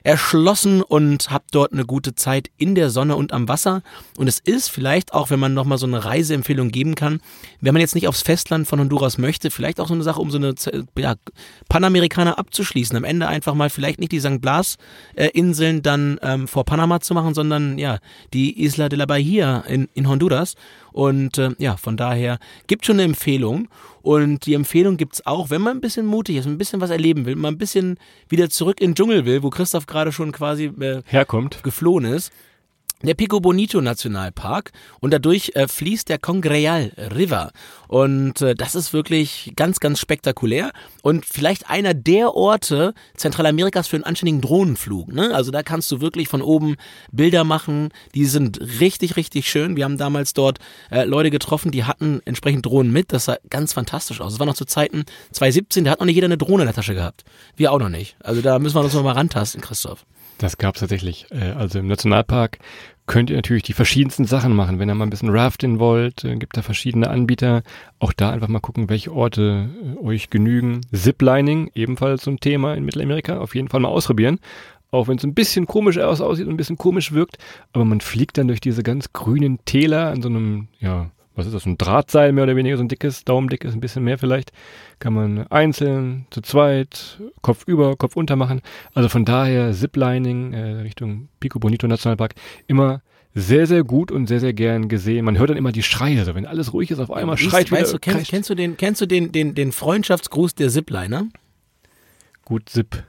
erschlossen 0.04 0.82
und 0.82 1.32
habt 1.32 1.54
dort 1.54 1.74
eine 1.74 1.86
gute 1.86 2.16
Zeit 2.16 2.50
in 2.58 2.76
der 2.76 2.90
Sonne 2.90 3.16
und 3.16 3.34
am 3.34 3.48
Wasser. 3.48 3.82
Und 4.18 4.28
es 4.28 4.40
ist 4.40 4.70
vielleicht 4.70 5.14
auch, 5.14 5.30
wenn 5.30 5.40
man 5.40 5.54
nochmal 5.54 5.78
so 5.78 5.86
eine 5.86 6.04
Reiseempfehlung 6.06 6.70
geben 6.70 6.96
kann, 6.96 7.20
wenn 7.62 7.74
man 7.74 7.82
jetzt 7.82 7.96
nicht 7.96 8.08
aufs 8.08 8.22
Festland 8.22 8.68
von 8.68 8.80
Honduras 8.80 9.18
möchte, 9.18 9.52
vielleicht 9.52 9.80
auch 9.80 9.88
so 9.88 9.94
eine 9.94 10.04
Sache, 10.04 10.22
um 10.22 10.32
so 10.32 10.38
eine 10.38 10.56
ja, 10.98 11.16
Panamerikaner 11.70 12.38
abzuschließen. 12.38 12.96
Am 12.96 13.04
Ende 13.04 13.28
einfach 13.28 13.54
mal 13.54 13.70
vielleicht 13.70 14.00
nicht 14.00 14.12
die 14.12 14.20
St. 14.20 14.42
Blas-Inseln 14.42 15.82
dann 15.82 16.20
ähm, 16.22 16.48
vor 16.48 16.66
Panama 16.66 17.00
zu 17.00 17.14
machen, 17.14 17.34
sondern 17.34 17.78
ja, 17.78 18.00
die 18.34 18.64
Isla 18.64 18.90
de 18.90 19.00
la 19.00 19.06
Bahia 19.06 19.60
in, 19.62 19.88
in 19.94 20.08
Honduras. 20.08 20.56
Und 20.92 21.38
äh, 21.38 21.52
ja, 21.58 21.78
von 21.78 21.98
daher 21.98 22.40
gibt 22.68 22.86
schon 22.86 22.96
eine 22.96 23.04
Empfehlung. 23.04 23.68
Und 24.02 24.46
die 24.46 24.54
Empfehlung 24.54 24.98
gibt's 24.98 25.26
auch, 25.26 25.50
wenn 25.50 25.62
man 25.62 25.78
ein 25.78 25.82
bisschen 25.82 26.06
mutig 26.06 26.38
ist, 26.38 26.46
ein 26.46 26.58
bisschen 26.58 26.82
was 26.82 26.90
erleben 26.90 27.26
will, 27.26 27.36
mal 27.36 27.50
ein 27.50 27.58
bisschen 27.58 27.98
wieder 28.30 28.50
zurück 28.50 28.80
in 28.80 28.92
den 28.92 28.96
Dschungel 28.96 29.26
will, 29.26 29.44
wo 29.44 29.50
Christoph 29.50 29.86
gerade 29.86 30.12
schon 30.12 30.32
quasi 30.32 30.66
äh, 30.80 31.02
herkommt, 31.06 31.64
geflohen 31.64 32.06
ist 32.06 32.32
der 33.04 33.14
Pico 33.14 33.40
Bonito 33.40 33.80
Nationalpark 33.80 34.72
und 35.00 35.12
dadurch 35.14 35.52
äh, 35.54 35.68
fließt 35.68 36.10
der 36.10 36.18
Congreal 36.18 36.92
River 37.16 37.52
und 37.88 38.42
äh, 38.42 38.56
das 38.56 38.76
ist 38.76 38.92
wirklich 38.92 39.54
ganz, 39.56 39.80
ganz 39.80 40.00
spektakulär 40.00 40.72
und 41.04 41.26
vielleicht 41.26 41.70
einer 41.70 41.94
der 41.94 42.34
Orte 42.34 42.94
Zentralamerikas 43.16 43.88
für 43.88 43.98
einen 43.98 44.04
anständigen 44.04 44.42
Drohnenflug. 44.42 45.14
Ne? 45.14 45.34
Also 45.34 45.52
da 45.52 45.64
kannst 45.64 45.92
du 45.92 46.02
wirklich 46.02 46.28
von 46.28 46.42
oben 46.42 46.76
Bilder 47.12 47.44
machen, 47.44 47.90
die 48.16 48.26
sind 48.26 48.60
richtig, 48.80 49.16
richtig 49.16 49.50
schön. 49.50 49.76
Wir 49.76 49.84
haben 49.86 49.98
damals 49.98 50.34
dort 50.34 50.60
äh, 50.90 51.04
Leute 51.04 51.30
getroffen, 51.30 51.72
die 51.72 51.84
hatten 51.84 52.22
entsprechend 52.26 52.66
Drohnen 52.66 52.92
mit, 52.92 53.14
das 53.14 53.26
sah 53.26 53.38
ganz 53.50 53.74
fantastisch 53.74 54.22
aus. 54.22 54.34
Das 54.34 54.40
war 54.40 54.48
noch 54.48 54.56
zu 54.56 54.66
Zeiten 54.66 55.06
2017, 55.32 55.84
da 55.84 55.92
hat 55.92 56.00
noch 56.00 56.08
nicht 56.08 56.16
jeder 56.16 56.26
eine 56.26 56.38
Drohne 56.38 56.64
in 56.64 56.68
der 56.68 56.76
Tasche 56.76 56.96
gehabt. 56.96 57.24
Wir 57.56 57.72
auch 57.72 57.80
noch 57.80 57.90
nicht. 57.90 58.18
Also 58.24 58.42
da 58.42 58.58
müssen 58.60 58.76
wir 58.76 58.84
uns 58.84 58.94
noch 58.94 59.04
mal 59.04 59.14
rantasten, 59.14 59.62
Christoph. 59.62 60.06
Das 60.38 60.58
gab's 60.58 60.80
tatsächlich. 60.80 61.26
Äh, 61.32 61.52
also 61.52 61.80
im 61.80 61.88
Nationalpark 61.88 62.60
könnt 63.08 63.30
ihr 63.30 63.38
natürlich 63.38 63.64
die 63.64 63.74
verschiedensten 63.74 64.26
Sachen 64.26 64.56
machen. 64.56 64.80
Wenn 64.80 64.90
ihr 64.90 64.96
mal 64.96 65.06
ein 65.06 65.10
bisschen 65.10 65.30
Rafting 65.30 65.80
wollt, 65.80 66.24
äh, 66.24 66.36
gibt 66.36 66.58
da 66.58 66.62
verschiedene 66.62 67.10
Anbieter. 67.10 67.64
Auch 68.00 68.14
da 68.14 68.32
einfach 68.32 68.50
mal 68.50 68.60
gucken, 68.60 68.90
welche 68.90 69.14
Orte 69.14 69.70
äh, 70.00 70.06
euch 70.06 70.30
genügen. 70.30 70.82
Ziplining, 70.94 71.72
ebenfalls 71.74 72.24
so 72.24 72.32
ein 72.32 72.40
Thema 72.40 72.76
in 72.76 72.86
Mittelamerika. 72.86 73.40
Auf 73.40 73.56
jeden 73.56 73.70
Fall 73.70 73.80
mal 73.80 73.90
ausprobieren. 73.90 74.40
Auch 74.92 75.08
wenn 75.08 75.18
es 75.18 75.24
ein 75.24 75.34
bisschen 75.34 75.66
komisch 75.66 75.98
aussieht 75.98 76.46
und 76.46 76.54
ein 76.54 76.58
bisschen 76.58 76.78
komisch 76.78 77.12
wirkt. 77.12 77.38
Aber 77.74 77.86
man 77.86 78.02
fliegt 78.02 78.38
dann 78.38 78.48
durch 78.48 78.62
diese 78.62 78.84
ganz 78.84 79.12
grünen 79.14 79.60
Täler 79.66 80.12
an 80.12 80.22
so 80.22 80.30
einem, 80.30 80.68
ja, 80.80 81.10
was 81.38 81.46
ist 81.46 81.54
das, 81.54 81.66
ein 81.66 81.78
Drahtseil 81.78 82.32
mehr 82.34 82.44
oder 82.44 82.56
weniger, 82.56 82.78
so 82.78 82.84
ein 82.84 82.88
dickes, 82.88 83.24
daumendickes, 83.24 83.74
ein 83.74 83.80
bisschen 83.80 84.04
mehr 84.04 84.18
vielleicht, 84.18 84.52
kann 85.00 85.14
man 85.14 85.48
einzeln, 85.48 86.26
zu 86.32 86.42
zweit, 86.42 87.22
Kopf 87.42 87.64
über, 87.68 87.96
Kopf 87.96 88.16
unter 88.16 88.36
machen. 88.36 88.62
Also 88.94 89.08
von 89.08 89.24
daher 89.24 89.72
Ziplining 89.72 90.54
äh, 90.54 90.82
Richtung 90.82 91.30
Pico 91.40 91.60
Bonito 91.60 91.88
Nationalpark 91.88 92.34
immer 92.66 93.02
sehr, 93.36 93.68
sehr 93.68 93.84
gut 93.84 94.12
und 94.12 94.26
sehr, 94.26 94.40
sehr 94.40 94.54
gern 94.54 94.90
gesehen. 94.90 95.24
Man 95.24 95.38
hört 95.38 95.52
dann 95.52 95.58
immer 95.58 95.72
die 95.72 95.84
Schreie, 95.84 96.20
also 96.20 96.34
wenn 96.34 96.48
alles 96.48 96.74
ruhig 96.74 96.90
ist, 96.90 97.00
auf 97.00 97.12
einmal 97.12 97.38
schreit 97.38 97.72
weißt, 97.72 97.72
wieder. 97.72 97.82
Weißt 97.82 97.94
du, 97.94 98.00
kennst, 98.00 98.30
kennst, 98.30 98.50
du 98.50 98.56
den, 98.56 98.78
kennst 98.78 99.02
du 99.02 99.06
den, 99.06 99.32
den, 99.32 99.54
den 99.54 99.72
Freundschaftsgruß 99.72 100.56
der 100.56 100.70
Zipliner? 100.70 101.28
Gut, 102.46 102.70
Zip. 102.70 103.04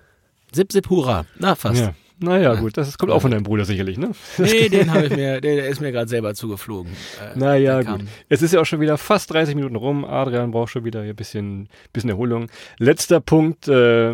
Zip, 0.52 0.70
Zip, 0.70 0.90
Hurra. 0.90 1.24
Na, 1.38 1.54
fast. 1.54 1.80
Ja. 1.80 1.94
Naja, 2.20 2.54
gut, 2.54 2.76
das 2.76 2.98
kommt 2.98 3.12
auch 3.12 3.22
von 3.22 3.30
deinem 3.30 3.44
Bruder 3.44 3.64
sicherlich, 3.64 3.96
ne? 3.96 4.10
Nee, 4.38 4.68
den 4.68 4.92
habe 4.92 5.06
ich 5.06 5.16
mir, 5.16 5.40
der, 5.40 5.68
ist 5.68 5.80
mir 5.80 5.92
gerade 5.92 6.08
selber 6.08 6.34
zugeflogen. 6.34 6.92
Äh, 6.92 7.38
naja, 7.38 7.82
gut. 7.82 8.04
Es 8.28 8.42
ist 8.42 8.52
ja 8.52 8.60
auch 8.60 8.66
schon 8.66 8.80
wieder 8.80 8.98
fast 8.98 9.32
30 9.32 9.54
Minuten 9.54 9.76
rum. 9.76 10.04
Adrian 10.04 10.50
braucht 10.50 10.70
schon 10.70 10.84
wieder 10.84 11.02
ein 11.02 11.16
bisschen, 11.16 11.68
bisschen 11.92 12.10
Erholung. 12.10 12.48
Letzter 12.78 13.20
Punkt, 13.20 13.68
äh, 13.68 14.12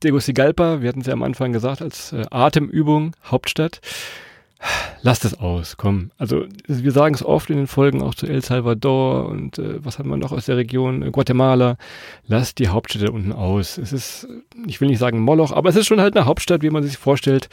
Tegucigalpa, 0.00 0.82
wir 0.82 0.88
hatten 0.88 1.00
es 1.00 1.06
ja 1.06 1.12
am 1.12 1.22
Anfang 1.22 1.52
gesagt, 1.52 1.80
als 1.80 2.12
äh, 2.12 2.24
Atemübung, 2.30 3.14
Hauptstadt. 3.24 3.80
Lass 5.02 5.24
es 5.24 5.38
aus, 5.38 5.76
komm. 5.76 6.10
Also 6.16 6.46
wir 6.66 6.92
sagen 6.92 7.14
es 7.14 7.24
oft 7.24 7.50
in 7.50 7.56
den 7.56 7.66
Folgen 7.66 8.02
auch 8.02 8.14
zu 8.14 8.26
El 8.26 8.42
Salvador 8.42 9.28
und 9.28 9.58
äh, 9.58 9.84
was 9.84 9.98
haben 9.98 10.08
wir 10.08 10.16
noch 10.16 10.32
aus 10.32 10.46
der 10.46 10.56
Region 10.56 11.02
äh, 11.02 11.10
Guatemala. 11.10 11.76
Lass 12.26 12.54
die 12.54 12.68
Hauptstädte 12.68 13.12
unten 13.12 13.32
aus. 13.32 13.76
Es 13.76 13.92
ist, 13.92 14.26
ich 14.66 14.80
will 14.80 14.88
nicht 14.88 14.98
sagen 14.98 15.20
Moloch, 15.20 15.52
aber 15.52 15.68
es 15.68 15.76
ist 15.76 15.86
schon 15.86 16.00
halt 16.00 16.16
eine 16.16 16.26
Hauptstadt, 16.26 16.62
wie 16.62 16.70
man 16.70 16.82
sich 16.82 16.96
vorstellt. 16.96 17.48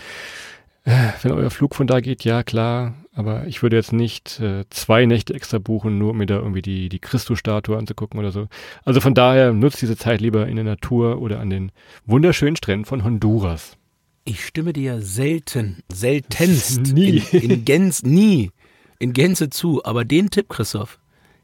Äh, 0.84 1.10
wenn 1.22 1.34
euer 1.34 1.52
Flug 1.52 1.76
von 1.76 1.88
da 1.88 2.00
geht, 2.00 2.24
ja 2.24 2.44
klar. 2.44 2.94
Aber 3.14 3.46
ich 3.46 3.62
würde 3.62 3.76
jetzt 3.76 3.92
nicht 3.92 4.40
äh, 4.40 4.64
zwei 4.70 5.06
Nächte 5.06 5.34
extra 5.34 5.60
buchen, 5.60 5.98
nur 5.98 6.12
um 6.12 6.18
mir 6.18 6.26
da 6.26 6.38
irgendwie 6.38 6.62
die, 6.62 6.88
die 6.88 7.00
Christus-Statue 7.00 7.78
anzugucken 7.78 8.20
oder 8.20 8.32
so. 8.32 8.48
Also 8.86 9.02
von 9.02 9.14
daher 9.14 9.52
nutzt 9.52 9.82
diese 9.82 9.98
Zeit 9.98 10.22
lieber 10.22 10.48
in 10.48 10.56
der 10.56 10.66
Natur 10.66 11.22
oder 11.22 11.40
an 11.40 11.50
den 11.50 11.72
wunderschönen 12.06 12.56
Stränden 12.56 12.86
von 12.86 13.04
Honduras. 13.04 13.78
Ich 14.24 14.46
stimme 14.46 14.74
dir 14.74 15.02
selten, 15.02 15.84
seltenst, 15.92 16.82
nie. 16.94 17.24
In, 17.32 17.40
in 17.52 17.66
Gänze, 17.66 18.08
nie, 18.08 18.52
in 19.00 19.14
Gänze 19.14 19.50
zu. 19.50 19.84
Aber 19.84 20.06
den 20.06 20.30
Tipp, 20.30 20.50
Christoph, 20.50 21.00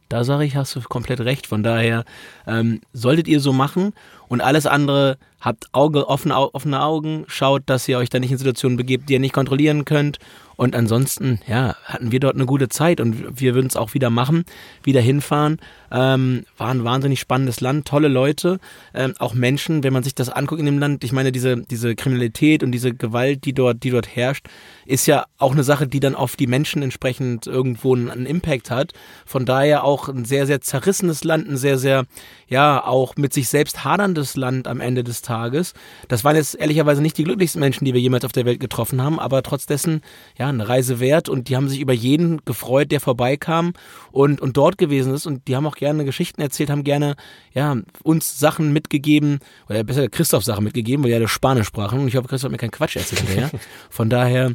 da 0.09 0.23
sage 0.23 0.45
ich, 0.45 0.55
hast 0.55 0.75
du 0.75 0.81
komplett 0.81 1.19
recht. 1.21 1.47
Von 1.47 1.63
daher 1.63 2.05
ähm, 2.45 2.81
solltet 2.93 3.27
ihr 3.27 3.39
so 3.39 3.51
machen 3.51 3.93
und 4.27 4.41
alles 4.41 4.65
andere 4.65 5.17
habt 5.39 5.67
Auge, 5.71 6.07
offene, 6.07 6.35
offene 6.37 6.81
Augen, 6.81 7.25
schaut, 7.27 7.63
dass 7.67 7.87
ihr 7.87 7.97
euch 7.97 8.09
da 8.09 8.19
nicht 8.19 8.31
in 8.31 8.37
Situationen 8.37 8.77
begebt, 8.77 9.09
die 9.09 9.13
ihr 9.13 9.19
nicht 9.19 9.33
kontrollieren 9.33 9.85
könnt 9.85 10.19
und 10.57 10.75
ansonsten, 10.75 11.39
ja, 11.47 11.75
hatten 11.83 12.11
wir 12.11 12.19
dort 12.19 12.33
eine 12.33 12.47
gute 12.47 12.67
Zeit 12.67 12.99
und 12.99 13.39
wir 13.39 13.53
würden 13.53 13.67
es 13.67 13.77
auch 13.77 13.93
wieder 13.93 14.09
machen, 14.09 14.43
wieder 14.83 14.99
hinfahren. 14.99 15.59
Ähm, 15.91 16.45
war 16.57 16.69
ein 16.69 16.83
wahnsinnig 16.83 17.19
spannendes 17.19 17.61
Land, 17.61 17.87
tolle 17.87 18.07
Leute, 18.07 18.59
ähm, 18.93 19.13
auch 19.19 19.35
Menschen, 19.35 19.83
wenn 19.83 19.93
man 19.93 20.03
sich 20.03 20.15
das 20.15 20.29
anguckt 20.29 20.59
in 20.59 20.65
dem 20.65 20.79
Land. 20.79 21.03
Ich 21.03 21.13
meine, 21.13 21.31
diese, 21.31 21.57
diese 21.57 21.95
Kriminalität 21.95 22.63
und 22.63 22.71
diese 22.71 22.93
Gewalt, 22.93 23.45
die 23.45 23.53
dort, 23.53 23.83
die 23.83 23.91
dort 23.91 24.13
herrscht, 24.13 24.47
ist 24.85 25.05
ja 25.05 25.27
auch 25.37 25.53
eine 25.53 25.63
Sache, 25.63 25.87
die 25.87 25.99
dann 25.99 26.15
auf 26.15 26.35
die 26.35 26.47
Menschen 26.47 26.81
entsprechend 26.81 27.45
irgendwo 27.45 27.95
einen, 27.95 28.25
Impact 28.25 28.71
hat. 28.71 28.93
Von 29.25 29.45
daher 29.45 29.83
auch 29.83 30.09
ein 30.09 30.25
sehr, 30.25 30.47
sehr 30.47 30.59
zerrissenes 30.59 31.23
Land, 31.23 31.47
ein 31.47 31.57
sehr, 31.57 31.77
sehr, 31.77 32.05
ja, 32.47 32.83
auch 32.83 33.15
mit 33.15 33.31
sich 33.31 33.47
selbst 33.47 33.85
haderndes 33.85 34.35
Land 34.35 34.67
am 34.67 34.81
Ende 34.81 35.03
des 35.03 35.21
Tages. 35.27 35.73
Das 36.07 36.23
waren 36.23 36.35
jetzt 36.35 36.55
ehrlicherweise 36.55 37.01
nicht 37.01 37.17
die 37.17 37.23
glücklichsten 37.23 37.59
Menschen, 37.59 37.85
die 37.85 37.93
wir 37.93 38.01
jemals 38.01 38.25
auf 38.25 38.31
der 38.31 38.45
Welt 38.45 38.59
getroffen 38.59 39.01
haben, 39.01 39.19
aber 39.19 39.43
trotz 39.43 39.65
dessen, 39.65 40.01
ja, 40.37 40.47
eine 40.47 40.67
Reise 40.67 40.99
wert 40.99 41.29
und 41.29 41.49
die 41.49 41.55
haben 41.55 41.67
sich 41.67 41.79
über 41.79 41.93
jeden 41.93 42.43
gefreut, 42.45 42.91
der 42.91 42.99
vorbeikam 42.99 43.73
und, 44.11 44.41
und 44.41 44.57
dort 44.57 44.77
gewesen 44.77 45.13
ist 45.13 45.25
und 45.25 45.47
die 45.47 45.55
haben 45.55 45.67
auch 45.67 45.75
gerne 45.75 46.05
Geschichten 46.05 46.41
erzählt, 46.41 46.69
haben 46.69 46.83
gerne, 46.83 47.15
ja, 47.53 47.75
uns 48.03 48.39
Sachen 48.39 48.73
mitgegeben, 48.73 49.39
oder 49.69 49.83
besser 49.83 50.07
Christoph 50.07 50.43
Sachen 50.43 50.63
mitgegeben, 50.63 51.03
weil 51.03 51.11
die 51.11 51.15
alle 51.15 51.27
Spanisch 51.27 51.67
sprachen 51.67 51.99
und 51.99 52.07
ich 52.07 52.15
hoffe, 52.15 52.27
Christoph 52.27 52.47
hat 52.47 52.51
mir 52.53 52.57
keinen 52.57 52.71
Quatsch 52.71 52.95
erzählt 52.95 53.21
hinterher. 53.21 53.51
Von 53.89 54.09
daher. 54.09 54.53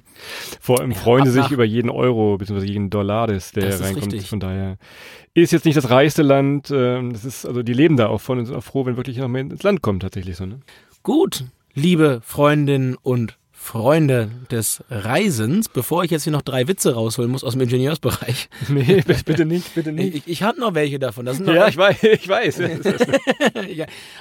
Vor 0.60 0.80
allem 0.80 0.92
freuen 0.92 1.26
sie 1.26 1.32
sich 1.32 1.50
über 1.50 1.64
jeden 1.64 1.90
Euro, 1.90 2.38
beziehungsweise 2.38 2.72
jeden 2.72 2.90
Dollar, 2.90 3.26
der 3.26 3.40
reinkommt. 3.80 4.12
Richtig. 4.12 4.28
Von 4.28 4.40
daher 4.40 4.78
ist 5.34 5.52
jetzt 5.52 5.64
nicht 5.64 5.76
das 5.76 5.90
reichste 5.90 6.22
Land, 6.22 6.70
äh, 6.70 7.08
das 7.10 7.24
ist, 7.24 7.46
also 7.46 7.62
die 7.62 7.72
leben 7.72 7.96
da 7.96 8.08
auch 8.08 8.20
von 8.20 8.38
und 8.38 8.46
sind 8.46 8.56
auch 8.56 8.64
froh, 8.64 8.84
wenn 8.86 8.96
wirklich 8.96 9.16
noch 9.16 9.28
mehr 9.28 9.42
ins 9.42 9.62
Land 9.62 9.82
kommt, 9.82 10.02
tatsächlich 10.02 10.36
so, 10.36 10.46
ne? 10.46 10.60
Gut, 11.02 11.44
liebe 11.74 12.20
Freundinnen 12.24 12.96
und 13.02 13.38
Freunde 13.62 14.30
des 14.50 14.82
Reisens, 14.90 15.68
bevor 15.68 16.02
ich 16.02 16.10
jetzt 16.10 16.24
hier 16.24 16.32
noch 16.32 16.42
drei 16.42 16.66
Witze 16.66 16.94
rausholen 16.94 17.30
muss 17.30 17.44
aus 17.44 17.52
dem 17.52 17.62
Ingenieursbereich. 17.62 18.48
Nee, 18.68 19.02
bitte 19.24 19.44
nicht, 19.44 19.74
bitte 19.74 19.92
nicht. 19.92 20.16
Ich, 20.16 20.26
ich 20.26 20.42
habe 20.42 20.58
noch 20.58 20.74
welche 20.74 20.98
davon. 20.98 21.24
Das 21.26 21.36
sind 21.36 21.48
ja, 21.48 21.68
ich 21.68 21.76
weiß, 21.76 22.02
ich 22.02 22.28
weiß. 22.28 22.60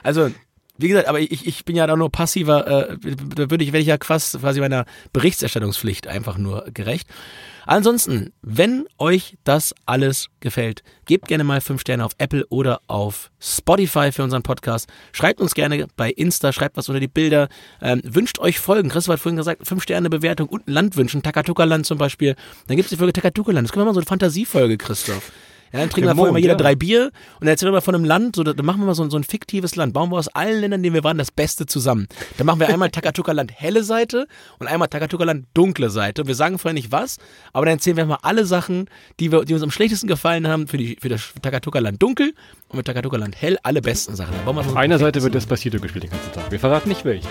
also, 0.03 0.29
wie 0.81 0.87
gesagt, 0.87 1.07
aber 1.07 1.19
ich, 1.19 1.47
ich 1.47 1.65
bin 1.65 1.75
ja 1.75 1.87
da 1.87 1.95
nur 1.95 2.11
passiver, 2.11 2.89
äh, 2.91 2.97
da 3.35 3.49
würde 3.49 3.63
ich, 3.63 3.71
werde 3.71 3.81
ich 3.81 3.87
ja 3.87 3.97
quasi, 3.97 4.59
meiner 4.59 4.85
Berichterstattungspflicht 5.13 6.07
einfach 6.07 6.37
nur 6.37 6.65
gerecht. 6.73 7.07
Ansonsten, 7.65 8.33
wenn 8.41 8.85
euch 8.97 9.37
das 9.43 9.73
alles 9.85 10.27
gefällt, 10.39 10.83
gebt 11.05 11.27
gerne 11.27 11.43
mal 11.43 11.61
fünf 11.61 11.81
Sterne 11.81 12.03
auf 12.03 12.13
Apple 12.17 12.45
oder 12.47 12.81
auf 12.87 13.31
Spotify 13.39 14.11
für 14.11 14.23
unseren 14.23 14.41
Podcast. 14.41 14.89
Schreibt 15.11 15.39
uns 15.39 15.53
gerne 15.53 15.87
bei 15.95 16.09
Insta, 16.09 16.53
schreibt 16.53 16.77
was 16.77 16.89
unter 16.89 16.99
die 16.99 17.07
Bilder. 17.07 17.49
Ähm, 17.81 18.01
wünscht 18.03 18.39
euch 18.39 18.59
Folgen. 18.59 18.89
Christoph 18.89 19.13
hat 19.13 19.19
vorhin 19.19 19.37
gesagt, 19.37 19.67
fünf 19.67 19.83
Sterne 19.83 20.09
Bewertung 20.09 20.49
und 20.49 20.67
ein 20.67 20.73
Land 20.73 20.97
wünschen. 20.97 21.21
Takatuka-Land 21.21 21.85
zum 21.85 21.97
Beispiel. 21.97 22.35
Dann 22.67 22.77
gibt 22.77 22.87
es 22.87 22.89
die 22.89 22.97
Folge 22.97 23.13
Takatuka-Land. 23.13 23.67
Das 23.67 23.71
können 23.71 23.85
wir 23.85 23.89
mal 23.89 23.93
so 23.93 23.99
eine 23.99 24.07
Fantasiefolge, 24.07 24.77
Christoph. 24.77 25.31
Ja, 25.71 25.79
dann 25.79 25.89
trinken 25.89 26.09
wir 26.09 26.15
vorher 26.15 26.33
mal 26.33 26.39
jeder 26.39 26.53
ja. 26.53 26.57
drei 26.57 26.75
Bier 26.75 27.05
und 27.05 27.41
dann 27.41 27.49
erzählen 27.49 27.71
wir 27.71 27.77
mal 27.77 27.81
von 27.81 27.95
einem 27.95 28.03
Land, 28.03 28.35
so, 28.35 28.43
dann 28.43 28.65
machen 28.65 28.81
wir 28.81 28.87
mal 28.87 28.95
so, 28.95 29.09
so 29.09 29.17
ein 29.17 29.23
fiktives 29.23 29.75
Land. 29.75 29.93
Bauen 29.93 30.11
wir 30.11 30.17
aus 30.17 30.27
allen 30.27 30.59
Ländern, 30.61 30.79
in 30.79 30.83
denen 30.83 30.95
wir 30.95 31.03
waren, 31.03 31.17
das 31.17 31.31
Beste 31.31 31.65
zusammen. 31.65 32.07
Dann 32.37 32.45
machen 32.45 32.59
wir 32.59 32.67
einmal 32.69 32.89
Takatuka-Land 32.89 33.51
helle 33.55 33.83
Seite 33.83 34.27
und 34.59 34.67
einmal 34.67 34.87
Takatuka-Land 34.89 35.45
dunkle 35.53 35.89
Seite. 35.89 36.27
Wir 36.27 36.35
sagen 36.35 36.57
vorher 36.57 36.73
nicht 36.73 36.91
was, 36.91 37.17
aber 37.53 37.65
dann 37.65 37.75
erzählen 37.75 37.97
wir 37.97 38.05
mal 38.05 38.19
alle 38.21 38.45
Sachen, 38.45 38.89
die, 39.19 39.31
wir, 39.31 39.45
die 39.45 39.53
uns 39.53 39.63
am 39.63 39.71
schlechtesten 39.71 40.07
gefallen 40.07 40.47
haben 40.47 40.67
für, 40.67 40.77
die, 40.77 40.97
für 40.99 41.09
das 41.09 41.33
Takatuka-Land 41.41 42.01
dunkel 42.01 42.33
und 42.69 42.77
mit 42.77 42.85
Takatuka-Land 42.85 43.41
hell 43.41 43.57
alle 43.63 43.81
besten 43.81 44.15
Sachen. 44.15 44.33
Auf 44.45 44.75
einer 44.75 44.99
Seite 44.99 45.21
wird 45.23 45.33
Despacito 45.33 45.79
gespielt 45.79 46.03
den 46.03 46.11
ganzen 46.11 46.31
Tag. 46.33 46.51
Wir 46.51 46.59
verraten 46.59 46.89
nicht 46.89 47.05
welche. 47.05 47.27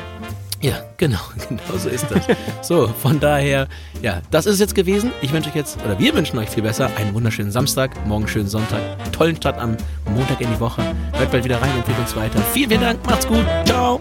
Ja, 0.60 0.82
genau, 0.98 1.18
genau 1.48 1.78
so 1.78 1.88
ist 1.88 2.06
das. 2.10 2.26
so, 2.62 2.86
von 2.86 3.18
daher, 3.18 3.66
ja, 4.02 4.20
das 4.30 4.46
ist 4.46 4.54
es 4.54 4.60
jetzt 4.60 4.74
gewesen. 4.74 5.10
Ich 5.22 5.32
wünsche 5.32 5.48
euch 5.48 5.56
jetzt, 5.56 5.78
oder 5.84 5.98
wir 5.98 6.14
wünschen 6.14 6.38
euch 6.38 6.50
viel 6.50 6.62
besser, 6.62 6.90
einen 6.96 7.14
wunderschönen 7.14 7.50
Samstag, 7.50 7.90
morgen 8.06 8.28
schönen 8.28 8.48
Sonntag, 8.48 8.80
tollen 9.12 9.36
Start 9.36 9.58
am 9.58 9.76
Montag 10.14 10.40
in 10.40 10.50
die 10.52 10.60
Woche. 10.60 10.82
Hört 11.12 11.30
bald 11.30 11.44
wieder 11.44 11.60
rein, 11.60 11.70
empfehlt 11.76 11.98
uns 11.98 12.14
weiter. 12.14 12.38
Vielen, 12.52 12.68
vielen 12.68 12.82
Dank, 12.82 13.06
macht's 13.06 13.26
gut, 13.26 13.44
ciao. 13.64 14.00